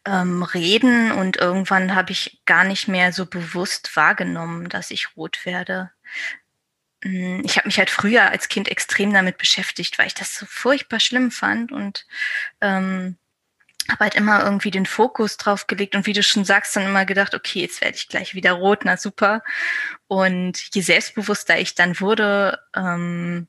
ähm, 0.05 0.43
reden 0.43 1.11
und 1.11 1.37
irgendwann 1.37 1.95
habe 1.95 2.11
ich 2.11 2.41
gar 2.45 2.63
nicht 2.63 2.87
mehr 2.87 3.13
so 3.13 3.25
bewusst 3.25 3.95
wahrgenommen, 3.95 4.69
dass 4.69 4.91
ich 4.91 5.15
rot 5.15 5.45
werde. 5.45 5.91
Hm, 7.03 7.43
ich 7.45 7.57
habe 7.57 7.67
mich 7.67 7.77
halt 7.77 7.89
früher 7.89 8.29
als 8.31 8.49
Kind 8.49 8.67
extrem 8.69 9.13
damit 9.13 9.37
beschäftigt, 9.37 9.99
weil 9.99 10.07
ich 10.07 10.15
das 10.15 10.35
so 10.35 10.45
furchtbar 10.45 10.99
schlimm 10.99 11.31
fand 11.31 11.71
und 11.71 12.05
ähm, 12.61 13.17
habe 13.89 14.05
halt 14.05 14.15
immer 14.15 14.43
irgendwie 14.43 14.71
den 14.71 14.85
Fokus 14.85 15.37
drauf 15.37 15.67
gelegt 15.67 15.95
und 15.95 16.05
wie 16.05 16.13
du 16.13 16.23
schon 16.23 16.45
sagst, 16.45 16.75
dann 16.75 16.85
immer 16.85 17.05
gedacht, 17.05 17.35
okay, 17.35 17.61
jetzt 17.61 17.81
werde 17.81 17.97
ich 17.97 18.07
gleich 18.07 18.35
wieder 18.35 18.53
rot, 18.53 18.85
na 18.85 18.97
super. 18.97 19.43
Und 20.07 20.73
je 20.73 20.81
selbstbewusster 20.81 21.59
ich 21.59 21.75
dann 21.75 21.99
wurde, 21.99 22.59
ähm, 22.75 23.47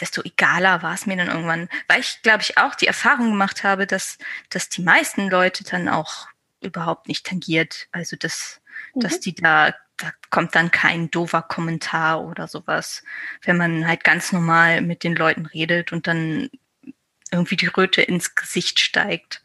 desto 0.00 0.22
egaler 0.22 0.82
war 0.82 0.94
es 0.94 1.06
mir 1.06 1.16
dann 1.16 1.28
irgendwann, 1.28 1.68
weil 1.88 2.00
ich, 2.00 2.20
glaube 2.22 2.42
ich, 2.42 2.58
auch 2.58 2.74
die 2.74 2.86
Erfahrung 2.86 3.30
gemacht 3.30 3.64
habe, 3.64 3.86
dass, 3.86 4.18
dass 4.50 4.68
die 4.68 4.82
meisten 4.82 5.28
Leute 5.28 5.64
dann 5.64 5.88
auch 5.88 6.28
überhaupt 6.60 7.08
nicht 7.08 7.26
tangiert. 7.26 7.88
Also 7.92 8.16
dass, 8.16 8.60
mhm. 8.94 9.00
dass 9.00 9.20
die 9.20 9.34
da, 9.34 9.74
da 9.96 10.12
kommt 10.30 10.54
dann 10.54 10.70
kein 10.70 11.10
doofer 11.10 11.42
Kommentar 11.42 12.24
oder 12.24 12.48
sowas, 12.48 13.02
wenn 13.42 13.56
man 13.56 13.86
halt 13.86 14.02
ganz 14.02 14.32
normal 14.32 14.80
mit 14.80 15.04
den 15.04 15.14
Leuten 15.14 15.46
redet 15.46 15.92
und 15.92 16.06
dann 16.06 16.50
irgendwie 17.34 17.56
die 17.56 17.66
Röte 17.66 18.02
ins 18.02 18.34
Gesicht 18.34 18.80
steigt. 18.80 19.42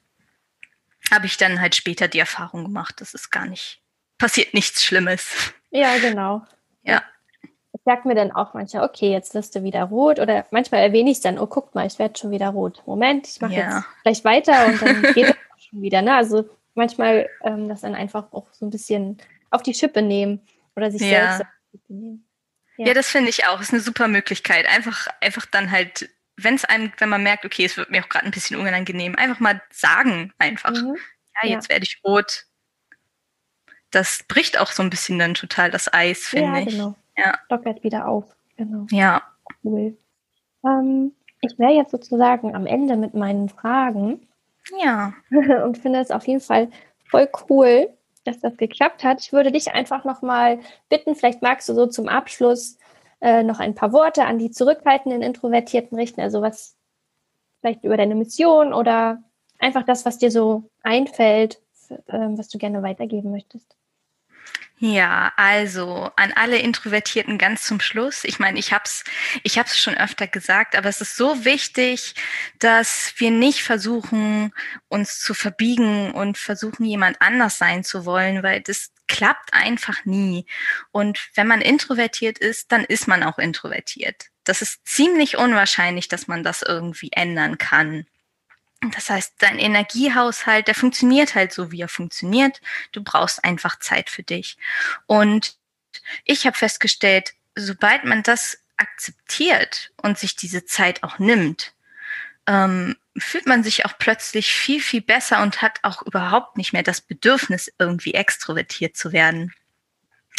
Habe 1.12 1.26
ich 1.26 1.38
dann 1.38 1.60
halt 1.60 1.76
später 1.76 2.08
die 2.08 2.20
Erfahrung 2.20 2.64
gemacht, 2.64 3.02
das 3.02 3.14
ist 3.14 3.32
gar 3.32 3.46
nicht, 3.46 3.82
passiert 4.18 4.54
nichts 4.54 4.84
Schlimmes. 4.84 5.54
Ja, 5.72 5.98
genau. 5.98 6.46
Ja. 6.84 7.02
Ich 7.74 7.82
sag 7.86 8.06
mir 8.06 8.16
dann 8.16 8.32
auch 8.32 8.54
manchmal, 8.54 8.84
okay, 8.84 9.12
jetzt 9.12 9.34
wirst 9.34 9.56
du 9.56 9.64
wieder 9.64 9.84
rot. 9.84 10.20
Oder 10.20 10.46
manchmal 10.52 10.82
erwähne 10.82 11.12
ich 11.12 11.18
es 11.18 11.24
dann, 11.24 11.40
oh, 11.40 11.48
guck 11.48 11.74
mal, 11.76 11.88
ich 11.88 12.00
werde 12.00 12.18
schon 12.20 12.32
wieder 12.32 12.50
rot. 12.50 12.82
Moment, 12.86 13.28
ich 13.28 13.42
mache 13.42 13.54
ja. 13.54 13.78
jetzt 13.78 13.86
gleich 14.04 14.24
weiter 14.26 14.68
und 14.68 14.82
dann 14.82 15.02
geht 15.14 15.30
es 15.30 15.66
schon 15.66 15.82
wieder. 15.82 16.02
Ne? 16.02 16.16
Also 16.16 16.50
manchmal 16.74 17.30
ähm, 17.44 17.70
das 17.70 17.82
dann 17.82 17.96
einfach 17.96 18.32
auch 18.32 18.48
so 18.52 18.66
ein 18.66 18.70
bisschen 18.70 19.18
auf 19.52 19.64
die 19.64 19.74
Schippe 19.74 20.02
nehmen 20.02 20.42
oder 20.76 20.92
sich 20.92 21.02
ja. 21.02 21.08
selbst 21.08 21.42
auf 21.42 21.48
die 21.62 21.78
Schippe 21.78 21.94
nehmen. 21.94 22.26
Ja, 22.78 22.88
ja 22.88 22.94
das 22.94 23.10
finde 23.10 23.30
ich 23.30 23.46
auch. 23.46 23.62
Ist 23.62 23.74
eine 23.74 23.82
super 23.82 24.08
Möglichkeit. 24.08 24.68
Einfach, 24.68 25.08
einfach 25.22 25.46
dann 25.46 25.72
halt 25.72 26.10
wenn 26.44 26.56
es 26.56 26.66
einem, 26.66 26.92
wenn 26.98 27.10
man 27.10 27.24
merkt, 27.24 27.46
okay, 27.46 27.66
es 27.66 27.78
wird 27.78 27.90
mir 27.92 28.04
auch 28.04 28.10
gerade 28.10 28.26
ein 28.26 28.32
bisschen 28.32 28.60
unangenehm, 28.60 29.16
einfach 29.16 29.40
mal 29.40 29.62
sagen, 29.72 30.34
einfach. 30.38 30.72
Mhm. 30.72 30.98
Ja, 31.42 31.50
jetzt 31.50 31.68
ja. 31.68 31.76
werde 31.76 31.86
ich 31.86 32.02
rot. 32.04 32.46
Das 33.92 34.24
bricht 34.28 34.60
auch 34.60 34.72
so 34.72 34.84
ein 34.84 34.90
bisschen 34.90 35.18
dann 35.18 35.34
total 35.34 35.72
das 35.72 35.92
Eis, 35.92 36.28
finde 36.28 36.60
ja, 36.60 36.60
ich. 36.60 36.70
Genau. 36.70 36.96
Ja, 37.18 37.38
lockert 37.50 37.84
wieder 37.84 38.08
auf. 38.08 38.26
Genau. 38.58 38.86
Ja. 38.92 39.24
Cool. 39.64 39.98
Ähm, 40.64 41.14
ich 41.42 41.58
wäre 41.58 41.74
jetzt 41.74 41.92
sozusagen 41.92 42.56
am 42.56 42.66
Ende 42.66 42.98
mit 42.98 43.14
meinen 43.14 43.50
Fragen. 43.50 44.28
Ja. 44.82 45.14
Und 45.64 45.78
finde 45.78 46.00
es 46.00 46.12
auf 46.12 46.28
jeden 46.28 46.42
Fall 46.42 46.70
voll 47.06 47.30
cool, 47.50 47.90
dass 48.26 48.40
das 48.40 48.58
geklappt 48.58 49.04
hat. 49.04 49.22
Ich 49.22 49.34
würde 49.34 49.52
dich 49.52 49.72
einfach 49.72 50.04
nochmal 50.04 50.60
bitten, 50.90 51.16
vielleicht 51.16 51.42
magst 51.42 51.70
du 51.70 51.74
so 51.74 51.88
zum 51.88 52.08
Abschluss 52.08 52.78
äh, 53.22 53.44
noch 53.44 53.60
ein 53.60 53.76
paar 53.76 53.92
Worte 53.92 54.26
an 54.26 54.40
die 54.40 54.52
zurückhaltenden 54.52 55.22
Introvertierten 55.22 55.98
richten, 55.98 56.22
also 56.22 56.42
was 56.42 56.76
vielleicht 57.62 57.84
über 57.84 57.98
deine 57.98 58.16
Mission 58.16 58.74
oder 58.74 59.22
einfach 59.60 59.84
das, 59.84 60.06
was 60.06 60.18
dir 60.18 60.32
so 60.32 60.70
einfällt 60.84 61.62
ähm, 62.08 62.38
was 62.38 62.50
du 62.50 62.58
gerne 62.58 62.84
weitergeben 62.84 63.32
möchtest? 63.32 63.76
Ja, 64.82 65.34
also 65.36 66.10
an 66.16 66.32
alle 66.34 66.58
Introvertierten 66.58 67.38
ganz 67.38 67.64
zum 67.64 67.82
Schluss. 67.82 68.24
Ich 68.24 68.40
meine, 68.40 68.58
ich 68.60 68.72
hab's, 68.72 69.04
ich 69.44 69.60
hab's 69.60 69.78
schon 69.78 69.98
öfter 69.98 70.26
gesagt, 70.26 70.78
aber 70.78 70.88
es 70.88 71.02
ist 71.02 71.18
so 71.18 71.44
wichtig, 71.44 72.16
dass 72.60 73.14
wir 73.18 73.30
nicht 73.30 73.62
versuchen, 73.62 74.54
uns 74.88 75.20
zu 75.20 75.34
verbiegen 75.34 76.12
und 76.12 76.38
versuchen, 76.38 76.86
jemand 76.86 77.22
anders 77.22 77.58
sein 77.58 77.84
zu 77.84 78.06
wollen, 78.06 78.42
weil 78.42 78.62
das 78.62 78.92
klappt 79.10 79.54
einfach 79.54 80.06
nie. 80.06 80.46
Und 80.92 81.20
wenn 81.36 81.48
man 81.48 81.60
introvertiert 81.60 82.38
ist, 82.38 82.72
dann 82.72 82.86
ist 82.86 83.10
man 83.10 83.24
auch 83.24 83.38
introvertiert. 83.38 84.28
Das 84.46 84.62
ist 84.62 84.88
ziemlich 84.88 85.38
unwahrscheinlich, 85.38 86.08
dass 86.08 86.28
man 86.28 86.44
das 86.44 86.62
irgendwie 86.62 87.12
ändern 87.12 87.58
kann. 87.58 88.06
Das 88.94 89.10
heißt, 89.10 89.34
dein 89.40 89.60
Energiehaushalt, 89.60 90.68
der 90.68 90.76
funktioniert 90.76 91.36
halt 91.36 91.52
so, 91.52 91.72
wie 91.72 91.82
er 91.82 91.90
funktioniert. 91.90 92.62
Du 92.94 93.04
brauchst 93.04 93.44
einfach 93.44 93.80
Zeit 93.80 94.10
für 94.10 94.24
dich. 94.24 94.58
Und 95.06 95.58
ich 96.24 96.46
habe 96.46 96.56
festgestellt, 96.56 97.34
sobald 97.56 98.06
man 98.06 98.24
das 98.24 98.58
akzeptiert 98.78 99.92
und 99.98 100.18
sich 100.18 100.38
diese 100.38 100.64
Zeit 100.64 101.04
auch 101.04 101.20
nimmt, 101.20 101.74
ähm, 102.50 102.96
fühlt 103.16 103.46
man 103.46 103.64
sich 103.64 103.86
auch 103.86 103.94
plötzlich 104.00 104.52
viel, 104.52 104.82
viel 104.82 105.02
besser 105.02 105.42
und 105.44 105.62
hat 105.62 105.80
auch 105.84 106.02
überhaupt 106.02 106.58
nicht 106.58 106.74
mehr 106.74 106.84
das 106.84 107.00
Bedürfnis, 107.00 107.72
irgendwie 107.78 108.16
extrovertiert 108.16 108.98
zu 108.98 109.14
werden. 109.14 109.54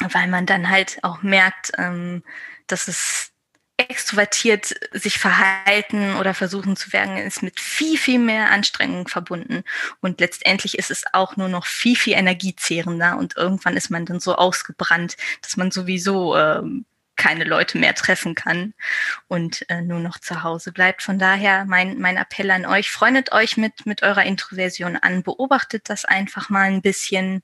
Weil 0.00 0.26
man 0.26 0.44
dann 0.44 0.68
halt 0.68 0.98
auch 1.02 1.22
merkt, 1.22 1.72
ähm, 1.78 2.24
dass 2.66 2.88
es 2.88 3.30
extrovertiert 3.76 4.74
sich 4.92 5.18
verhalten 5.18 6.16
oder 6.16 6.34
versuchen 6.34 6.76
zu 6.76 6.92
werden, 6.92 7.16
ist 7.16 7.42
mit 7.42 7.60
viel, 7.60 7.96
viel 7.96 8.18
mehr 8.18 8.50
Anstrengung 8.50 9.08
verbunden. 9.08 9.62
Und 10.00 10.20
letztendlich 10.20 10.78
ist 10.78 10.90
es 10.90 11.04
auch 11.12 11.36
nur 11.36 11.48
noch 11.48 11.64
viel, 11.64 11.96
viel 11.96 12.14
energiezehrender 12.14 13.16
und 13.16 13.36
irgendwann 13.36 13.76
ist 13.76 13.90
man 13.90 14.04
dann 14.04 14.20
so 14.20 14.34
ausgebrannt, 14.34 15.16
dass 15.42 15.56
man 15.56 15.70
sowieso 15.70 16.36
ähm, 16.36 16.84
keine 17.20 17.44
Leute 17.44 17.76
mehr 17.76 17.94
treffen 17.94 18.34
kann 18.34 18.72
und 19.28 19.68
äh, 19.68 19.82
nur 19.82 20.00
noch 20.00 20.18
zu 20.18 20.42
Hause 20.42 20.72
bleibt. 20.72 21.02
Von 21.02 21.18
daher 21.18 21.66
mein, 21.66 21.98
mein 21.98 22.16
Appell 22.16 22.50
an 22.50 22.64
euch, 22.64 22.90
freundet 22.90 23.30
euch 23.32 23.58
mit, 23.58 23.84
mit 23.84 24.02
eurer 24.02 24.24
Introversion 24.24 24.96
an, 24.96 25.22
beobachtet 25.22 25.90
das 25.90 26.06
einfach 26.06 26.48
mal 26.48 26.62
ein 26.62 26.80
bisschen, 26.80 27.42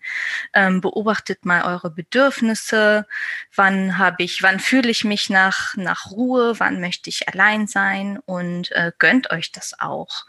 ähm, 0.54 0.80
beobachtet 0.80 1.44
mal 1.44 1.62
eure 1.64 1.90
Bedürfnisse, 1.90 3.06
wann 3.54 3.98
habe 3.98 4.22
ich, 4.22 4.42
wann 4.42 4.60
fühle 4.60 4.88
ich 4.88 5.04
mich 5.04 5.28
nach, 5.28 5.76
nach 5.76 6.10
Ruhe, 6.10 6.58
wann 6.58 6.80
möchte 6.80 7.10
ich 7.10 7.28
allein 7.28 7.66
sein 7.66 8.18
und 8.24 8.72
äh, 8.72 8.92
gönnt 8.98 9.30
euch 9.30 9.52
das 9.52 9.78
auch. 9.78 10.24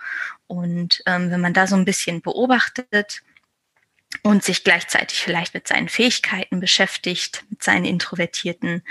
Und 0.48 1.04
ähm, 1.06 1.32
wenn 1.32 1.40
man 1.40 1.54
da 1.54 1.68
so 1.68 1.78
ein 1.78 1.86
bisschen 1.86 2.22
beobachtet, 2.22 3.22
und 4.24 4.44
sich 4.44 4.64
gleichzeitig 4.64 5.22
vielleicht 5.22 5.54
mit 5.54 5.68
seinen 5.68 5.90
Fähigkeiten 5.90 6.60
beschäftigt, 6.60 7.46
mit 7.50 7.62
seinen 7.62 7.86
Introvertierten, 7.86 8.84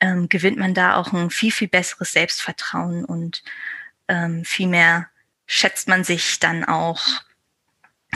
ähm, 0.00 0.28
gewinnt 0.28 0.58
man 0.58 0.74
da 0.74 0.96
auch 0.96 1.12
ein 1.12 1.30
viel, 1.30 1.52
viel 1.52 1.68
besseres 1.68 2.12
Selbstvertrauen 2.12 3.04
und 3.04 3.42
ähm, 4.08 4.44
viel 4.44 4.68
mehr 4.68 5.08
schätzt 5.46 5.88
man 5.88 6.04
sich 6.04 6.38
dann 6.38 6.64
auch, 6.64 7.02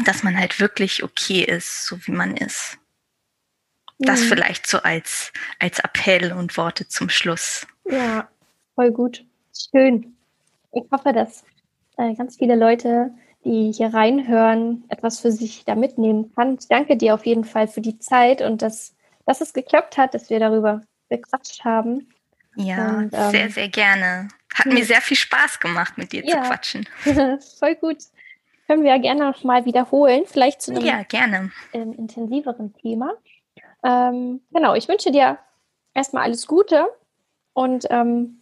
dass 0.04 0.22
man 0.22 0.38
halt 0.38 0.60
wirklich 0.60 1.02
okay 1.02 1.42
ist, 1.42 1.86
so 1.86 1.98
wie 2.06 2.12
man 2.12 2.36
ist. 2.36 2.78
Das 3.98 4.22
mhm. 4.22 4.26
vielleicht 4.26 4.66
so 4.66 4.78
als, 4.78 5.32
als 5.58 5.78
Appell 5.78 6.32
und 6.32 6.56
Worte 6.56 6.88
zum 6.88 7.08
Schluss. 7.08 7.66
Ja, 7.84 8.28
voll 8.74 8.90
gut. 8.90 9.24
Schön. 9.52 10.16
Ich 10.72 10.84
hoffe, 10.90 11.12
dass 11.12 11.44
äh, 11.96 12.14
ganz 12.14 12.36
viele 12.36 12.56
Leute 12.56 13.12
die 13.44 13.72
hier 13.72 13.92
reinhören, 13.92 14.84
etwas 14.88 15.20
für 15.20 15.30
sich 15.30 15.64
da 15.64 15.74
mitnehmen 15.74 16.32
kann. 16.34 16.56
Ich 16.58 16.68
danke 16.68 16.96
dir 16.96 17.14
auf 17.14 17.26
jeden 17.26 17.44
Fall 17.44 17.68
für 17.68 17.80
die 17.80 17.98
Zeit 17.98 18.42
und 18.42 18.62
dass, 18.62 18.94
dass 19.26 19.40
es 19.40 19.52
geklappt 19.52 19.96
hat, 19.98 20.14
dass 20.14 20.30
wir 20.30 20.40
darüber 20.40 20.82
gequatscht 21.10 21.64
haben. 21.64 22.08
Ja, 22.56 22.98
und, 22.98 23.12
ähm, 23.12 23.30
sehr, 23.30 23.50
sehr 23.50 23.68
gerne. 23.68 24.28
Hat 24.54 24.66
mir 24.66 24.84
sehr 24.84 25.00
viel 25.00 25.16
Spaß 25.16 25.60
gemacht, 25.60 25.98
mit 25.98 26.12
dir 26.12 26.24
ja, 26.24 26.42
zu 26.42 26.48
quatschen. 26.48 26.88
voll 27.58 27.74
gut. 27.76 27.98
Können 28.66 28.82
wir 28.82 28.90
ja 28.90 28.98
gerne 28.98 29.30
noch 29.30 29.44
mal 29.44 29.64
wiederholen, 29.66 30.22
vielleicht 30.26 30.62
zu 30.62 30.70
einem 30.70 30.84
ja, 30.84 31.02
gerne. 31.02 31.50
Ähm, 31.72 31.92
intensiveren 31.92 32.72
Thema. 32.74 33.12
Ähm, 33.82 34.40
genau, 34.52 34.74
ich 34.74 34.88
wünsche 34.88 35.10
dir 35.10 35.38
erstmal 35.92 36.22
alles 36.22 36.46
Gute 36.46 36.86
und 37.52 37.86
ähm, 37.90 38.40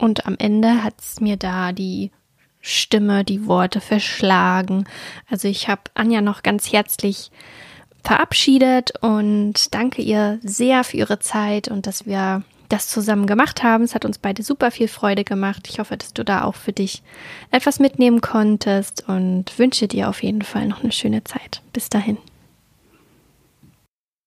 und 0.00 0.26
am 0.26 0.36
Ende 0.38 0.84
hat 0.84 1.00
es 1.00 1.20
mir 1.20 1.36
da 1.36 1.72
die 1.72 2.12
Stimme, 2.60 3.24
die 3.24 3.46
Worte 3.46 3.80
verschlagen. 3.80 4.84
Also 5.30 5.48
ich 5.48 5.68
habe 5.68 5.82
Anja 5.94 6.20
noch 6.20 6.42
ganz 6.42 6.72
herzlich 6.72 7.30
verabschiedet 8.04 8.92
und 9.00 9.74
danke 9.74 10.02
ihr 10.02 10.38
sehr 10.42 10.84
für 10.84 10.96
ihre 10.96 11.18
Zeit 11.18 11.68
und 11.68 11.86
dass 11.86 12.06
wir 12.06 12.42
das 12.68 12.88
zusammen 12.88 13.26
gemacht 13.26 13.62
haben. 13.62 13.84
Es 13.84 13.94
hat 13.94 14.04
uns 14.04 14.18
beide 14.18 14.42
super 14.42 14.70
viel 14.70 14.88
Freude 14.88 15.24
gemacht. 15.24 15.68
Ich 15.68 15.78
hoffe, 15.78 15.96
dass 15.96 16.12
du 16.12 16.24
da 16.24 16.44
auch 16.44 16.54
für 16.54 16.72
dich 16.72 17.02
etwas 17.50 17.78
mitnehmen 17.78 18.20
konntest 18.20 19.08
und 19.08 19.58
wünsche 19.58 19.88
dir 19.88 20.08
auf 20.08 20.22
jeden 20.22 20.42
Fall 20.42 20.66
noch 20.66 20.82
eine 20.82 20.92
schöne 20.92 21.24
Zeit. 21.24 21.62
Bis 21.72 21.88
dahin. 21.88 22.18